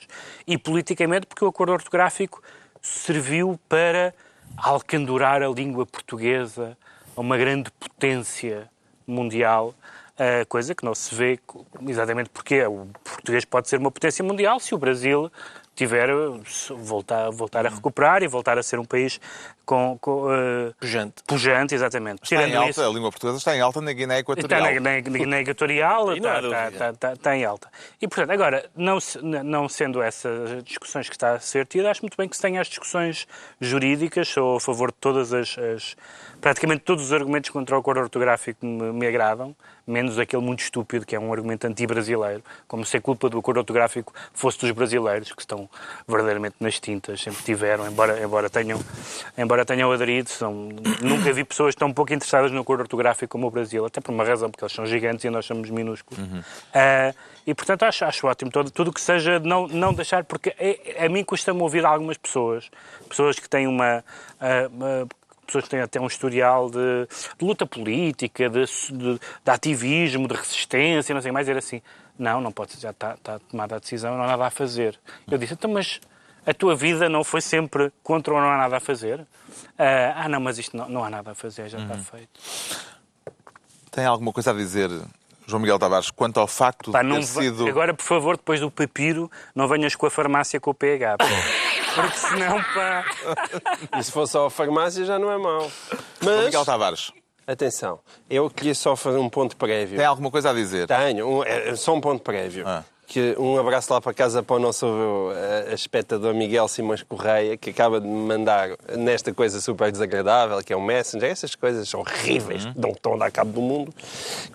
e 0.45 0.57
politicamente 0.57 1.25
porque 1.25 1.43
o 1.43 1.47
acordo 1.47 1.73
ortográfico 1.73 2.41
serviu 2.81 3.59
para 3.67 4.13
alcandorar 4.57 5.41
a 5.41 5.49
língua 5.49 5.85
portuguesa 5.85 6.77
a 7.15 7.21
uma 7.21 7.37
grande 7.37 7.71
potência 7.71 8.69
mundial, 9.05 9.73
eh, 10.17 10.45
coisa 10.45 10.75
que 10.75 10.85
não 10.85 10.93
se 10.93 11.13
vê 11.15 11.39
exatamente 11.87 12.29
porque 12.29 12.63
o 12.65 12.87
português 13.03 13.45
pode 13.45 13.67
ser 13.67 13.77
uma 13.77 13.91
potência 13.91 14.23
mundial 14.23 14.59
se 14.59 14.75
o 14.75 14.77
Brasil 14.77 15.31
tiver 15.75 16.09
eh, 16.09 16.13
voltar, 16.77 17.29
voltar 17.31 17.65
a 17.65 17.69
recuperar 17.69 18.21
e 18.23 18.27
voltar 18.27 18.57
a 18.57 18.63
ser 18.63 18.79
um 18.79 18.85
país 18.85 19.19
com, 19.65 19.97
com, 19.99 20.27
eh, 20.31 20.73
Pujante. 20.79 21.23
pujante, 21.25 21.73
exatamente. 21.73 22.21
Está 22.23 22.47
em 22.47 22.55
alta, 22.55 22.69
isso- 22.69 22.83
a 22.83 22.89
língua 22.89 23.09
portuguesa 23.09 23.37
está 23.37 23.55
em 23.55 23.61
alta 23.61 23.81
na 23.81 23.91
Guiné 23.93 24.19
Está 24.19 24.33
Equatorial. 24.33 24.61
na, 24.81 25.01
na, 25.01 25.25
na 25.25 25.39
equatorial, 25.41 26.13
está, 26.13 26.39
está, 26.41 26.67
está, 26.69 26.89
está, 26.89 27.13
está 27.13 27.35
em 27.35 27.45
alta. 27.45 27.69
E, 28.01 28.07
portanto, 28.07 28.31
agora, 28.31 28.69
não, 28.75 28.97
não 29.43 29.67
sendo 29.69 30.01
essas 30.01 30.63
discussões 30.63 31.07
que 31.09 31.15
está 31.15 31.33
a 31.33 31.39
ser 31.39 31.65
tida, 31.65 31.89
acho 31.89 32.01
muito 32.01 32.17
bem 32.17 32.27
que 32.27 32.35
se 32.35 32.41
tenha 32.41 32.59
as 32.61 32.67
discussões 32.67 33.25
jurídicas, 33.59 34.27
sou 34.27 34.57
a 34.57 34.59
favor 34.59 34.91
de 34.91 34.97
todas 34.99 35.33
as, 35.33 35.57
as- 35.57 35.95
praticamente 36.43 36.81
todos 36.81 37.05
os 37.05 37.13
argumentos 37.13 37.49
contra 37.49 37.73
o 37.73 37.79
acordo 37.79 38.01
ortográfico 38.01 38.65
me, 38.65 38.91
me 38.91 39.07
agradam, 39.07 39.55
menos 39.87 40.19
aquele 40.19 40.41
muito 40.41 40.59
estúpido 40.59 41.05
que 41.05 41.15
é 41.15 41.19
um 41.19 41.31
argumento 41.31 41.65
anti-brasileiro, 41.65 42.43
como 42.67 42.85
se 42.85 42.97
a 42.97 43.01
culpa 43.01 43.29
do 43.29 43.39
acordo 43.39 43.59
ortográfico 43.59 44.13
fosse 44.33 44.59
dos 44.59 44.71
brasileiros, 44.71 45.31
que 45.31 45.41
estão 45.41 45.69
verdadeiramente 46.05 46.55
nas 46.59 46.81
tintas, 46.81 47.21
sempre 47.21 47.41
tiveram, 47.43 47.87
embora, 47.87 48.21
embora, 48.21 48.49
tenham, 48.49 48.77
embora 49.37 49.63
tenham 49.63 49.89
aderido. 49.89 50.29
São, 50.29 50.53
nunca 51.01 51.31
vi 51.31 51.45
pessoas 51.45 51.75
tão 51.75 51.93
pouco 51.93 52.13
interessadas 52.13 52.51
no 52.51 52.59
acordo 52.59 52.81
ortográfico 52.81 53.31
como 53.31 53.47
o 53.47 53.49
Brasil, 53.51 53.85
até 53.85 54.01
por 54.01 54.11
uma 54.13 54.25
razão, 54.25 54.51
porque 54.51 54.65
eles 54.65 54.73
são 54.73 54.85
gigantes 54.85 55.23
e 55.23 55.29
nós 55.29 55.45
somos 55.45 55.69
minúsculos. 55.69 56.21
Ah, 56.73 57.13
e, 57.47 57.53
portanto, 57.55 57.83
acho, 57.83 58.03
acho 58.03 58.27
ótimo 58.27 58.51
todo, 58.51 58.69
tudo 58.69 58.89
o 58.89 58.93
que 58.93 58.99
seja 59.01 59.39
não, 59.39 59.65
não 59.67 59.93
deixar, 59.93 60.25
porque 60.25 60.53
é- 60.59 61.05
a 61.05 61.09
mim 61.09 61.23
custa-me 61.23 61.61
ouvir 61.61 61.85
algumas 61.85 62.17
pessoas, 62.17 62.69
pessoas 63.07 63.39
que 63.39 63.47
têm 63.49 63.65
uma. 63.65 64.03
ah, 64.41 64.67
uma- 64.69 65.07
pessoas 65.45 65.63
que 65.65 65.69
têm 65.69 65.81
até 65.81 65.99
um 65.99 66.07
historial 66.07 66.69
de, 66.69 67.07
de 67.37 67.45
luta 67.45 67.65
política, 67.65 68.49
de, 68.49 68.63
de- 68.65 69.19
de 69.19 69.51
ativismo, 69.51 70.27
de 70.27 70.33
resistência, 70.35 71.13
não 71.13 71.21
sei 71.21 71.31
mais, 71.31 71.45
dizer 71.45 71.57
assim, 71.57 71.81
não, 72.17 72.39
não 72.41 72.51
pode 72.51 72.79
já 72.79 72.91
está, 72.91 73.13
está 73.15 73.39
tomada 73.39 73.75
a 73.75 73.79
decisão, 73.79 74.15
não 74.17 74.23
há 74.23 74.27
nada 74.27 74.45
a 74.45 74.49
fazer. 74.51 74.99
Eu 75.29 75.37
disse, 75.37 75.53
então, 75.53 75.71
mas 75.71 75.99
a 76.45 76.53
tua 76.53 76.75
vida 76.75 77.07
não 77.09 77.23
foi 77.23 77.41
sempre 77.41 77.91
contra 78.03 78.33
ou 78.33 78.39
não 78.41 78.49
há 78.49 78.57
nada 78.57 78.77
a 78.77 78.79
fazer? 78.79 79.25
Ah, 79.77 80.23
ah, 80.25 80.29
não, 80.29 80.39
mas 80.39 80.57
isto 80.57 80.75
não, 80.75 80.89
não 80.89 81.03
há 81.03 81.09
nada 81.09 81.31
a 81.31 81.35
fazer, 81.35 81.69
já 81.69 81.79
está 81.79 81.97
feito. 81.97 82.29
Tem 83.91 84.05
alguma 84.05 84.33
coisa 84.33 84.51
a 84.51 84.53
dizer, 84.53 84.89
João 85.45 85.59
Miguel 85.61 85.77
Tavares, 85.77 86.09
quanto 86.09 86.39
ao 86.39 86.47
facto 86.47 86.91
Pá, 86.91 87.03
de 87.03 87.09
ter 87.09 87.23
sido... 87.23 87.67
Agora, 87.67 87.93
por 87.93 88.03
favor, 88.03 88.37
depois 88.37 88.59
do 88.59 88.71
papiro, 88.71 89.29
não 89.55 89.67
venhas 89.67 89.95
com 89.95 90.05
a 90.05 90.09
farmácia 90.09 90.59
com 90.59 90.71
o 90.71 90.73
PH. 90.73 91.17
Porque 91.95 92.17
senão, 92.17 92.61
pá... 92.73 93.05
E 93.99 94.03
se 94.03 94.11
for 94.11 94.27
só 94.27 94.45
a 94.47 94.49
farmácia 94.49 95.05
já 95.05 95.17
não 95.19 95.31
é 95.31 95.37
mau. 95.37 95.69
Mas, 96.21 96.45
Miguel 96.45 96.65
Tavares, 96.65 97.11
atenção, 97.45 97.99
eu 98.29 98.49
queria 98.49 98.75
só 98.75 98.95
fazer 98.95 99.17
um 99.17 99.29
ponto 99.29 99.55
prévio. 99.57 99.97
tem 99.97 100.05
alguma 100.05 100.31
coisa 100.31 100.49
a 100.49 100.53
dizer? 100.53 100.87
Tenho, 100.87 101.27
um- 101.27 101.43
é, 101.43 101.75
só 101.75 101.93
um 101.93 102.01
ponto 102.01 102.21
prévio. 102.23 102.67
Ah. 102.67 102.83
Que 103.05 103.35
um 103.37 103.59
abraço 103.59 103.93
lá 103.93 103.99
para 104.01 104.13
casa 104.13 104.41
para 104.41 104.55
o 104.55 104.59
nosso 104.59 104.87
uh, 104.87 105.73
espectador 105.73 106.33
Miguel 106.33 106.67
Simões 106.69 107.03
Correia, 107.03 107.57
que 107.57 107.69
acaba 107.69 107.99
de 107.99 108.07
me 108.07 108.25
mandar 108.27 108.69
nesta 108.97 109.31
coisa 109.33 109.59
super 109.59 109.91
desagradável, 109.91 110.63
que 110.63 110.71
é 110.71 110.75
o 110.75 110.81
Messenger, 110.81 111.29
essas 111.29 111.53
coisas 111.53 111.93
horríveis 111.93 112.65
que 112.65 112.79
dão 112.79 112.91
estão 112.91 113.21
a 113.21 113.29
cabo 113.29 113.51
do 113.51 113.61
mundo, 113.61 113.93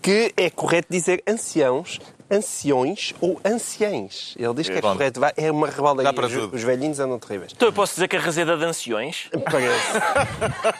que 0.02 0.32
é 0.36 0.48
correto 0.50 0.88
dizer 0.90 1.22
anciãos, 1.28 2.00
anciões 2.30 3.14
ou 3.20 3.40
anciães. 3.44 4.34
Ele 4.38 4.54
diz 4.54 4.68
que 4.68 4.76
é 4.78 4.80
correto, 4.80 5.20
é 5.36 5.50
uma 5.50 5.68
rebaldaria. 5.68 6.12
Os, 6.52 6.62
velhinhos 6.62 7.00
andam 7.00 7.18
terríveis. 7.18 7.52
Então 7.54 7.68
eu 7.68 7.72
posso 7.72 7.94
dizer 7.94 8.08
que 8.08 8.16
a 8.16 8.20
razeda 8.20 8.56
de 8.56 8.64
anciões 8.64 9.28
Parece. 9.50 9.92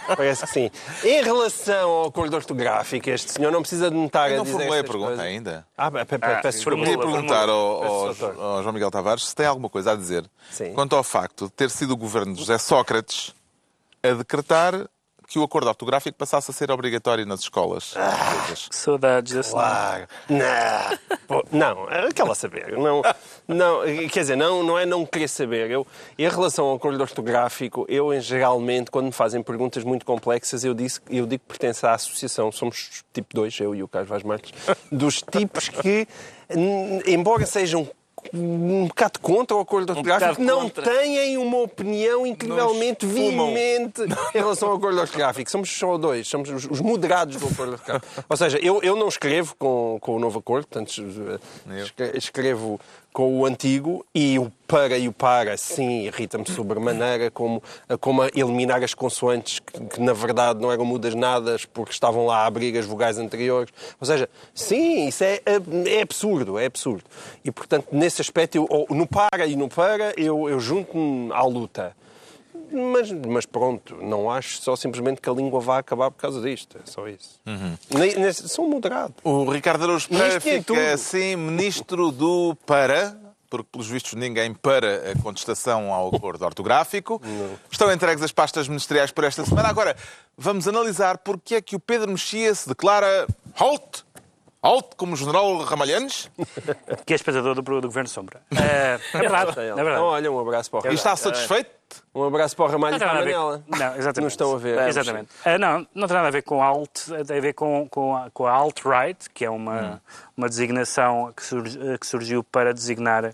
Parece 0.16 0.44
que 0.46 0.50
sim. 0.52 0.70
Em 1.04 1.22
relação 1.22 1.88
ao 1.90 2.06
acordo 2.06 2.34
ortográfico, 2.36 3.08
este 3.10 3.32
senhor 3.32 3.50
não 3.50 3.60
precisa 3.60 3.90
de 3.90 3.96
estar 4.04 4.28
Eu 4.30 4.34
a 4.34 4.36
não 4.38 4.44
dizer 4.44 4.56
formulei 4.58 4.80
a 4.80 4.84
pergunta 4.84 5.06
coisas. 5.08 5.24
ainda. 5.24 5.66
Ah, 5.76 5.90
pe- 5.90 6.04
pe- 6.04 6.18
pe- 6.18 6.26
Ah, 6.26 6.40
peço 6.42 6.58
desculpa. 6.58 6.82
Queria 6.84 6.98
perguntar 6.98 7.48
ao, 7.48 8.12
João 8.62 8.72
Miguel 8.72 8.90
Tavares 8.90 9.26
se 9.28 9.34
tem 9.34 9.46
alguma 9.46 9.68
coisa 9.68 9.92
a 9.92 9.96
dizer 9.96 10.24
Sim. 10.50 10.72
quanto 10.74 10.94
ao 10.96 11.02
facto 11.02 11.46
de 11.46 11.52
ter 11.52 11.70
sido 11.70 11.92
o 11.92 11.96
governo 11.96 12.32
de 12.34 12.40
José 12.40 12.58
Sócrates 12.58 13.34
a 14.02 14.10
decretar 14.10 14.74
que 15.28 15.38
o 15.38 15.42
acordo 15.42 15.68
ortográfico 15.68 16.16
passasse 16.16 16.50
a 16.50 16.54
ser 16.54 16.70
obrigatório 16.70 17.26
nas 17.26 17.40
escolas 17.40 17.92
portuguesas. 17.92 18.68
Que 18.68 18.74
saudades 18.74 19.34
desse. 19.34 19.50
Claro. 19.50 20.08
Não. 20.26 21.18
Pô, 21.28 21.44
não, 21.52 21.86
quer 22.14 22.24
lá 22.24 22.34
saber. 22.34 22.78
Não, 22.78 23.02
não, 23.46 23.82
quer 24.10 24.20
dizer, 24.20 24.36
não, 24.36 24.62
não 24.62 24.78
é 24.78 24.86
não 24.86 25.04
querer 25.04 25.28
saber. 25.28 25.70
Eu, 25.70 25.86
em 26.18 26.26
relação 26.26 26.64
ao 26.64 26.76
acordo 26.76 26.98
ortográfico, 27.02 27.84
eu, 27.90 28.12
em 28.14 28.22
geralmente, 28.22 28.90
quando 28.90 29.06
me 29.06 29.12
fazem 29.12 29.42
perguntas 29.42 29.84
muito 29.84 30.06
complexas, 30.06 30.64
eu, 30.64 30.72
disse, 30.72 30.98
eu 31.10 31.26
digo 31.26 31.42
que 31.42 31.48
pertence 31.48 31.84
à 31.84 31.92
associação. 31.92 32.50
Somos 32.50 33.04
tipo 33.12 33.28
2, 33.34 33.60
eu 33.60 33.74
e 33.74 33.82
o 33.82 33.88
Carlos 33.88 34.08
Vaz 34.08 34.22
Marques, 34.22 34.52
dos 34.90 35.22
tipos 35.22 35.68
que, 35.68 36.08
embora 37.06 37.44
sejam 37.44 37.86
um 38.34 38.86
bocado 38.88 39.18
contra 39.20 39.56
o 39.56 39.60
acordo 39.60 39.90
ortográfico, 39.90 40.34
bocado 40.34 40.44
não 40.44 40.68
têm 40.84 41.38
uma 41.38 41.58
opinião 41.58 42.26
incrivelmente 42.26 43.06
veemente 43.06 44.02
em 44.34 44.38
relação 44.38 44.68
ao 44.70 44.76
acordo 44.76 45.00
ortográfico. 45.00 45.50
Somos 45.50 45.70
só 45.70 45.96
dois, 45.96 46.26
somos 46.28 46.48
os, 46.50 46.64
os 46.70 46.80
moderados 46.80 47.36
do 47.36 47.46
acordo 47.46 47.72
ortográfico. 47.72 48.24
Ou 48.28 48.36
seja, 48.36 48.58
eu, 48.58 48.80
eu 48.82 48.96
não 48.96 49.08
escrevo 49.08 49.54
com, 49.58 49.98
com 50.00 50.16
o 50.16 50.18
novo 50.18 50.38
acordo, 50.38 50.66
portanto, 50.66 50.92
escre- 51.82 52.12
escrevo 52.14 52.80
com 53.18 53.36
o 53.36 53.44
antigo 53.44 54.06
e 54.14 54.38
o 54.38 54.48
para 54.64 54.96
e 54.96 55.08
o 55.08 55.12
para, 55.12 55.56
sim, 55.56 56.02
irrita-me 56.02 56.48
sobremaneira, 56.48 57.32
como, 57.32 57.60
como 57.98 58.22
a 58.22 58.28
eliminar 58.28 58.80
as 58.84 58.94
consoantes 58.94 59.58
que, 59.58 59.86
que, 59.86 60.00
na 60.00 60.12
verdade 60.12 60.60
não 60.60 60.70
eram 60.70 60.84
mudas 60.84 61.16
nada 61.16 61.56
porque 61.74 61.90
estavam 61.90 62.26
lá 62.26 62.44
a 62.44 62.46
abrir 62.46 62.78
as 62.78 62.86
vogais 62.86 63.18
anteriores. 63.18 63.72
Ou 64.00 64.06
seja, 64.06 64.30
sim, 64.54 65.08
isso 65.08 65.24
é, 65.24 65.40
é 65.44 66.00
absurdo, 66.00 66.60
é 66.60 66.66
absurdo. 66.66 67.02
E, 67.44 67.50
portanto, 67.50 67.88
nesse 67.90 68.20
aspecto, 68.20 68.54
eu, 68.54 68.86
no 68.88 69.04
para 69.04 69.48
e 69.48 69.56
no 69.56 69.68
para, 69.68 70.14
eu, 70.16 70.48
eu 70.48 70.60
junto-me 70.60 71.32
à 71.32 71.42
luta. 71.42 71.96
Mas, 72.70 73.10
mas 73.12 73.46
pronto, 73.46 73.96
não 74.02 74.30
acho 74.30 74.60
só 74.62 74.76
simplesmente 74.76 75.20
que 75.20 75.28
a 75.28 75.32
língua 75.32 75.60
vai 75.60 75.80
acabar 75.80 76.10
por 76.10 76.18
causa 76.18 76.40
disto. 76.40 76.76
É 76.78 76.90
só 76.90 77.06
isso. 77.08 77.40
Nem- 77.90 78.14
nem- 78.16 78.32
sou 78.32 78.68
moderado. 78.68 79.14
O 79.24 79.50
Ricardo 79.50 79.84
Araújo 79.84 80.08
Pereira 80.08 80.34
é 80.36 80.40
fica 80.40 80.62
tudo. 80.62 80.80
assim 80.80 81.36
ministro 81.36 82.10
do 82.10 82.56
para, 82.66 83.18
porque 83.50 83.68
pelos 83.72 83.88
vistos 83.88 84.12
ninguém 84.14 84.52
para 84.52 85.10
a 85.12 85.22
contestação 85.22 85.92
ao 85.92 86.14
acordo 86.14 86.44
ortográfico. 86.44 87.20
Estão 87.70 87.90
entregues 87.92 88.22
as 88.22 88.32
pastas 88.32 88.68
ministeriais 88.68 89.10
por 89.10 89.24
esta 89.24 89.44
semana. 89.44 89.68
Agora, 89.68 89.96
vamos 90.36 90.68
analisar 90.68 91.18
porque 91.18 91.54
é 91.54 91.60
que 91.62 91.74
o 91.74 91.80
Pedro 91.80 92.10
Mexia 92.10 92.54
se 92.54 92.68
declara 92.68 93.26
halt 93.58 94.04
Alto 94.60 94.96
como 94.96 95.12
o 95.12 95.16
general 95.16 95.56
Ramalhanes? 95.62 96.28
que 97.06 97.12
é 97.12 97.16
espectador 97.16 97.54
do, 97.54 97.62
do 97.62 97.86
Governo 97.88 98.08
Sombra. 98.08 98.40
É, 98.56 98.98
é 99.14 99.18
verdade, 99.20 99.50
é 99.52 99.54
verdade. 99.74 99.80
Então, 99.92 100.04
olha, 100.06 100.32
um 100.32 100.40
abraço 100.40 100.70
para 100.70 100.88
o 100.88 100.92
E 100.92 100.94
está 100.94 101.14
satisfeito? 101.14 101.70
Um 102.14 102.24
abraço 102.24 102.56
para 102.56 102.64
o 102.64 102.68
Ramalho 102.68 102.96
e 102.96 102.98
para 102.98 103.10
a 103.10 103.14
nada 103.14 103.24
a 103.24 103.24
ver- 103.28 103.36
Manela. 103.36 103.64
Não, 103.68 103.96
exatamente. 103.96 104.20
Não 104.20 104.26
estão 104.28 104.54
a 104.54 104.58
ver. 104.58 104.88
Exatamente. 104.88 105.28
Ah, 105.44 105.58
não, 105.58 105.86
não 105.94 106.06
tem 106.08 106.16
nada 106.16 106.28
a 106.28 106.30
ver 106.32 106.42
com 106.42 106.60
alt, 106.62 106.90
tem 107.26 107.38
a 107.38 107.40
ver 107.40 107.52
com, 107.54 107.86
com 107.88 108.16
a, 108.16 108.30
com 108.30 108.46
a 108.46 108.52
alt-right, 108.52 109.30
que 109.30 109.44
é 109.44 109.50
uma, 109.50 110.02
uma 110.36 110.48
designação 110.48 111.32
que, 111.36 111.44
surgi- 111.44 111.78
que 111.98 112.06
surgiu 112.06 112.42
para 112.42 112.74
designar, 112.74 113.32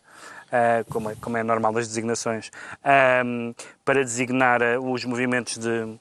ah, 0.52 0.84
como, 0.90 1.10
é, 1.10 1.14
como 1.20 1.36
é 1.38 1.42
normal 1.42 1.72
nas 1.72 1.88
designações, 1.88 2.50
ahm, 2.84 3.52
para 3.84 4.04
designar 4.04 4.62
ah, 4.62 4.78
os 4.78 5.04
movimentos 5.06 5.56
de, 5.58 5.96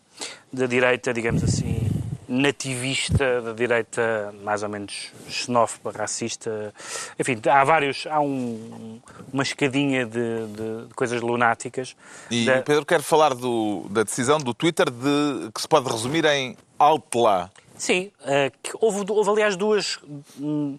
da 0.51 0.65
direita, 0.67 1.13
digamos 1.13 1.43
assim, 1.43 1.89
nativista, 2.27 3.41
da 3.41 3.53
direita 3.53 4.33
mais 4.43 4.63
ou 4.63 4.69
menos 4.69 5.11
xenófoba, 5.29 5.91
racista. 5.91 6.73
Enfim, 7.19 7.39
há 7.49 7.63
vários, 7.63 8.05
há 8.07 8.19
um, 8.19 8.99
uma 9.31 9.43
escadinha 9.43 10.05
de, 10.05 10.47
de- 10.47 10.87
de 10.87 10.93
coisas 10.93 11.21
lunáticas. 11.21 11.95
E 12.29 12.45
da- 12.45 12.59
o 12.59 12.63
Pedro 12.63 12.85
quer 12.85 13.01
falar 13.01 13.33
do- 13.33 13.87
da 13.89 14.03
decisão 14.03 14.37
do 14.37 14.53
Twitter 14.53 14.89
de, 14.89 15.51
que 15.53 15.61
se 15.61 15.67
pode 15.67 15.89
resumir 15.89 16.25
em 16.25 16.55
alto 16.77 17.21
lá. 17.21 17.49
Sim, 17.77 18.11
eh, 18.25 18.51
houve, 18.79 19.03
houve 19.09 19.29
aliás 19.29 19.55
duas. 19.55 19.99
hum, 20.39 20.77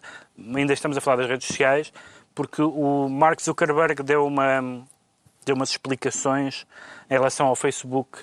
ainda 0.55 0.73
estamos 0.73 0.97
a 0.97 1.01
falar 1.01 1.17
das 1.19 1.29
redes 1.29 1.47
sociais, 1.47 1.93
porque 2.35 2.63
o 2.63 3.09
Mark 3.09 3.41
Zuckerberg 3.43 4.03
deu, 4.03 4.27
uma, 4.27 4.83
deu 5.45 5.55
umas 5.55 5.71
explicações 5.71 6.67
em 7.11 7.15
relação 7.15 7.47
ao 7.47 7.55
Facebook. 7.57 8.19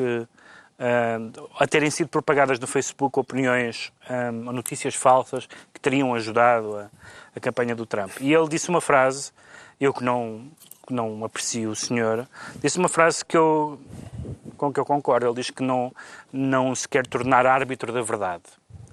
Eh, 0.84 1.20
a 1.60 1.68
terem 1.68 1.92
sido 1.92 2.08
propagadas 2.08 2.58
no 2.58 2.66
Facebook 2.66 3.20
opiniões 3.20 3.94
hum, 4.10 4.48
ou 4.48 4.54
notícias 4.54 4.96
falsas 4.96 5.48
que 5.72 5.80
teriam 5.80 6.16
ajudado 6.16 6.76
a, 6.76 6.90
a 7.36 7.40
campanha 7.40 7.76
do 7.76 7.86
Trump. 7.86 8.20
E 8.20 8.34
ele 8.34 8.50
disse 8.50 8.68
uma 8.70 8.82
frase, 8.82 9.32
eu 9.80 9.94
que 9.94 10.04
não, 10.04 10.50
que 10.88 10.92
não 10.92 11.24
aprecio 11.24 11.70
o 11.70 11.76
senhor, 11.76 12.28
disse 12.56 12.80
uma 12.80 12.90
frase 12.90 13.24
que 13.24 13.38
eu, 13.38 13.80
com 14.58 14.74
que 14.74 14.80
eu 14.80 14.86
concordo. 14.86 15.28
Ele 15.28 15.36
diz 15.36 15.52
que 15.52 15.62
não, 15.62 15.94
não 16.34 16.74
se 16.74 16.90
quer 16.90 17.06
tornar 17.06 17.46
árbitro 17.46 17.94
da 17.94 18.02
verdade. 18.02 18.42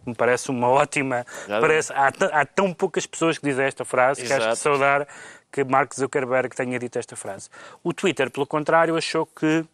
Me 0.05 0.15
parece 0.15 0.51
uma 0.51 0.69
ótima. 0.69 1.25
Parece, 1.47 1.91
há, 1.95 2.09
há 2.33 2.45
tão 2.45 2.75
poucas 2.75 3.07
pessoas 3.07 3.39
que 3.39 3.47
dizem 3.47 3.65
esta 3.65 3.87
frase 3.87 4.21
que 4.21 4.27
acho 4.27 4.43
Exato. 4.43 4.57
de 4.57 4.61
saudar 4.61 5.09
que 5.51 5.65
Mark 5.65 5.95
Zuckerberg 5.95 6.55
tenha 6.55 6.79
dito 6.79 6.99
esta 6.99 7.17
frase. 7.17 7.49
O 7.83 7.95
Twitter, 7.95 8.31
pelo 8.31 8.47
contrário, 8.47 8.95
achou 8.95 9.25
que 9.25 9.65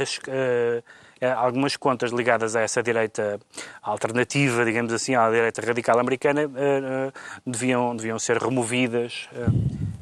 as- 0.00 0.20
eh, 0.28 0.82
eh, 1.20 1.30
algumas 1.30 1.76
contas 1.76 2.10
ligadas 2.12 2.56
a 2.56 2.60
essa 2.62 2.82
direita 2.82 3.38
alternativa, 3.82 4.64
digamos 4.64 4.92
assim, 4.92 5.14
à 5.14 5.28
direita 5.30 5.60
radical 5.60 5.98
americana, 5.98 6.42
eh, 6.42 6.46
eh, 6.56 7.12
deviam, 7.46 7.94
deviam 7.96 8.18
ser 8.18 8.38
removidas 8.38 9.28
eh, 9.34 9.46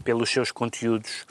pelos 0.05 0.31
seus 0.31 0.53
conteúdos. 0.53 1.27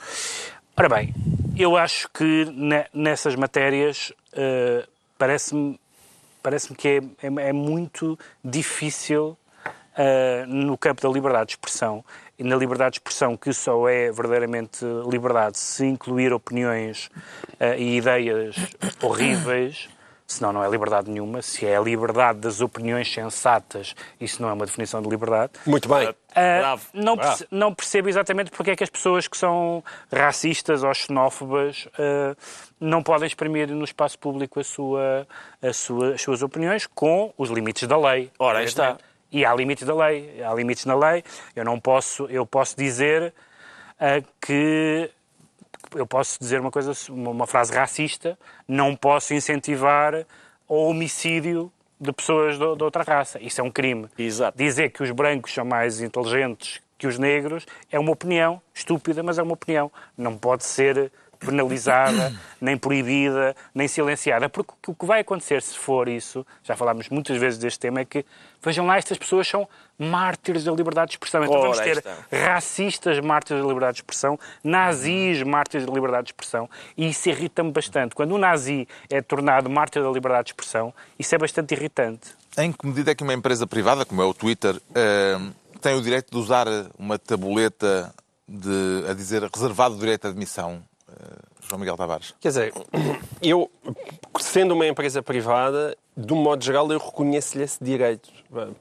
Ora 0.76 0.88
bem, 0.88 1.12
eu 1.56 1.76
acho 1.76 2.08
que 2.10 2.44
ne- 2.52 2.86
nessas 2.92 3.34
matérias 3.34 4.12
eh, 4.32 4.86
parece-me 5.16 5.78
parece-me 6.42 6.76
que 6.76 6.88
é, 6.88 7.26
é- 7.26 7.48
é 7.48 7.52
muito 7.52 8.16
difícil 8.44 9.36
eh, 9.96 10.44
no 10.46 10.78
campo 10.78 11.02
da 11.02 11.08
liberdade 11.08 11.46
de 11.46 11.52
expressão 11.54 12.04
e 12.38 12.44
na 12.44 12.54
liberdade 12.56 12.92
de 12.92 12.96
expressão 12.98 13.36
que 13.36 13.52
só 13.52 13.88
é 13.88 14.10
verdadeiramente 14.12 14.84
liberdade 15.10 15.58
se 15.58 15.84
incluir 15.84 16.32
opiniões 16.32 17.10
eh, 17.58 17.76
e 17.78 17.96
ideias 17.96 18.54
horríveis, 19.02 19.88
senão 20.26 20.52
não 20.52 20.62
é 20.62 20.68
liberdade 20.68 21.10
nenhuma. 21.10 21.40
Se 21.42 21.66
é 21.66 21.76
a 21.76 21.80
liberdade 21.80 22.38
das 22.40 22.60
opiniões 22.60 23.12
sensatas, 23.12 23.94
isso 24.20 24.40
não 24.42 24.48
é 24.48 24.52
uma 24.52 24.66
definição 24.66 25.00
de 25.02 25.08
liberdade. 25.08 25.52
Muito 25.66 25.88
bem. 25.88 26.14
Ah, 26.34 26.58
Bravo. 26.60 26.86
não, 26.92 27.16
perce- 27.16 27.46
não 27.50 27.74
percebo 27.74 28.08
exatamente 28.08 28.50
porque 28.50 28.70
é 28.72 28.76
que 28.76 28.84
as 28.84 28.90
pessoas 28.90 29.26
que 29.26 29.36
são 29.36 29.82
racistas 30.14 30.82
ou 30.84 30.92
xenófobas 30.94 31.88
ah, 31.98 32.36
não 32.78 33.02
podem 33.02 33.26
exprimir 33.26 33.68
no 33.68 33.84
espaço 33.84 34.18
público 34.18 34.60
a 34.60 34.64
sua, 34.64 35.26
a 35.62 35.72
sua- 35.72 36.14
as 36.14 36.20
suas 36.22 36.42
opiniões 36.42 36.86
com 36.86 37.32
os 37.36 37.48
limites 37.50 37.88
da 37.88 37.96
lei. 37.98 38.30
Ora, 38.38 38.58
aí 38.58 38.66
está. 38.66 38.98
E 39.30 39.44
há 39.44 39.54
limites 39.54 39.86
da 39.86 39.94
lei. 39.94 40.42
Há 40.42 40.54
limites 40.54 40.84
na 40.84 40.94
lei. 40.94 41.22
Eu 41.54 41.64
não 41.64 41.78
posso, 41.78 42.26
eu 42.26 42.46
posso 42.46 42.76
dizer 42.76 43.32
ah, 44.00 44.22
que 44.40 45.10
eu 45.94 46.06
posso 46.06 46.38
dizer 46.38 46.60
uma 46.60 46.70
coisa, 46.70 46.92
uma 47.10 47.30
uma 47.30 47.46
frase 47.46 47.72
racista, 47.72 48.38
não 48.66 48.94
posso 48.94 49.34
incentivar 49.34 50.26
o 50.66 50.88
homicídio 50.88 51.72
de 52.00 52.12
pessoas 52.12 52.58
de, 52.58 52.76
de 52.76 52.84
outra 52.84 53.02
raça. 53.02 53.40
Isso 53.40 53.60
é 53.60 53.64
um 53.64 53.70
crime. 53.70 54.08
Exato. 54.18 54.56
Dizer 54.56 54.90
que 54.90 55.02
os 55.02 55.10
brancos 55.10 55.52
são 55.52 55.64
mais 55.64 56.00
inteligentes 56.00 56.80
que 56.96 57.06
os 57.06 57.18
negros 57.18 57.64
é 57.90 57.98
uma 57.98 58.10
opinião 58.10 58.60
estúpida, 58.74 59.22
mas 59.22 59.38
é 59.38 59.42
uma 59.42 59.52
opinião. 59.54 59.90
Não 60.16 60.36
pode 60.36 60.64
ser 60.64 61.12
penalizada, 61.38 62.32
nem 62.60 62.76
proibida, 62.76 63.54
nem 63.74 63.88
silenciada. 63.88 64.48
Porque 64.48 64.72
o 64.86 64.94
que 64.94 65.06
vai 65.06 65.20
acontecer 65.20 65.62
se 65.62 65.76
for 65.76 66.08
isso, 66.08 66.46
já 66.62 66.76
falámos 66.76 67.08
muitas 67.08 67.36
vezes 67.36 67.58
deste 67.58 67.78
tema, 67.78 68.00
é 68.00 68.04
que, 68.04 68.24
vejam 68.62 68.86
lá, 68.86 68.96
estas 68.96 69.18
pessoas 69.18 69.46
são 69.46 69.68
mártires 69.98 70.64
da 70.64 70.72
liberdade 70.72 71.10
de 71.10 71.14
expressão. 71.14 71.44
Então 71.44 71.56
Ora, 71.56 71.70
vamos 71.70 71.78
ter 71.80 72.04
racistas 72.44 73.18
mártires 73.20 73.62
da 73.62 73.68
liberdade 73.68 73.96
de 73.96 74.02
expressão, 74.02 74.38
nazis 74.62 75.42
mártires 75.42 75.86
da 75.86 75.92
liberdade 75.92 76.26
de 76.26 76.32
expressão, 76.32 76.68
e 76.96 77.08
isso 77.08 77.28
irrita-me 77.28 77.72
bastante. 77.72 78.14
Quando 78.14 78.34
um 78.34 78.38
nazi 78.38 78.86
é 79.10 79.20
tornado 79.20 79.68
mártir 79.68 80.02
da 80.02 80.10
liberdade 80.10 80.46
de 80.46 80.50
expressão, 80.52 80.94
isso 81.18 81.34
é 81.34 81.38
bastante 81.38 81.74
irritante. 81.74 82.36
Em 82.56 82.72
que 82.72 82.86
medida 82.86 83.10
é 83.10 83.14
que 83.14 83.22
uma 83.22 83.34
empresa 83.34 83.66
privada, 83.66 84.04
como 84.04 84.22
é 84.22 84.24
o 84.24 84.34
Twitter, 84.34 84.80
eh, 84.94 85.38
tem 85.80 85.94
o 85.94 86.02
direito 86.02 86.30
de 86.30 86.36
usar 86.36 86.66
uma 86.98 87.18
tabuleta 87.18 88.12
de, 88.48 89.04
a 89.08 89.14
dizer 89.14 89.42
reservado 89.42 89.94
o 89.94 89.98
direito 89.98 90.22
de 90.22 90.28
admissão? 90.28 90.82
Eh, 91.20 91.24
João 91.68 91.80
Miguel 91.80 91.96
Tavares. 91.96 92.34
Quer 92.40 92.48
dizer, 92.48 92.72
eu, 93.42 93.70
sendo 94.40 94.74
uma 94.74 94.86
empresa 94.86 95.22
privada, 95.22 95.96
de 96.16 96.32
um 96.32 96.36
modo 96.36 96.64
geral, 96.64 96.90
eu 96.90 96.98
reconheço-lhe 96.98 97.64
esse 97.64 97.82
direito, 97.82 98.30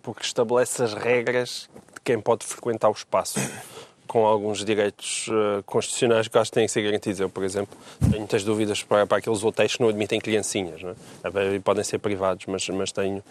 porque 0.02 0.24
estabelece 0.24 0.82
as 0.84 0.94
regras 0.94 1.70
de 1.94 2.02
quem 2.04 2.20
pode 2.20 2.46
frequentar 2.46 2.90
o 2.90 2.94
espaço, 2.94 3.40
com 4.08 4.26
alguns 4.26 4.64
direitos 4.64 5.28
eh, 5.30 5.62
constitucionais 5.66 6.28
que 6.30 6.38
acho 6.38 6.50
que 6.52 6.56
têm 6.56 6.66
que 6.66 6.72
ser 6.72 6.82
garantidos. 6.82 7.20
Eu, 7.20 7.30
por 7.30 7.44
exemplo, 7.44 7.78
tenho 8.00 8.20
muitas 8.20 8.44
dúvidas 8.44 8.82
para, 8.84 9.06
para 9.06 9.18
aqueles 9.18 9.44
hotéis 9.44 9.76
que 9.76 9.82
não 9.82 9.90
admitem 9.90 10.20
criancinhas, 10.22 10.82
não 10.82 10.92
é? 10.92 11.56
E 11.56 11.60
podem 11.60 11.84
ser 11.84 12.00
privados, 12.00 12.46
mas, 12.46 12.68
mas 12.70 12.92
tenho, 12.94 13.22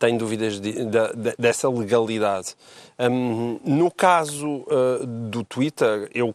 tenho 0.00 0.18
dúvidas 0.18 0.60
de- 0.60 0.84
da- 0.86 1.12
da- 1.12 1.34
dessa 1.38 1.70
legalidade. 1.70 2.56
Hum, 2.98 3.60
no 3.64 3.88
caso 3.90 4.66
eh, 4.68 5.06
do 5.06 5.44
Twitter, 5.44 6.10
eu 6.12 6.34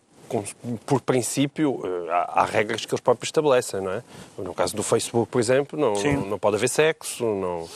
por 0.86 1.02
princípio, 1.02 1.82
eh, 1.84 2.12
há, 2.12 2.42
há 2.42 2.46
regras 2.46 2.86
que 2.86 2.94
eles 2.94 3.02
próprios 3.02 3.28
estabelecem, 3.28 3.82
não 3.82 3.92
é? 3.92 4.04
No 4.38 4.54
caso 4.54 4.76
do 4.76 4.84
Facebook, 4.84 5.32
por 5.32 5.40
exemplo, 5.40 5.80
não, 5.80 5.94
não, 5.94 6.26
não 6.28 6.40
pode 6.40 6.56
haver 6.58 6.70
sexo, 6.70 7.24
não, 7.24 7.68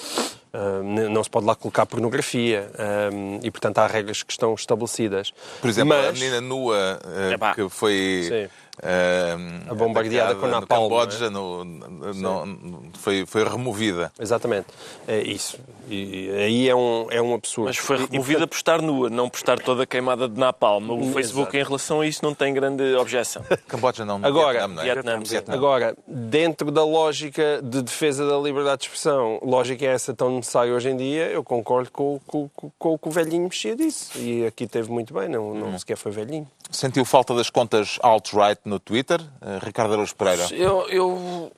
n- 0.84 1.10
não 1.10 1.24
se 1.24 1.30
pode 1.30 1.46
lá 1.46 1.56
colocar 1.56 1.86
pornografia 1.86 2.70
ah, 2.78 3.10
e, 3.44 3.52
portanto, 3.52 3.80
há 3.80 3.88
regras 3.88 4.24
que 4.24 4.32
estão 4.32 4.54
estabelecidas. 4.54 5.34
Por 5.62 5.70
exemplo, 5.70 5.94
a 5.94 6.04
Mas- 6.04 6.20
menina 6.20 6.40
nua 6.42 7.00
eh, 7.30 7.34
Epá. 7.34 7.54
que 7.54 7.68
foi 7.70 8.24
Sim. 8.28 8.50
Eh, 8.82 9.36
A 9.70 9.74
bombardeada 9.74 10.36
com 10.36 10.46
no 10.46 10.52
napalm, 10.52 10.84
Camboja 10.90 11.30
no- 11.30 11.64
no- 11.64 12.84
foi, 13.00 13.26
foi 13.26 13.44
removida. 13.44 14.12
Exatamente, 14.20 14.68
é 15.08 15.20
isso. 15.22 15.58
E 15.88 16.32
aí 16.32 16.68
é 16.68 16.76
um, 16.76 17.08
é 17.12 17.22
um 17.22 17.36
absurdo. 17.36 17.68
Mas 17.68 17.78
foi 17.78 17.98
E- 17.98 18.04
e, 18.04 18.08
removida 18.14 18.48
por 18.48 18.56
estar 18.56 18.82
nua, 18.82 19.08
não 19.10 19.30
por 19.30 19.38
estar 19.38 19.60
toda 19.60 19.86
queimada 19.86 20.28
de 20.28 20.40
napalm. 20.40 20.90
O 20.90 20.98
Exato. 21.02 21.14
Facebook, 21.14 21.56
em 21.58 21.64
relação 21.64 22.02
a 22.02 22.08
isso, 22.08 22.22
não 22.24 22.34
tem 22.34 22.54
grande 22.54 22.96
objeção. 22.96 23.44
Camboja 23.68 24.04
não, 24.04 24.20
Agora, 24.24 24.68
Vietnã, 24.68 24.74
não 24.76 24.82
é? 24.82 24.86
Vietnã, 24.86 25.20
Vietnã. 25.24 25.54
Agora, 25.54 25.96
dentro 26.08 26.72
da 26.72 26.84
lógica 26.84 27.62
de 27.62 27.84
defesa 27.84 28.28
da 28.28 28.38
liberdade 28.40 28.80
de 28.80 28.86
expressão, 28.86 29.40
lógica 29.44 29.86
é 29.86 29.90
essa 29.90 30.12
tão 30.14 30.32
necessária 30.38 30.74
hoje 30.74 30.90
em 30.90 30.98
dia, 30.98 31.28
eu 31.28 31.44
concordo 31.44 31.92
com, 31.92 32.20
com, 32.26 32.50
com, 32.56 32.72
com 32.80 32.94
o 32.94 32.98
que 32.98 33.08
o 33.08 33.12
velhinho 33.12 33.44
mexia 33.44 33.76
disse. 33.76 34.18
E 34.18 34.46
aqui 34.46 34.66
teve 34.66 34.90
muito 34.92 35.14
bem, 35.14 35.30
não, 35.30 35.54
não 35.54 35.78
sequer 35.78 35.98
foi 35.98 36.12
velhinho. 36.12 36.48
Sentiu 36.72 37.06
falta 37.06 37.36
das 37.36 37.52
contas 37.52 38.00
alt-right 38.02 38.60
no 38.66 38.80
Twitter? 38.80 39.22
Eh, 39.42 39.60
Ricardo 39.62 39.94
Araújo 39.94 40.16
Pereira. 40.16 40.48
Eu, 40.52 40.90
eu, 40.90 41.52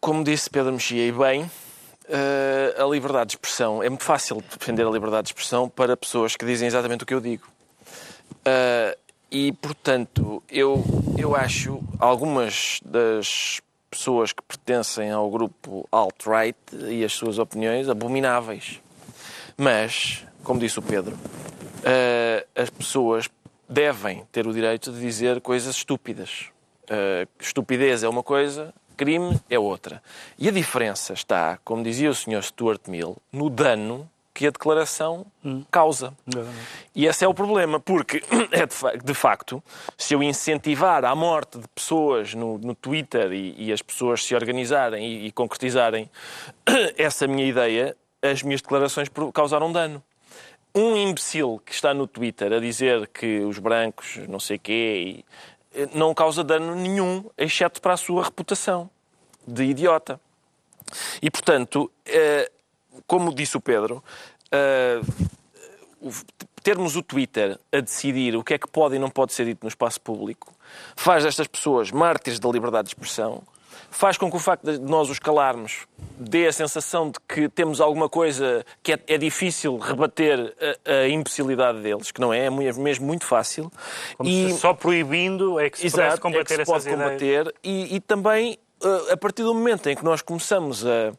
como 0.00 0.24
disse 0.24 0.50
Pedro 0.50 0.72
Mexia, 0.72 1.06
e 1.06 1.12
bem, 1.12 1.48
eh, 2.08 2.74
a 2.76 2.84
liberdade 2.84 3.30
de 3.30 3.36
expressão, 3.36 3.82
é 3.82 3.88
muito 3.88 4.04
fácil 4.04 4.42
defender 4.42 4.84
a 4.84 4.90
liberdade 4.90 5.26
de 5.26 5.28
expressão 5.30 5.68
para 5.68 5.96
pessoas 5.96 6.36
que 6.36 6.44
dizem 6.44 6.66
exatamente 6.66 7.04
o 7.04 7.06
que 7.06 7.14
eu 7.14 7.20
digo. 7.20 7.46
Eh, 8.44 8.98
e, 9.30 9.52
portanto, 9.52 10.42
eu, 10.50 10.84
eu 11.16 11.36
acho 11.36 11.80
algumas 11.98 12.80
das 12.84 13.60
pessoas 13.90 14.32
que 14.32 14.42
pertencem 14.42 15.10
ao 15.10 15.30
grupo 15.30 15.86
alt-right 15.92 16.58
e 16.88 17.04
as 17.04 17.12
suas 17.12 17.38
opiniões 17.38 17.88
abomináveis. 17.88 18.80
Mas, 19.56 20.24
como 20.42 20.60
disse 20.60 20.78
o 20.78 20.82
Pedro, 20.82 21.16
as 22.54 22.70
pessoas 22.70 23.28
devem 23.68 24.24
ter 24.32 24.46
o 24.46 24.52
direito 24.52 24.90
de 24.92 25.00
dizer 25.00 25.40
coisas 25.40 25.76
estúpidas. 25.76 26.46
Eh, 26.88 27.26
estupidez 27.38 28.02
é 28.02 28.08
uma 28.08 28.22
coisa, 28.22 28.72
crime 28.96 29.38
é 29.50 29.58
outra. 29.58 30.02
E 30.38 30.48
a 30.48 30.52
diferença 30.52 31.12
está, 31.12 31.58
como 31.64 31.82
dizia 31.82 32.10
o 32.10 32.14
Sr. 32.14 32.42
Stuart 32.42 32.88
Mill, 32.88 33.16
no 33.32 33.50
dano 33.50 34.08
que 34.32 34.46
a 34.46 34.50
declaração 34.50 35.26
causa. 35.68 36.14
E 36.94 37.06
esse 37.06 37.24
é 37.24 37.28
o 37.28 37.34
problema, 37.34 37.80
porque, 37.80 38.22
é 38.52 38.66
de, 38.66 38.72
fa- 38.74 38.96
de 38.96 39.12
facto, 39.14 39.60
se 39.96 40.14
eu 40.14 40.22
incentivar 40.22 41.04
a 41.04 41.12
morte 41.14 41.58
de 41.58 41.66
pessoas 41.74 42.34
no, 42.34 42.56
no 42.56 42.72
Twitter 42.74 43.32
e, 43.32 43.54
e 43.58 43.72
as 43.72 43.82
pessoas 43.82 44.24
se 44.24 44.36
organizarem 44.36 45.04
e, 45.04 45.26
e 45.26 45.32
concretizarem 45.32 46.08
essa 46.96 47.26
minha 47.26 47.44
ideia, 47.46 47.96
as 48.22 48.42
minhas 48.42 48.62
declarações 48.62 49.08
causaram 49.34 49.72
dano. 49.72 50.02
Um 50.78 50.96
imbecil 50.96 51.60
que 51.66 51.72
está 51.72 51.92
no 51.92 52.06
Twitter 52.06 52.52
a 52.52 52.60
dizer 52.60 53.08
que 53.08 53.40
os 53.40 53.58
brancos 53.58 54.18
não 54.28 54.38
sei 54.38 54.58
quê 54.58 55.24
eh, 55.74 55.88
não 55.92 56.14
causa 56.14 56.44
dano 56.44 56.76
nenhum, 56.76 57.24
exceto 57.36 57.80
para 57.80 57.94
a 57.94 57.96
sua 57.96 58.22
reputação 58.22 58.88
de 59.44 59.64
idiota. 59.64 60.20
E, 61.20 61.28
portanto, 61.30 61.90
eh, 62.06 62.48
como 63.08 63.34
disse 63.34 63.56
o 63.56 63.60
Pedro, 63.60 64.04
eh, 64.52 65.00
termos 66.62 66.94
o 66.94 67.02
Twitter 67.02 67.58
a 67.72 67.80
decidir 67.80 68.36
o 68.36 68.44
que 68.44 68.54
é 68.54 68.58
que 68.58 68.68
pode 68.68 68.94
e 68.94 69.00
não 69.00 69.10
pode 69.10 69.32
ser 69.32 69.46
dito 69.46 69.64
no 69.64 69.68
espaço 69.68 70.00
público 70.00 70.54
faz 70.94 71.24
destas 71.24 71.48
pessoas 71.48 71.90
mártires 71.90 72.38
da 72.38 72.48
liberdade 72.48 72.86
de 72.86 72.94
expressão, 72.94 73.42
faz 73.90 74.16
com 74.16 74.30
que 74.30 74.36
o 74.36 74.40
facto 74.40 74.64
de 74.64 74.78
nós 74.78 75.10
os 75.10 75.18
calarmos 75.18 75.86
dê 76.18 76.46
a 76.46 76.52
sensação 76.52 77.10
de 77.10 77.18
que 77.28 77.48
temos 77.48 77.80
alguma 77.80 78.08
coisa 78.08 78.64
que 78.82 78.92
é, 78.92 78.98
é 79.06 79.18
difícil 79.18 79.76
rebater 79.78 80.54
a, 80.84 80.92
a 80.92 81.08
imbecilidade 81.08 81.80
deles, 81.80 82.10
que 82.10 82.20
não 82.20 82.32
é, 82.32 82.40
é 82.40 82.46
é 82.46 82.72
mesmo 82.72 83.06
muito 83.06 83.24
fácil. 83.24 83.70
Como 84.16 84.28
E- 84.28 84.52
só 84.54 84.74
proibindo 84.74 85.58
é 85.60 85.70
que 85.70 85.78
se 85.78 85.86
Exato, 85.86 86.02
pudesse 86.02 86.18
é 86.18 86.20
combater 86.20 86.56
que 86.58 86.64
se 86.64 86.70
pode 86.72 86.88
combater 86.88 87.54
e, 87.62 87.96
e 87.96 88.00
também 88.00 88.58
eh, 88.82 89.12
a 89.12 89.16
partir 89.16 89.42
do 89.42 89.54
momento 89.54 89.88
em 89.88 89.96
que 89.96 90.04
nós 90.04 90.22
começamos 90.22 90.84
a, 90.86 91.12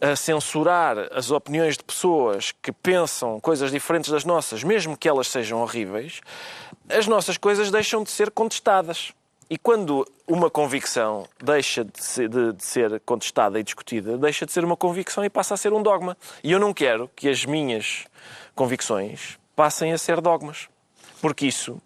a 0.00 0.16
censurar 0.16 0.98
as 1.12 1.30
opiniões 1.30 1.76
de 1.76 1.84
pessoas 1.84 2.52
que 2.60 2.72
pensam 2.72 3.38
coisas 3.40 3.70
diferentes 3.70 4.10
das 4.10 4.24
nossas, 4.24 4.64
mesmo 4.64 4.96
que 4.96 5.08
elas 5.08 5.28
sejam 5.28 5.60
horríveis, 5.62 6.20
as 6.88 7.06
nossas 7.06 7.36
coisas 7.38 7.70
deixam 7.70 8.02
de 8.02 8.10
ser 8.10 8.30
contestadas. 8.30 9.12
E 9.52 9.58
quando 9.58 10.06
uma 10.26 10.48
convicção 10.48 11.28
deixa 11.38 11.84
de 11.84 12.02
ser, 12.02 12.26
de- 12.26 12.54
de 12.54 12.64
ser 12.64 12.98
contestada 13.00 13.60
e 13.60 13.62
discutida, 13.62 14.16
deixa 14.16 14.46
de 14.46 14.52
ser 14.52 14.64
uma 14.64 14.78
convicção 14.78 15.22
e 15.22 15.28
passa 15.28 15.52
a 15.52 15.56
ser 15.58 15.74
um 15.74 15.82
dogma. 15.82 16.16
E 16.42 16.52
eu 16.52 16.58
não 16.58 16.72
quero 16.72 17.10
que 17.14 17.28
as 17.28 17.44
minhas 17.44 18.06
convicções 18.54 19.38
passem 19.54 19.92
a 19.92 19.98
ser 19.98 20.22
dogmas. 20.22 20.68
Porque 21.20 21.46
isso 21.46 21.78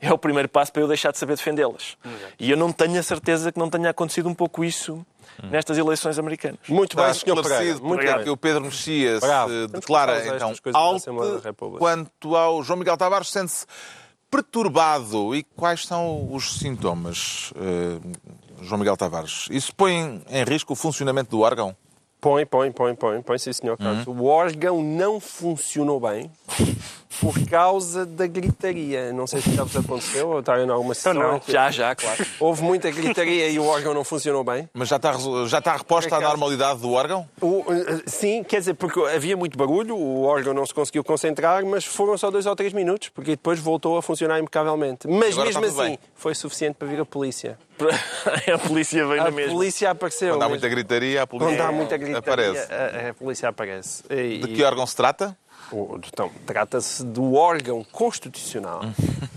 é 0.00 0.10
o 0.10 0.16
primeiro 0.16 0.48
passo 0.48 0.72
para 0.72 0.80
eu 0.80 0.88
deixar 0.88 1.12
de 1.12 1.18
saber 1.18 1.36
defendê-las. 1.36 1.98
E 2.38 2.50
eu 2.50 2.56
não 2.56 2.72
tenho 2.72 2.98
a 2.98 3.02
certeza 3.02 3.52
que 3.52 3.58
não 3.58 3.68
tenha 3.68 3.90
acontecido 3.90 4.26
um 4.26 4.34
pouco 4.34 4.64
isso 4.64 5.04
nestas 5.42 5.76
eleições 5.76 6.18
americanas. 6.18 6.58
Muito 6.68 6.96
bem, 6.96 7.04
Está 7.04 7.14
Sr. 7.18 7.24
Pereira. 7.26 7.40
esclarecido 7.42 7.84
Muito 7.86 8.00
porque 8.02 8.18
bem. 8.24 8.28
o 8.30 8.36
Pedro 8.36 8.62
Mexia 8.62 9.20
Bravo. 9.20 9.50
se 9.52 9.66
que 9.66 9.72
declara 9.72 10.26
então 10.26 10.54
alto 10.72 11.78
quanto 11.78 12.34
ao 12.36 12.62
João 12.62 12.78
Miguel 12.78 12.96
Tavares 12.96 13.28
sente-se 13.30 13.66
perturbado. 14.30 15.34
E 15.34 15.42
quais 15.42 15.86
são 15.86 16.32
os 16.32 16.58
sintomas, 16.58 17.52
eh, 17.56 17.98
João 18.62 18.78
Miguel 18.78 18.96
Tavares? 18.96 19.48
Isso 19.50 19.74
põe 19.74 20.22
em 20.28 20.44
risco 20.44 20.72
o 20.72 20.76
funcionamento 20.76 21.30
do 21.30 21.40
órgão? 21.40 21.76
Põe, 22.20 22.44
põe, 22.44 22.70
põe, 22.70 22.94
põe, 22.94 23.22
põe, 23.22 23.38
sim, 23.38 23.52
senhor 23.52 23.78
Carlos. 23.78 24.06
O 24.06 24.24
órgão 24.26 24.82
não 24.82 25.18
funcionou 25.18 25.98
bem 25.98 26.30
por 27.20 27.34
causa 27.48 28.04
da 28.04 28.26
gritaria. 28.26 29.12
Não 29.12 29.26
sei 29.26 29.40
se 29.40 29.50
já 29.54 29.64
vos 29.64 29.74
aconteceu 29.76 30.28
ou 30.28 30.40
está 30.40 30.58
em 30.62 30.68
alguma 30.68 30.92
Então 30.92 31.12
situação. 31.12 31.32
não. 31.32 31.40
Já, 31.46 31.70
já, 31.70 31.94
claro. 31.94 32.24
Houve 32.38 32.62
muita 32.62 32.90
gritaria 32.90 33.48
e 33.48 33.58
o 33.58 33.64
órgão 33.66 33.94
não 33.94 34.04
funcionou 34.04 34.44
bem. 34.44 34.68
Mas 34.74 34.88
já 34.88 34.96
está, 34.96 35.14
já 35.46 35.58
está 35.58 35.76
reposta 35.76 36.08
a 36.08 36.18
Por 36.18 36.24
acaso- 36.24 36.30
normalidade 36.38 36.80
do 36.80 36.92
órgão? 36.92 37.26
O- 37.40 37.64
eh, 37.70 38.02
sim, 38.06 38.42
quer 38.44 38.58
dizer, 38.60 38.74
porque 38.74 39.00
havia 39.00 39.36
muito 39.36 39.56
barulho, 39.56 39.96
o 39.96 40.22
órgão 40.24 40.52
não 40.54 40.64
se 40.66 40.74
conseguiu 40.74 41.02
concentrar, 41.02 41.64
mas 41.64 41.84
foram 41.84 42.16
só 42.18 42.30
dois 42.30 42.44
ou 42.46 42.54
três 42.54 42.72
minutos, 42.72 43.08
porque 43.08 43.30
depois 43.32 43.58
voltou 43.58 43.96
a 43.96 44.02
funcionar 44.02 44.38
impecavelmente. 44.38 45.08
Mas 45.08 45.32
Agora 45.32 45.46
mesmo 45.48 45.64
assim, 45.66 45.90
bem. 45.90 45.98
foi 46.14 46.34
suficiente 46.34 46.74
para 46.74 46.86
vir 46.88 47.00
a 47.00 47.04
polícia. 47.06 47.58
a 48.54 48.58
polícia 48.58 49.06
vem 49.06 49.20
A 49.20 49.24
na 49.24 49.30
mesma. 49.30 49.54
polícia 49.54 49.90
apareceu. 49.90 50.34
Quando 50.34 50.42
há 50.42 50.44
mesmo. 50.48 50.50
muita 50.60 50.68
gritaria, 50.68 51.22
a 51.22 51.26
polícia 51.26 51.48
Quando 51.56 51.60
há 51.66 51.72
muita 51.72 51.96
gritaria, 51.96 52.09
aparece. 52.18 52.72
A, 52.72 53.10
a 53.10 53.14
polícia 53.14 53.48
aparece. 53.48 54.02
E- 54.10 54.38
De 54.38 54.48
que 54.54 54.62
órgão 54.64 54.86
se 54.86 54.96
trata? 54.96 55.36
Então, 56.12 56.30
trata-se 56.46 57.04
do 57.04 57.34
órgão 57.34 57.84
constitucional, 57.92 58.82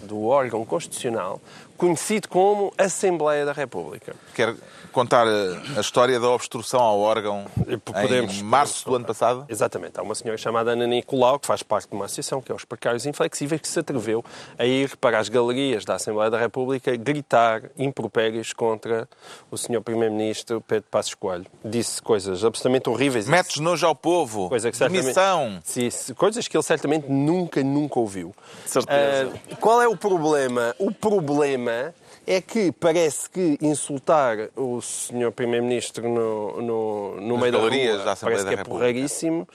do 0.04 0.26
órgão 0.26 0.66
constitucional, 0.66 1.40
conhecido 1.78 2.28
como 2.28 2.74
Assembleia 2.78 3.46
da 3.46 3.52
República. 3.54 4.16
Quer 4.34 4.56
contar 4.92 5.26
eh, 5.28 5.62
a 5.76 5.82
história 5.82 6.20
da 6.20 6.30
obstrução 6.30 6.80
ao 6.80 7.00
órgão 7.00 7.46
Podemos- 7.84 8.38
em 8.40 8.44
março 8.44 8.86
do 8.86 8.96
ano 8.96 9.06
passado? 9.06 9.46
Exatamente. 9.50 10.00
Há 10.00 10.04
uma 10.04 10.14
senhora 10.16 10.38
chamada 10.38 10.72
Ana 10.72 10.86
Nicolau, 10.88 11.40
que 11.40 11.48
faz 11.48 11.62
parte 11.64 11.90
de 11.90 11.96
uma 11.96 12.06
associação, 12.06 12.42
que 12.42 12.52
é 12.52 12.56
os 12.56 12.64
Precários 12.64 13.06
Inflexíveis, 13.06 13.60
que 13.60 13.68
se 13.68 13.80
atreveu 13.80 14.24
a 14.58 14.66
ir 14.66 14.96
para 14.98 15.18
as 15.20 15.30
galerias 15.30 15.84
da 15.84 15.96
Assembleia 15.96 16.30
da 16.30 16.38
República 16.40 16.96
gritar 16.96 17.64
impropérios 17.78 18.54
contra 18.54 19.10
o 19.52 19.58
senhor 19.58 19.82
Primeiro-Ministro 19.82 20.62
Pedro 20.62 20.88
Passos 20.92 21.16
Coelho. 21.16 21.48
Disse 21.66 22.02
coisas 22.02 22.44
absolutamente 22.46 22.88
horríveis. 22.90 23.28
Metes 23.28 23.58
nojo 23.60 23.86
ao 23.88 23.96
povo. 23.96 24.48
Coisa 24.48 24.70
que 24.72 24.78
certamente- 24.78 25.02
Demissão. 25.06 25.60
Sim, 25.64 25.90
se- 25.90 26.13
coisas 26.14 26.48
que 26.48 26.56
ele 26.56 26.64
certamente 26.64 27.10
nunca, 27.10 27.64
nunca 27.64 28.00
ouviu. 28.00 28.34
certeza. 28.66 29.34
Ah, 29.52 29.56
qual 29.60 29.82
é 29.82 29.88
o 29.88 29.96
problema? 29.98 30.76
O 30.80 30.92
problema 30.92 31.94
é 32.26 32.40
que 32.42 32.72
parece 32.72 33.30
que 33.30 33.58
insultar 33.62 34.38
o 34.56 34.82
senhor 34.82 35.32
Primeiro-Ministro 35.32 36.08
no, 36.08 36.62
no, 36.62 37.22
no 37.22 37.38
meio 37.38 37.52
da 37.52 37.58
rua 37.60 37.70
da 37.70 38.12
Assembleia 38.14 38.20
parece 38.22 38.44
da 38.46 38.54
que 38.54 38.60
é 38.60 38.64
porreiríssimo, 38.64 39.48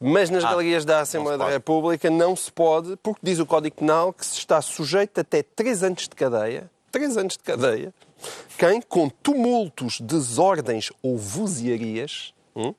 mas 0.00 0.30
nas 0.30 0.44
Ah, 0.44 0.50
galerias 0.50 0.84
da 0.84 1.00
Assembleia 1.00 1.36
se 1.36 1.44
da. 1.44 1.50
República 1.50 2.08
não 2.10 2.36
se 2.36 2.50
pode, 2.52 2.96
porque 3.02 3.20
diz 3.22 3.38
o 3.38 3.46
Código 3.46 3.76
Penal 3.76 4.12
que 4.12 4.24
se 4.24 4.38
está 4.38 4.60
sujeito 4.62 5.20
até 5.20 5.42
três 5.42 5.82
anos 5.82 6.02
de 6.02 6.10
cadeia, 6.10 6.70
três 6.92 7.16
anos 7.16 7.36
de 7.36 7.42
cadeia, 7.42 7.92
quem, 8.56 8.80
com 8.80 9.08
tumultos, 9.08 10.00
desordens 10.00 10.92
ou 11.02 11.18
vozearias, 11.18 12.32
hum, 12.54 12.74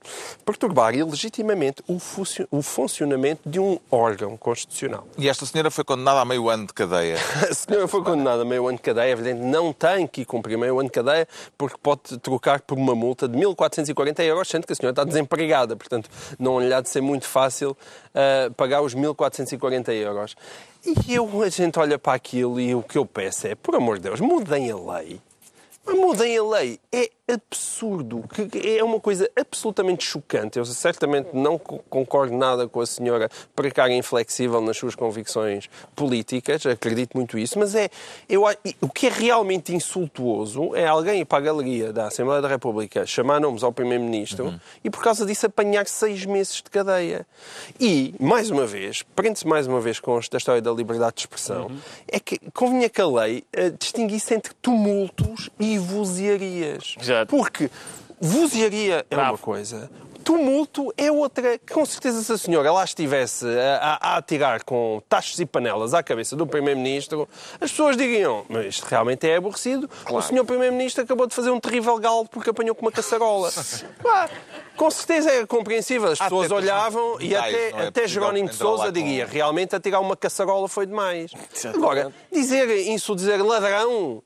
perturbar 0.46 0.96
ilegitimamente 0.96 1.84
o, 1.88 2.00
funcio- 2.00 2.48
o 2.52 2.62
funcionamento 2.62 3.42
de 3.48 3.60
um 3.60 3.80
órgão 3.92 4.36
constitucional. 4.38 5.08
E 5.18 5.28
esta 5.30 5.46
senhora 5.46 5.70
foi 5.72 5.84
condenada 5.84 6.20
a 6.22 6.26
meio 6.26 6.50
ano 6.50 6.68
de 6.68 6.74
cadeia. 6.74 7.18
A 7.50 7.54
senhora 7.54 7.88
foi 7.88 8.04
condenada 8.04 8.42
a 8.42 8.46
meio 8.46 8.68
ano 8.68 8.78
de 8.78 8.84
cadeia, 8.84 9.12
evidente, 9.12 9.42
não 9.42 9.72
tem 9.74 10.06
que 10.08 10.22
ir 10.22 10.26
cumprir 10.26 10.58
meio 10.58 10.80
ano 10.80 10.90
de 10.90 10.94
cadeia, 10.94 11.28
porque 11.58 11.78
pode 11.82 12.18
trocar 12.20 12.62
por 12.62 12.78
uma 12.78 12.96
multa 12.96 13.28
de 13.28 13.38
1.440 13.38 14.20
euros, 14.24 14.48
sendo 14.48 14.66
que 14.68 14.74
a 14.74 14.76
senhora 14.76 14.92
está 14.94 15.04
desempregada, 15.04 15.76
portanto 15.76 16.10
não 16.40 16.60
lhe 16.60 16.74
há 16.74 16.82
de 16.82 16.90
ser 16.90 17.02
muito 17.02 17.26
fácil 17.28 17.76
ah, 18.14 18.52
pagar 18.56 18.82
os 18.82 18.94
1.440 18.96 19.90
euros. 19.94 20.36
E 20.86 21.14
eu, 21.16 21.42
a 21.42 21.50
gente 21.50 21.80
olha 21.80 21.98
para 21.98 22.14
aquilo 22.14 22.60
e 22.60 22.76
o 22.76 22.84
que 22.84 22.98
eu 22.98 23.06
peço 23.06 23.48
é, 23.48 23.56
por 23.56 23.76
amor 23.76 23.98
de 23.98 24.04
Deus, 24.04 24.20
mudem 24.20 24.70
a 24.72 24.76
lei. 24.76 25.22
Mas 25.86 25.96
Mudem 25.98 26.38
a 26.38 26.44
lei. 26.44 26.80
É 26.94 27.10
absurdo. 27.32 28.24
que 28.28 28.78
É 28.78 28.84
uma 28.84 29.00
coisa 29.00 29.30
absolutamente 29.36 30.06
chocante. 30.06 30.58
Eu 30.60 30.66
certamente 30.66 31.30
não 31.34 31.58
co- 31.58 31.80
concordo 31.90 32.36
nada 32.38 32.68
com 32.68 32.82
a 32.82 32.86
senhora 32.86 33.30
precária 33.56 33.94
e 33.94 33.98
inflexível 33.98 34.60
nas 34.62 34.78
suas 34.78 34.96
convicções 34.96 35.70
políticas. 35.96 36.66
Acredito 36.66 37.16
muito 37.16 37.38
isso. 37.38 37.58
Mas 37.58 37.76
é, 37.76 37.90
eu, 38.28 38.44
o 38.82 38.90
que 38.90 39.08
é 39.08 39.10
realmente 39.10 39.74
insultuoso 39.74 40.76
é 40.76 40.86
alguém 40.86 41.22
ir 41.22 41.26
para 41.26 41.38
a 41.38 41.42
galeria 41.42 41.94
da 41.94 42.08
Assembleia 42.08 42.42
da 42.42 42.48
República 42.48 43.06
chamar 43.06 43.40
nomes 43.40 43.64
ao 43.64 43.72
Primeiro-Ministro 43.72 44.60
e, 44.84 44.90
por 44.90 45.02
causa 45.02 45.26
disso, 45.26 45.46
apanhar 45.46 45.88
seis 45.88 46.26
meses 46.26 46.56
de 46.58 46.64
cadeia. 46.70 47.26
E, 47.80 48.14
mais 48.20 48.50
uma 48.50 48.66
vez, 48.66 49.04
prende-se 49.16 49.48
mais 49.48 49.68
uma 49.68 49.80
vez 49.80 50.00
com 50.00 50.18
esta 50.18 50.38
história 50.38 50.62
da 50.62 50.72
liberdade 50.72 51.16
de 51.16 51.22
expressão, 51.22 51.72
é 52.08 52.20
que 52.20 52.38
convinha 52.52 52.90
que 52.90 53.02
a 53.02 53.08
lei 53.08 53.44
eh, 53.54 53.70
distinguisse 53.70 54.34
entre 54.34 54.54
tumultos 54.62 55.50
e 55.60 55.78
vozearias. 55.78 56.96
Exato. 57.14 57.36
Porque 57.36 57.70
vozearia 58.20 59.06
é 59.10 59.16
Bravo. 59.16 59.32
uma 59.34 59.38
coisa, 59.38 59.90
tumulto 60.24 60.94
é 60.98 61.12
outra. 61.12 61.60
Com 61.72 61.86
certeza, 61.86 62.24
se 62.24 62.32
a 62.32 62.38
senhora 62.38 62.72
lá 62.72 62.84
estivesse 62.84 63.46
a, 63.46 63.98
a, 64.02 64.14
a 64.14 64.18
atirar 64.18 64.64
com 64.64 65.02
tachos 65.10 65.40
e 65.40 65.46
panelas 65.46 65.94
à 65.94 66.02
cabeça 66.02 66.36
do 66.36 66.48
Primeiro-Ministro, 66.48 67.28
as 67.60 67.70
pessoas 67.72 67.98
diriam: 67.98 68.46
Mas 68.48 68.66
isto 68.68 68.86
realmente 68.86 69.28
é 69.28 69.36
aborrecido. 69.36 69.90
O 70.10 70.22
senhor 70.22 70.46
Primeiro-Ministro 70.46 71.04
acabou 71.04 71.28
de 71.28 71.36
fazer 71.36 71.50
um 71.50 71.60
terrível 71.60 71.98
galo 72.00 72.26
porque 72.30 72.50
apanhou 72.50 72.74
com 72.74 72.84
uma 72.86 72.92
caçarola. 72.92 73.52
Com 74.78 74.90
certeza 74.90 75.30
é 75.30 75.46
compreensível. 75.46 76.12
As 76.12 76.20
pessoas 76.20 76.46
até 76.46 76.56
olhavam 76.56 77.18
e 77.20 77.36
até, 77.36 77.70
é 77.70 77.88
até 77.88 78.08
Jerónimo 78.08 78.50
de 78.50 78.54
lá 78.56 78.60
Sousa 78.60 78.86
com- 78.86 78.92
diria: 78.92 79.26
realmente 79.26 79.76
atirar 79.76 80.00
uma 80.02 80.16
caçarola 80.16 80.68
foi 80.70 80.86
demais. 80.86 81.32
Exatamente. 81.54 81.78
Agora, 81.84 82.14
dizer 82.32 82.70
isso, 82.70 83.16
dizer 83.16 83.42
ladrão. 83.44 84.24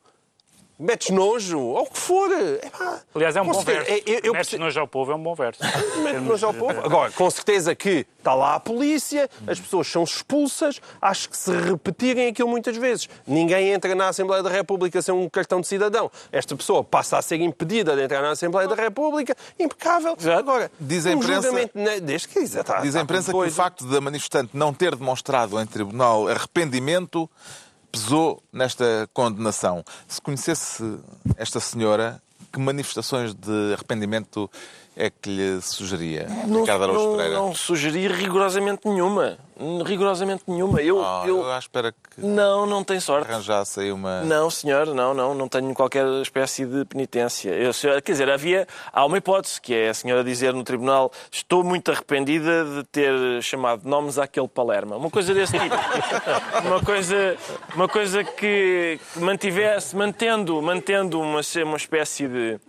Metes 0.80 1.09
nojo, 1.09 1.59
ou 1.59 1.84
o 1.84 1.89
que 1.89 1.97
for. 1.99 2.30
Epá, 2.32 3.01
Aliás, 3.15 3.36
é 3.36 3.41
um 3.41 3.45
bom 3.47 3.53
certeza. 3.53 3.80
verso. 3.86 3.91
É, 3.91 4.11
eu, 4.15 4.19
eu 4.23 4.34
Metes 4.34 4.59
nojo 4.59 4.80
ao 4.80 4.88
povo 4.88 5.11
é 5.11 5.15
um 5.15 5.23
bom 5.23 5.36
verso. 5.36 5.59
Mete 6.03 6.19
nojo 6.19 6.45
ao 6.45 6.53
povo. 6.53 6.80
Agora, 6.82 7.11
com 7.11 7.30
certeza 7.30 7.73
que 7.75 8.05
está 8.17 8.34
lá 8.34 8.55
a 8.55 8.59
polícia, 8.59 9.30
as 9.47 9.59
pessoas 9.59 9.88
são 9.88 10.03
expulsas, 10.03 10.82
acho 11.01 11.30
que 11.30 11.38
se 11.38 11.51
repetirem 11.51 12.28
aquilo 12.28 12.49
muitas 12.49 12.75
vezes. 12.78 13.07
Ninguém 13.25 13.69
entra 13.69 13.95
na 13.95 14.09
Assembleia 14.09 14.43
da 14.43 14.49
República 14.49 15.01
sem 15.01 15.13
um 15.13 15.30
cartão 15.30 15.61
de 15.61 15.67
cidadão. 15.67 16.11
Esta 16.32 16.55
pessoa 16.55 16.84
passa 16.84 17.17
a 17.17 17.21
ser 17.21 17.39
impedida 17.41 17.95
de 17.95 18.03
entrar 18.03 18.21
na 18.21 18.32
Assembleia 18.32 18.67
da 18.67 18.75
República, 18.75 19.36
impecável. 19.59 20.15
Agora, 20.38 20.69
Diz 20.80 21.05
a 21.05 21.09
um 21.09 21.13
imprensa- 21.13 21.51
ne- 21.73 21.99
Desde 22.01 22.28
que 22.28 22.39
está, 22.39 22.61
Diz 22.80 22.84
a 22.84 22.88
está 22.88 23.01
imprensa 23.01 23.32
que 23.32 23.38
o 23.38 23.51
facto 23.51 23.86
da 23.86 23.99
manifestante 24.01 24.51
não 24.53 24.73
ter 24.73 24.95
demonstrado 24.95 25.59
em 25.59 25.65
tribunal 25.65 26.28
arrependimento 26.28 27.30
pesou 27.92 28.42
nesta 28.52 29.10
condenação. 29.14 29.84
Se 30.08 30.22
conhecesse 30.22 30.84
esta 31.38 31.60
senhora, 31.60 32.22
que 32.52 32.60
manifestações 32.60 33.34
de 33.34 33.74
arrependimento 33.74 34.50
é 34.96 35.10
que 35.10 35.30
lhe 35.30 35.62
sugeria? 35.62 36.28
Não, 36.48 36.62
Ricardo 36.62 36.84
Araújo 36.86 37.10
não, 37.10 37.18
Pereira. 37.18 37.38
não 37.38 37.56
sugeri 37.56 38.08
rigorosamente 38.08 38.88
nenhuma. 38.88 39.38
Rigorosamente 39.86 40.43
nenhuma. 40.47 40.82
Eu, 40.82 41.03
Ah, 41.03 41.24
eu... 41.26 41.39
eu 41.39 41.51
à 41.51 41.58
espera 41.58 41.91
que 41.91 42.22
Não, 42.22 42.66
não 42.66 42.84
tem 42.84 42.99
sorte. 42.99 43.30
arranjasse 43.32 43.80
aí 43.80 43.91
uma... 43.91 44.22
Não, 44.22 44.49
senhor, 44.49 44.88
não, 44.93 45.14
não, 45.14 45.34
não 45.34 45.47
tenho 45.47 45.74
qualquer 45.74 46.05
espécie 46.22 46.66
de 46.66 46.86
penitência. 46.86 47.49
Eu, 47.51 47.74
se- 47.74 47.88
quer 48.01 48.12
dizer, 48.12 48.30
havia, 48.30 48.68
há 48.93 49.05
uma 49.05 49.18
hipótese, 49.18 49.60
que 49.60 49.74
é 49.74 49.89
a 49.89 49.93
senhora 49.93 50.24
dizer 50.24 50.53
no 50.53 50.64
tribunal 50.64 51.12
estou 51.32 51.64
muito 51.64 51.91
arrependida 51.91 52.66
de 52.66 52.84
ter 52.86 53.41
chamado 53.41 53.88
nomes 53.88 54.18
àquele 54.18 54.47
Palerma. 54.47 54.95
Uma 54.95 55.10
coisa 55.10 55.34
desse 55.34 55.58
tipo. 55.58 55.76
uma 56.66 56.82
coisa, 56.84 57.38
uma 57.76 57.88
coisa 57.88 58.24
que 58.24 58.99
mantivesse, 59.16 59.95
mantendo, 59.95 60.62
mantendo 60.62 61.20
uma, 61.20 61.41
uma 61.66 61.78
espécie 61.78 62.28
de, 62.28 62.60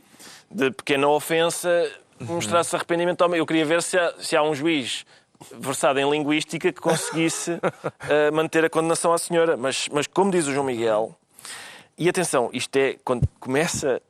de 0.51 0.71
pequena 0.71 1.09
ofensa, 1.09 1.91
mostrasse 2.21 2.75
arrependimento. 2.75 3.23
Eu 3.35 3.45
queria 3.47 3.65
ver 3.65 3.83
se 3.83 3.99
há, 3.99 4.15
se 4.19 4.37
há 4.37 4.43
um 4.43 4.55
juiz 4.55 5.05
versado 5.59 5.99
em 5.99 6.11
linguística 6.11 6.73
que 6.73 6.81
conseguisse 6.81 7.59
eh, 8.09 8.31
manter 8.31 8.65
a 8.65 8.71
condenação 8.71 9.13
à 9.13 9.19
senhora. 9.19 9.57
Mas, 9.57 9.89
mas 9.93 10.07
como 10.07 10.31
diz 10.31 10.47
o 10.47 10.53
João 10.53 10.67
Miguel, 10.67 11.15
e 11.97 12.09
atenção, 12.09 12.49
isto 12.53 12.77
é 12.77 12.97
quando 13.05 13.27
começa. 13.41 14.01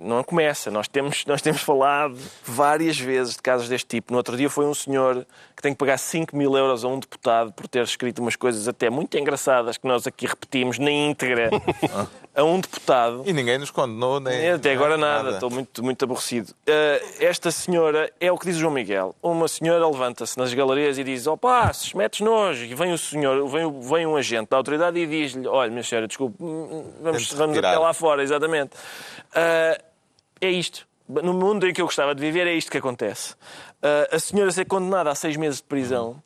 Não 0.00 0.22
começa, 0.22 0.70
nós 0.70 0.86
temos, 0.86 1.24
nós 1.26 1.42
temos 1.42 1.60
falado 1.60 2.16
várias 2.44 2.98
vezes 2.98 3.34
de 3.34 3.42
casos 3.42 3.68
deste 3.68 3.86
tipo. 3.86 4.12
No 4.12 4.18
outro 4.18 4.36
dia 4.36 4.48
foi 4.48 4.64
um 4.64 4.74
senhor 4.74 5.26
que 5.56 5.62
tem 5.62 5.72
que 5.72 5.78
pagar 5.78 5.98
5 5.98 6.36
mil 6.36 6.56
euros 6.56 6.84
a 6.84 6.88
um 6.88 7.00
deputado 7.00 7.52
por 7.52 7.66
ter 7.66 7.82
escrito 7.82 8.20
umas 8.22 8.36
coisas 8.36 8.68
até 8.68 8.88
muito 8.88 9.18
engraçadas 9.18 9.76
que 9.76 9.88
nós 9.88 10.06
aqui 10.06 10.24
repetimos 10.24 10.78
na 10.78 10.90
íntegra 10.90 11.50
a 12.32 12.44
um 12.44 12.60
deputado. 12.60 13.24
E 13.26 13.32
ninguém 13.32 13.58
nos 13.58 13.72
condenou, 13.72 14.20
nem... 14.20 14.50
Até 14.50 14.72
agora 14.72 14.96
nada, 14.96 15.30
estou 15.30 15.50
muito, 15.50 15.82
muito 15.82 16.04
aborrecido. 16.04 16.50
Uh, 16.50 17.04
esta 17.18 17.50
senhora, 17.50 18.08
é 18.20 18.30
o 18.30 18.38
que 18.38 18.46
diz 18.46 18.56
o 18.56 18.60
João 18.60 18.72
Miguel, 18.72 19.16
uma 19.20 19.48
senhora 19.48 19.84
levanta-se 19.88 20.38
nas 20.38 20.54
galerias 20.54 20.96
e 20.96 21.02
diz, 21.02 21.26
ó 21.26 21.36
passos, 21.36 21.92
metes 21.92 22.20
nojo, 22.20 22.64
e 22.64 22.74
vem 22.76 22.92
o 22.92 22.98
senhor, 22.98 23.48
vem, 23.48 23.80
vem 23.80 24.06
um 24.06 24.16
agente 24.16 24.50
da 24.50 24.56
autoridade 24.56 24.96
e 24.96 25.06
diz-lhe, 25.08 25.48
olha, 25.48 25.70
minha 25.72 25.82
senhora, 25.82 26.06
desculpe, 26.06 26.36
hum, 26.40 26.84
vamos, 27.02 27.24
Tente 27.24 27.34
vamos 27.34 27.56
retirar. 27.56 27.70
até 27.72 27.78
lá 27.80 27.92
fora, 27.92 28.22
exatamente. 28.22 28.70
Uh, 29.32 29.87
é 30.40 30.50
isto. 30.50 30.86
No 31.08 31.32
mundo 31.32 31.66
em 31.66 31.72
que 31.72 31.80
eu 31.80 31.86
gostava 31.86 32.14
de 32.14 32.20
viver, 32.20 32.46
é 32.46 32.52
isto 32.52 32.70
que 32.70 32.78
acontece. 32.78 33.32
Uh, 33.82 34.14
a 34.14 34.18
senhora 34.18 34.50
ser 34.50 34.66
condenada 34.66 35.10
a 35.10 35.14
seis 35.14 35.36
meses 35.36 35.58
de 35.58 35.64
prisão 35.64 36.22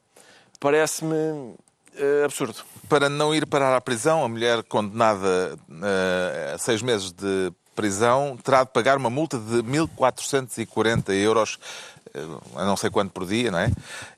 parece-me 0.58 1.14
uh, 1.14 2.24
absurdo. 2.24 2.64
Para 2.88 3.08
não 3.08 3.34
ir 3.34 3.46
parar 3.46 3.76
à 3.76 3.80
prisão, 3.80 4.24
a 4.24 4.28
mulher 4.28 4.62
condenada 4.64 5.58
eh, 5.82 6.52
a 6.54 6.58
seis 6.58 6.82
meses 6.82 7.10
de 7.12 7.52
prisão 7.74 8.36
terá 8.42 8.64
de 8.64 8.70
pagar 8.70 8.98
uma 8.98 9.08
multa 9.08 9.38
de 9.38 9.62
1.440 9.62 11.10
euros, 11.14 11.58
a 12.54 12.64
não 12.66 12.76
sei 12.76 12.90
quanto 12.90 13.12
por 13.12 13.24
dia, 13.24 13.50
não 13.50 13.58
é? 13.58 13.70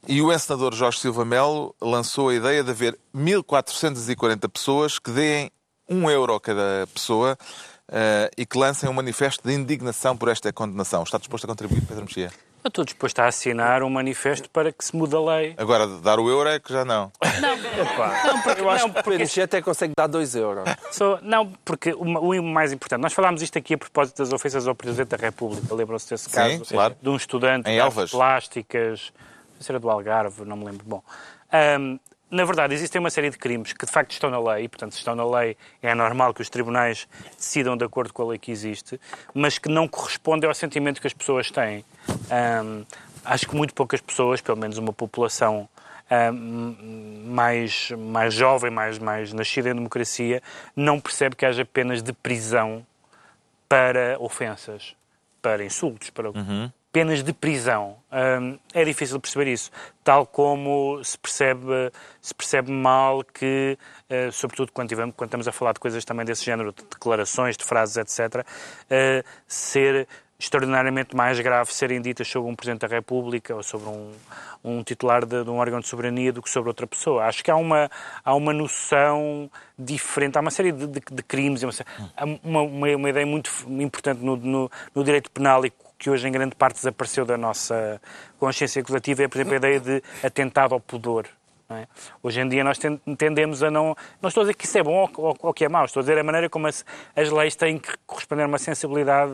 E 0.09 0.20
o 0.20 0.32
encenador 0.32 0.74
Jorge 0.74 0.99
Silva 0.99 1.24
Melo 1.24 1.74
lançou 1.80 2.30
a 2.30 2.34
ideia 2.34 2.64
de 2.64 2.70
haver 2.70 2.99
1.440 3.14 4.49
pessoas 4.49 4.99
que 4.99 5.12
deem 5.12 5.53
um 5.88 6.11
euro 6.11 6.34
a 6.34 6.40
cada 6.40 6.86
pessoa 6.92 7.38
eh, 7.91 8.30
e 8.37 8.47
que 8.47 8.59
lancem 8.59 8.89
um 8.89 8.93
manifesto 8.93 9.47
de 9.47 9.55
indignação 9.55 10.16
por 10.16 10.28
esta 10.28 10.53
condenação. 10.53 11.03
Está 11.03 11.18
disposto 11.18 11.45
a 11.45 11.49
contribuir, 11.49 11.82
Pedro 11.82 12.05
Mexia? 12.05 12.30
Eu 12.62 12.68
estou 12.68 12.82
disposto 12.82 13.18
a 13.20 13.26
assinar 13.26 13.82
um 13.82 13.91
manifesto 13.91 14.49
para 14.49 14.72
que 14.72 14.82
se 14.82 14.97
mude 14.97 15.14
a 15.14 15.20
lei. 15.20 15.55
Agora, 15.59 15.87
dar 15.99 16.18
o 16.18 16.30
euro 16.30 16.49
é 16.49 16.59
que 16.59 16.72
já 16.72 16.82
não. 16.82 17.12
Não, 17.43 18.41
porque, 18.43 18.61
Eu 18.62 18.70
acho 18.70 18.87
não, 18.87 18.95
que 18.95 19.01
o 19.01 19.03
porque, 19.03 19.18
PNG 19.18 19.43
até 19.43 19.61
consegue 19.61 19.93
dar 19.95 20.07
2 20.07 20.35
euros. 20.35 20.64
só- 20.91 21.18
não, 21.20 21.53
porque 21.62 21.93
o, 21.93 22.05
ma- 22.07 22.20
o 22.20 22.43
mais 22.43 22.72
importante, 22.72 23.03
nós 23.03 23.12
falámos 23.12 23.43
isto 23.43 23.59
aqui 23.59 23.74
a 23.74 23.78
propósito 23.78 24.16
das 24.16 24.32
ofensas 24.32 24.66
ao 24.66 24.74
Presidente 24.74 25.09
da 25.09 25.18
República, 25.18 25.74
lembram-se 25.74 26.09
desse 26.09 26.30
Sim, 26.30 26.37
caso? 26.37 26.64
claro. 26.64 26.97
De 27.03 27.09
um 27.11 27.16
estudante 27.16 27.68
Em 27.68 27.76
de 27.78 28.11
plásticas, 28.11 29.12
não 29.51 29.57
sei 29.59 29.66
se 29.66 29.70
era 29.72 29.78
do 29.78 29.91
Algarve, 29.91 30.45
não 30.47 30.57
me 30.57 30.64
lembro. 30.64 30.87
Bom, 30.87 31.03
ahm, 31.53 31.99
na 32.35 32.45
verdade, 32.45 32.74
existem 32.74 32.99
uma 32.99 33.11
série 33.11 33.30
de 33.30 33.39
crimes 33.39 33.72
que 33.72 33.87
de 33.87 33.93
facto 33.93 34.11
estão 34.11 34.28
na 34.28 34.41
lei, 34.41 34.64
e 34.64 34.68
portanto, 34.68 34.93
se 34.93 34.99
estão 34.99 35.14
na 35.14 35.24
lei, 35.24 35.57
é 35.80 35.95
normal 35.95 36.35
que 36.35 36.43
os 36.43 36.51
tribunais 36.51 37.07
decidam 37.37 37.76
de 37.76 37.85
acordo 37.85 38.12
com 38.12 38.22
a 38.24 38.26
lei 38.30 38.39
que 38.39 38.51
existe, 38.51 39.01
mas 39.32 39.57
que 39.57 39.68
não 39.68 39.87
correspondem 39.87 40.49
ao 40.49 40.55
sentimento 40.55 41.01
que 41.01 41.07
as 41.07 41.12
pessoas 41.14 41.49
têm. 41.49 41.85
Ahm, 42.28 42.85
acho 43.24 43.47
que 43.47 43.55
muito 43.55 43.72
poucas 43.72 44.01
pessoas, 44.01 44.41
pelo 44.41 44.59
menos 44.59 44.78
uma 44.78 44.93
população 44.93 45.68
ahm, 46.11 46.74
mais, 47.24 47.93
mais 47.93 48.35
jovem, 48.35 48.70
mais, 48.70 48.99
mais 48.99 49.32
nascida 49.32 49.70
em 49.70 49.74
democracia, 49.74 50.43
não 50.74 50.99
percebe 50.99 51.37
que 51.37 51.47
haja 51.47 51.64
penas 51.64 52.03
de 52.03 52.12
prisão 52.12 52.85
para 53.68 54.16
ofensas, 54.18 54.97
para 55.41 55.64
insultos, 55.64 56.11
para 56.11 56.30
penas 56.95 57.24
de 57.24 57.32
prisão. 57.32 57.97
É 58.72 58.84
difícil 58.84 59.18
perceber 59.18 59.51
isso, 59.51 59.68
tal 60.05 60.24
como 60.24 61.03
se 61.03 61.18
percebe, 61.18 61.90
se 62.22 62.32
percebe 62.32 62.70
mal 62.70 63.24
que, 63.24 63.76
eh, 64.09 64.30
sobretudo 64.30 64.70
quando, 64.70 64.90
tivemos, 64.90 65.12
quando 65.16 65.26
estamos 65.26 65.49
a 65.49 65.53
falar 65.53 65.72
de 65.72 65.80
coisas 65.80 66.05
também 66.05 66.24
desse 66.24 66.45
género, 66.45 66.72
de 66.72 66.84
declarações, 66.84 67.57
de 67.57 67.64
frases, 67.64 67.97
etc., 67.97 68.47
eh, 68.88 69.24
ser 69.49 70.07
extraordinariamente 70.38 71.16
mais 71.16 71.40
grave 71.40 71.72
serem 71.72 72.01
ditas 72.01 72.28
sobre 72.28 72.49
um 72.49 72.55
Presidente 72.55 72.82
da 72.82 72.86
República 72.86 73.57
ou 73.57 73.62
sobre 73.62 73.88
um, 73.88 74.12
um 74.62 74.82
titular 74.84 75.24
de, 75.26 75.42
de 75.42 75.51
um 75.51 75.57
órgão 75.57 75.80
de 75.80 75.88
soberania 75.88 76.32
do 76.32 76.42
que 76.42 76.51
sobre 76.51 76.68
outra 76.70 76.86
pessoa. 76.86 77.24
Acho 77.24 77.42
que 77.42 77.51
há 77.51 77.57
uma, 77.57 77.90
há 78.24 78.34
uma 78.34 78.53
noção 78.53 79.51
diferente, 79.76 80.36
há 80.36 80.40
uma 80.40 80.51
série 80.53 80.70
de, 80.70 80.86
de- 80.86 81.01
de 81.11 81.22
crimes, 81.24 81.62
uma, 81.64 81.72
uma, 82.45 82.62
uma, 82.92 83.11
ideia 83.11 83.26
muito 83.26 83.51
importante 83.68 84.22
no, 84.22 84.36
no, 84.36 84.70
no 84.95 85.03
direito 85.03 85.30
penal 85.30 85.64
e 85.66 85.72
que 86.05 86.11
hoje 86.11 86.28
em 86.28 86.30
grande 86.30 86.55
parte 86.55 86.74
desapareceu 86.76 87.24
da 87.24 87.38
nossa 87.38 87.98
consciência 88.38 88.84
coletiva, 88.84 89.22
é, 89.22 89.28
por 89.28 89.38
exemplo, 89.38 89.55
a 89.55 89.57
ideia 89.57 89.80
de 89.80 90.02
atentado 90.22 90.74
ao 90.74 90.80
pudor. 90.80 91.26
é? 91.70 91.86
Hoje 92.22 92.42
em 92.42 92.46
dia 92.48 92.62
nós 92.62 92.76
ten- 92.76 92.98
tendemos 93.16 93.62
a 93.62 93.70
não. 93.70 93.96
Não 94.20 94.28
estou 94.28 94.42
a 94.42 94.44
dizer 94.44 94.55
que 94.55 94.66
isso 94.66 94.76
é 94.76 94.82
bom 94.82 95.09
ou, 95.16 95.34
ou- 95.40 95.55
que 95.55 95.64
é 95.64 95.68
mau, 95.68 95.86
estou 95.86 96.00
a 96.00 96.02
dizer 96.02 96.18
a 96.18 96.22
maneira 96.22 96.50
como 96.50 96.66
as, 96.66 96.84
as 97.16 97.30
leis 97.30 97.57
têm 97.57 97.78
que 97.78 97.90
corresponder 98.07 98.42
a 98.42 98.46
uma 98.46 98.59
sensibilidade 98.59 99.32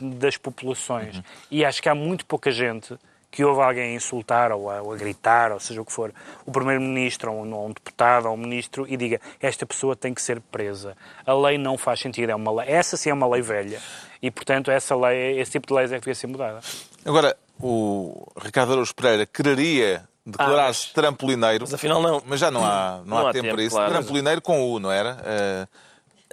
das 0.00 0.38
populações. 0.38 1.20
E 1.50 1.62
acho 1.62 1.82
que 1.82 1.90
há 1.90 1.94
muito 1.94 2.24
pouca 2.24 2.50
gente 2.50 2.98
que 3.36 3.44
ouve 3.44 3.60
alguém 3.60 3.92
a 3.92 3.94
insultar 3.94 4.50
ou 4.50 4.70
a, 4.70 4.80
ou 4.80 4.94
a 4.94 4.96
gritar, 4.96 5.52
ou 5.52 5.60
seja 5.60 5.82
o 5.82 5.84
que 5.84 5.92
for, 5.92 6.10
o 6.46 6.50
Primeiro-Ministro, 6.50 7.30
ou 7.30 7.44
um, 7.44 7.54
ou 7.54 7.66
um 7.66 7.68
deputado, 7.68 8.28
ou 8.28 8.32
um 8.32 8.36
ministro, 8.38 8.86
e 8.88 8.96
diga 8.96 9.20
esta 9.38 9.66
pessoa 9.66 9.94
tem 9.94 10.14
que 10.14 10.22
ser 10.22 10.40
presa. 10.40 10.96
A 11.26 11.34
lei 11.34 11.58
não 11.58 11.76
faz 11.76 12.00
sentido, 12.00 12.30
é 12.30 12.34
uma 12.34 12.50
lei. 12.50 12.70
Essa 12.70 12.96
sim 12.96 13.10
é 13.10 13.12
uma 13.12 13.28
lei 13.28 13.42
velha. 13.42 13.78
E, 14.22 14.30
portanto, 14.30 14.70
essa 14.70 14.96
lei, 14.96 15.38
esse 15.38 15.50
tipo 15.50 15.66
de 15.66 15.74
leis 15.74 15.92
é 15.92 15.96
que 15.96 16.00
devia 16.00 16.14
ser 16.14 16.28
mudada. 16.28 16.60
Agora, 17.04 17.36
o 17.60 18.26
Ricardo 18.42 18.72
Araújo 18.72 18.94
Pereira 18.94 19.26
quereria 19.26 20.08
declarar-se 20.24 20.86
mas- 20.86 20.92
trampolineiro. 20.94 21.64
Mas 21.64 21.74
afinal 21.74 22.00
não. 22.00 22.22
Mas 22.24 22.40
já 22.40 22.50
não 22.50 22.64
há, 22.64 23.02
não, 23.04 23.04
Não 23.04 23.18
há, 23.18 23.20
há 23.28 23.32
tempo, 23.34 23.42
tempo, 23.44 23.54
para 23.54 23.62
isso. 23.64 23.76
claro. 23.76 23.92
Trampolineiro 23.92 24.40
com 24.40 24.72
U, 24.72 24.80
não 24.80 24.90
era? 24.90 25.18
Eh, 25.26 25.66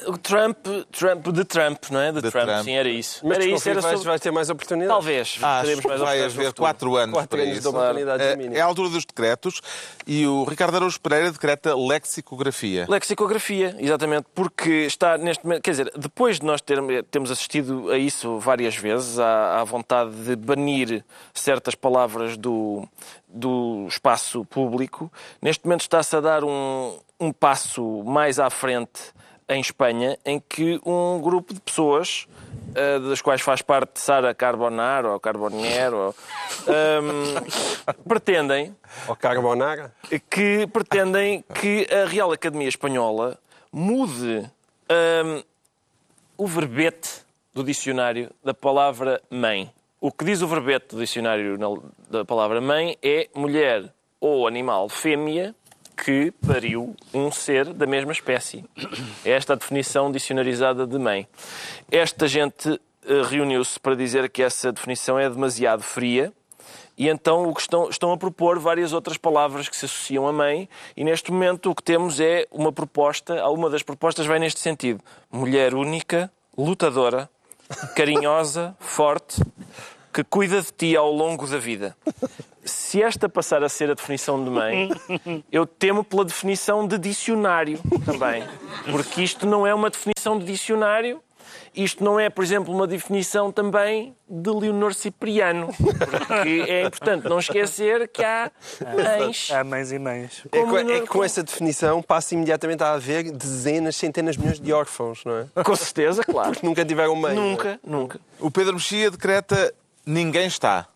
O 0.07 0.17
Trump, 0.17 0.57
Trump 0.91 1.27
de 1.27 1.45
Trump, 1.45 1.83
não 1.91 1.99
é? 1.99 2.11
De, 2.11 2.19
De 2.19 2.31
Trump, 2.31 2.45
Trump. 2.45 2.63
sim, 2.63 2.73
era 2.73 2.89
isso. 2.89 3.21
Mas 3.23 3.37
era 3.37 3.45
isso, 3.45 3.69
era 3.69 3.77
que 3.77 3.83
vais, 3.83 3.93
sobre... 3.93 4.09
vais 4.09 4.21
ter 4.21 4.31
mais 4.31 4.49
oportunidades. 4.49 4.91
Talvez. 4.91 5.39
ah, 5.43 5.61
teremos 5.63 5.85
mais 5.85 6.01
vai 6.01 6.23
haver 6.23 6.53
quatro 6.53 6.95
anos 6.95 7.13
Quatro 7.13 7.29
para 7.29 7.41
anos 7.41 7.53
de 7.53 7.59
isso. 7.59 7.69
oportunidades 7.69 8.37
mínimas. 8.37 8.57
É 8.57 8.61
a 8.61 8.65
altura 8.65 8.89
dos 8.89 9.05
decretos 9.05 9.61
e 10.07 10.25
o 10.25 10.45
Ricardo 10.45 10.75
Araújo 10.77 10.99
Pereira 10.99 11.31
decreta 11.31 11.75
lexicografia. 11.75 12.87
Lexicografia, 12.89 13.75
exatamente, 13.77 14.25
porque 14.33 14.71
está 14.87 15.15
neste 15.15 15.43
momento, 15.45 15.61
quer 15.61 15.71
dizer, 15.71 15.91
depois 15.95 16.39
de 16.39 16.45
nós 16.45 16.59
termos, 16.59 17.03
termos 17.11 17.29
assistido 17.29 17.91
a 17.91 17.97
isso 17.97 18.39
várias 18.39 18.75
vezes, 18.75 19.19
à, 19.19 19.61
à 19.61 19.63
vontade 19.63 20.11
de 20.11 20.35
banir 20.35 21.05
certas 21.35 21.75
palavras 21.75 22.35
do, 22.35 22.87
do 23.27 23.85
espaço 23.87 24.43
público, 24.45 25.11
neste 25.39 25.65
momento 25.65 25.81
está-se 25.81 26.15
a 26.15 26.19
dar 26.19 26.43
um, 26.43 26.97
um 27.19 27.31
passo 27.31 28.03
mais 28.03 28.39
à 28.39 28.49
frente 28.49 29.13
em 29.47 29.59
Espanha, 29.59 30.17
em 30.25 30.39
que 30.39 30.79
um 30.85 31.19
grupo 31.21 31.53
de 31.53 31.59
pessoas, 31.59 32.27
eh, 32.75 32.99
das 32.99 33.21
quais 33.21 33.41
faz 33.41 33.61
parte 33.61 33.99
Sara 33.99 34.33
Carbonaro 34.33 35.11
ou 35.11 35.19
Carboniero, 35.19 35.97
ou, 35.97 36.15
ehm, 36.73 37.93
pretendem 38.07 38.75
Ou 39.07 39.15
carbonara. 39.15 39.93
que 40.29 40.67
pretendem 40.67 41.43
que 41.53 41.87
a 41.91 42.05
Real 42.05 42.31
Academia 42.31 42.67
Espanhola 42.67 43.37
mude 43.71 44.49
hum, 45.25 45.43
o 46.37 46.47
verbete 46.47 47.23
do 47.53 47.63
dicionário 47.63 48.29
da 48.43 48.53
palavra 48.53 49.21
mãe. 49.29 49.71
O 49.99 50.11
que 50.11 50.25
diz 50.25 50.41
o 50.41 50.47
verbete 50.47 50.95
do 50.95 50.99
dicionário 50.99 51.57
da 52.09 52.25
palavra 52.25 52.59
mãe 52.59 52.97
é 53.01 53.29
mulher 53.35 53.93
ou 54.19 54.47
animal 54.47 54.89
fêmea 54.89 55.55
que 55.95 56.31
pariu 56.45 56.95
um 57.13 57.31
ser 57.31 57.73
da 57.73 57.85
mesma 57.85 58.11
espécie. 58.11 58.65
É 59.23 59.31
esta 59.31 59.53
a 59.53 59.55
definição 59.55 60.11
dicionarizada 60.11 60.85
de 60.85 60.97
mãe. 60.97 61.27
Esta 61.91 62.27
gente 62.27 62.79
eh, 63.05 63.21
reuniu-se 63.29 63.79
para 63.79 63.95
dizer 63.95 64.29
que 64.29 64.41
essa 64.41 64.71
definição 64.71 65.19
é 65.19 65.29
demasiado 65.29 65.83
fria 65.83 66.33
e 66.97 67.07
então 67.09 67.49
o 67.49 67.53
que 67.53 67.61
estão, 67.61 67.89
estão 67.89 68.11
a 68.11 68.17
propor 68.17 68.59
várias 68.59 68.93
outras 68.93 69.17
palavras 69.17 69.67
que 69.67 69.75
se 69.75 69.85
associam 69.85 70.27
a 70.27 70.33
mãe, 70.33 70.69
e 70.95 71.03
neste 71.03 71.31
momento 71.31 71.71
o 71.71 71.75
que 71.75 71.81
temos 71.81 72.19
é 72.19 72.45
uma 72.51 72.71
proposta, 72.71 73.47
uma 73.49 73.69
das 73.69 73.81
propostas 73.81 74.25
vai 74.25 74.37
neste 74.37 74.59
sentido: 74.59 75.01
mulher 75.31 75.73
única, 75.73 76.31
lutadora, 76.55 77.29
carinhosa, 77.95 78.75
forte, 78.79 79.41
que 80.13 80.23
cuida 80.23 80.61
de 80.61 80.71
ti 80.71 80.95
ao 80.95 81.11
longo 81.11 81.47
da 81.47 81.57
vida. 81.57 81.95
Se 82.63 83.01
esta 83.01 83.27
passar 83.27 83.63
a 83.63 83.69
ser 83.69 83.89
a 83.91 83.93
definição 83.93 84.41
de 84.43 84.49
mãe, 84.49 84.89
eu 85.51 85.65
temo 85.65 86.03
pela 86.03 86.23
definição 86.23 86.87
de 86.87 86.97
dicionário 86.97 87.79
também. 88.05 88.43
Porque 88.91 89.21
isto 89.23 89.45
não 89.45 89.65
é 89.67 89.73
uma 89.73 89.89
definição 89.89 90.37
de 90.39 90.45
dicionário, 90.45 91.21
isto 91.75 92.03
não 92.03 92.19
é, 92.19 92.29
por 92.29 92.43
exemplo, 92.43 92.73
uma 92.73 92.85
definição 92.87 93.51
também 93.51 94.15
de 94.29 94.49
Leonor 94.49 94.93
Cipriano. 94.93 95.67
Porque 95.77 96.63
é 96.71 96.83
importante 96.85 97.27
não 97.27 97.39
esquecer 97.39 98.07
que 98.07 98.23
há 98.23 98.49
mães. 99.19 99.49
Há 99.51 99.63
mães 99.63 99.91
e 99.91 99.99
mães. 99.99 100.43
É, 100.51 100.59
Como 100.59 100.71
co- 100.71 100.77
é 100.77 101.01
que 101.01 101.07
com 101.07 101.23
essa 101.23 101.43
definição 101.43 102.01
passa 102.01 102.33
imediatamente 102.35 102.83
a 102.83 102.93
haver 102.93 103.29
dezenas, 103.31 103.95
centenas 103.95 104.35
de 104.35 104.41
milhões 104.41 104.59
de 104.59 104.71
órfãos, 104.71 105.23
não 105.25 105.37
é? 105.55 105.63
Com 105.63 105.75
certeza, 105.75 106.23
claro. 106.23 106.55
Nunca 106.63 106.85
tiveram 106.85 107.15
mãe. 107.15 107.31
é? 107.33 107.35
Nunca, 107.35 107.79
nunca. 107.83 108.19
O 108.39 108.49
Pedro 108.51 108.73
Mexia 108.75 109.09
decreta 109.11 109.73
ninguém 110.05 110.47
está. 110.47 110.87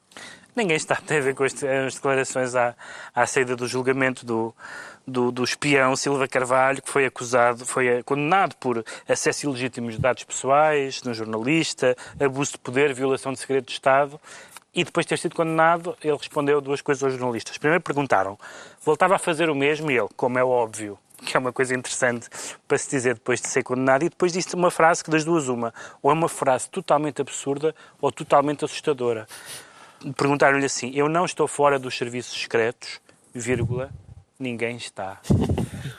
Ninguém 0.55 0.75
está 0.75 0.95
tem 0.95 1.19
a 1.19 1.21
ver 1.21 1.35
com 1.35 1.43
as 1.43 1.53
declarações 1.93 2.55
à, 2.55 2.75
à 3.13 3.27
saída 3.27 3.55
do 3.55 3.67
julgamento 3.67 4.25
do, 4.25 4.55
do, 5.07 5.31
do 5.31 5.43
espião 5.43 5.95
Silva 5.95 6.27
Carvalho, 6.27 6.81
que 6.81 6.89
foi 6.89 7.05
acusado, 7.05 7.63
foi 7.63 7.87
eh, 7.87 8.03
condenado 8.03 8.55
por 8.55 8.83
acesso 9.07 9.47
ilegítimo 9.47 9.91
de 9.91 9.99
dados 9.99 10.23
pessoais, 10.23 10.99
de 10.99 11.09
um 11.09 11.13
jornalista, 11.13 11.95
abuso 12.19 12.53
de 12.53 12.57
poder, 12.57 12.91
violação 12.93 13.31
de 13.31 13.39
segredo 13.39 13.65
de 13.65 13.73
Estado. 13.73 14.19
E 14.73 14.83
depois 14.83 15.05
de 15.05 15.09
ter 15.09 15.17
sido 15.17 15.35
condenado, 15.35 15.95
ele 16.03 16.17
respondeu 16.17 16.59
duas 16.59 16.81
coisas 16.81 17.03
aos 17.03 17.13
jornalistas. 17.13 17.57
Primeiro 17.57 17.83
perguntaram, 17.83 18.37
voltava 18.83 19.15
a 19.15 19.19
fazer 19.19 19.49
o 19.49 19.55
mesmo? 19.55 19.89
E 19.91 19.97
ele, 19.97 20.09
como 20.15 20.39
é 20.39 20.43
óbvio, 20.43 20.97
que 21.25 21.35
é 21.35 21.39
uma 21.39 21.51
coisa 21.51 21.73
interessante 21.75 22.27
para 22.67 22.77
se 22.77 22.89
dizer 22.89 23.15
depois 23.15 23.41
de 23.41 23.47
ser 23.47 23.63
condenado, 23.63 24.03
e 24.03 24.09
depois 24.09 24.31
disse 24.33 24.53
uma 24.55 24.69
frase 24.71 25.03
que 25.03 25.09
das 25.09 25.25
duas 25.25 25.47
uma, 25.47 25.73
ou 26.01 26.11
é 26.11 26.13
uma 26.13 26.29
frase 26.29 26.69
totalmente 26.69 27.21
absurda 27.21 27.73
ou 28.01 28.11
totalmente 28.11 28.63
assustadora 28.65 29.27
perguntaram-lhe 30.15 30.65
assim: 30.65 30.91
Eu 30.93 31.09
não 31.09 31.25
estou 31.25 31.47
fora 31.47 31.79
dos 31.79 31.97
serviços 31.97 32.39
secretos, 32.39 32.99
vírgula, 33.33 33.89
ninguém 34.39 34.77
está. 34.77 35.19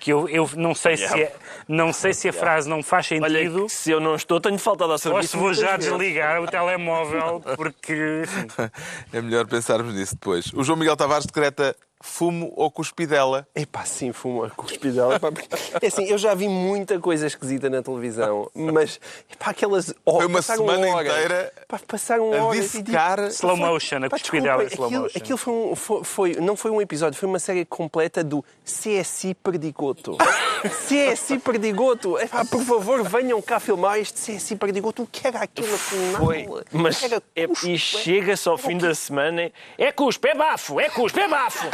Que 0.00 0.12
eu, 0.12 0.28
eu 0.28 0.48
não, 0.56 0.74
sei 0.74 0.96
se 0.96 1.04
é- 1.22 1.36
não 1.68 1.92
sei 1.92 2.12
se 2.14 2.28
a 2.28 2.32
frase 2.32 2.68
não 2.68 2.82
faz 2.82 3.06
Olha, 3.12 3.28
sentido. 3.38 3.66
que 3.66 3.72
se 3.72 3.90
eu 3.90 4.00
não 4.00 4.14
estou, 4.16 4.40
tenho 4.40 4.58
faltado 4.58 4.90
ao 4.90 4.94
Ou 4.94 4.98
serviço. 4.98 5.28
se 5.28 5.36
vou 5.36 5.52
já 5.52 5.76
desligar 5.76 6.42
o 6.42 6.46
telemóvel, 6.46 7.40
porque. 7.54 8.22
É 9.12 9.20
melhor 9.20 9.46
pensarmos 9.46 9.94
nisso 9.94 10.14
depois. 10.14 10.50
O 10.54 10.64
João 10.64 10.78
Miguel 10.78 10.96
Tavares 10.96 11.26
decreta 11.26 11.76
fumo 12.00 12.52
ou 12.56 12.70
cuspidela. 12.70 13.46
Epá, 13.54 13.84
sim, 13.84 14.12
fuma 14.12 14.50
com 14.50 14.62
cuspidela. 14.62 15.18
Pá, 15.18 15.30
porque- 15.32 15.48
É 15.82 15.86
assim, 15.86 16.04
eu 16.04 16.16
já 16.18 16.34
vi 16.34 16.48
muita 16.48 16.98
coisa 16.98 17.26
esquisita 17.26 17.68
na 17.68 17.82
televisão, 17.82 18.50
mas 18.54 19.00
epá, 19.32 19.50
aquelas 19.50 19.94
horas. 20.04 20.18
Foi 20.22 20.26
uma 20.26 20.42
semana 20.42 20.88
inteira 20.88 21.52
Pá, 21.66 21.80
passaram 21.86 22.32
a 22.32 22.44
horas 22.44 22.74
e 22.74 22.82
dissecar- 22.82 23.20
Slow 23.28 23.56
motion, 23.56 24.04
a 24.04 24.10
cuspidela 24.10 24.64
desculpa, 24.64 24.72
slow 24.74 24.86
aquilo, 24.86 25.02
motion. 25.02 25.18
Aquilo 25.18 25.38
foi, 25.38 25.52
um- 25.54 25.76
foi- 25.76 26.04
foi- 26.04 26.34
não 26.36 26.56
foi 26.56 26.70
um 26.70 26.80
episódio, 26.80 27.18
foi 27.18 27.28
uma 27.28 27.38
série 27.38 27.64
completa 27.64 28.22
do 28.24 28.44
CSI 28.64 29.34
Perdigoto. 29.34 30.16
CSI 30.88 31.38
Perdigoto. 31.38 32.18
Epá, 32.18 32.44
por 32.44 32.62
favor, 32.62 33.02
venham 33.08 33.40
cá 33.40 33.60
filmar 33.60 33.98
este 33.98 34.20
CSI 34.36 34.56
Perdigoto. 34.56 35.02
O 35.02 35.06
que 35.06 35.26
era 35.26 35.40
aquilo 35.40 35.72
afinal? 35.74 36.24
Foi, 36.24 36.46
mas 36.72 37.02
Era 37.02 37.22
é, 37.34 37.46
cuspe. 37.46 37.72
e 37.72 37.78
chega-se 37.78 38.48
ao 38.48 38.58
fim 38.58 38.76
da 38.76 38.94
semana, 38.94 39.50
é 39.76 39.92
cuspe, 39.92 40.28
é 40.28 40.34
bafo, 40.34 40.80
é 40.80 40.88
cuspe, 40.90 41.20
é 41.20 41.28
bafo. 41.28 41.66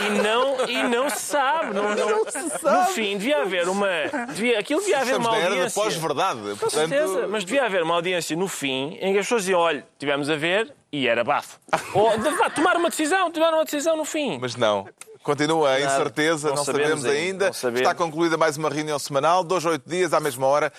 E 0.00 0.08
não, 0.22 0.64
e 0.68 0.82
não 0.88 1.08
se 1.10 1.20
sabe. 1.20 1.74
Não, 1.74 1.94
não- 1.94 2.24
Não 2.24 2.30
se 2.30 2.38
No 2.38 2.50
sabe. 2.58 2.92
fim, 2.92 3.16
devia 3.18 3.42
haver 3.42 3.68
uma. 3.68 3.86
Devia, 4.28 4.58
aquilo 4.58 4.80
devia 4.80 4.98
haver 5.00 5.16
uma 5.16 5.30
audiência. 5.36 5.82
pós-verdade. 5.82 6.40
Com 6.58 6.70
certeza, 6.70 7.26
mas 7.28 7.44
devia 7.44 7.64
haver 7.64 7.82
uma 7.82 7.94
audiência 7.94 8.36
no 8.36 8.48
fim 8.48 8.98
em 9.00 9.12
que 9.12 9.18
as 9.18 9.26
pessoas 9.26 9.42
diziam: 9.42 9.60
olha, 9.60 9.86
tivemos 9.98 10.28
a 10.30 10.36
ver 10.36 10.72
e 10.90 11.06
era 11.06 11.22
bafo. 11.22 11.58
Ou 11.94 12.18
vá, 12.18 12.50
tomar 12.50 12.76
uma 12.76 12.88
decisão, 12.90 13.30
tomar 13.30 13.52
uma 13.54 13.64
decisão 13.64 13.96
no 13.96 14.04
fim. 14.04 14.38
Mas 14.40 14.56
não. 14.56 14.88
Continua 15.22 15.70
a 15.70 15.80
incerteza, 15.80 16.48
não, 16.48 16.56
Não 16.56 16.64
sabemos, 16.64 17.00
sabemos 17.00 17.04
ainda, 17.04 17.46
não 17.46 17.52
sabemos. 17.52 17.80
Está 17.82 17.94
concluída 17.94 18.36
mais 18.36 18.56
uma 18.56 18.68
reunião 18.68 18.98
semanal, 18.98 19.44
dois, 19.44 19.64
oito 19.64 19.88
dias, 19.88 20.12
à 20.12 20.18
mesma 20.18 20.46
hora. 20.48 20.72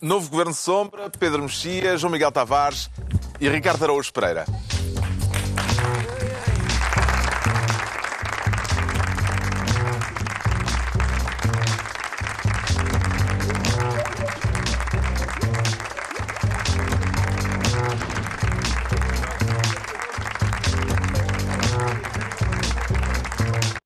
Novo 0.00 0.30
Governo 0.30 0.52
de 0.52 0.58
Sombra, 0.58 1.10
Pedro 1.18 1.42
Mexia, 1.42 1.98
João 1.98 2.10
Miguel 2.10 2.32
Tavares 2.32 2.88
e 3.38 3.46
Ricardo 3.46 3.82
Araújo 3.84 4.10
Pereira. 4.10 4.46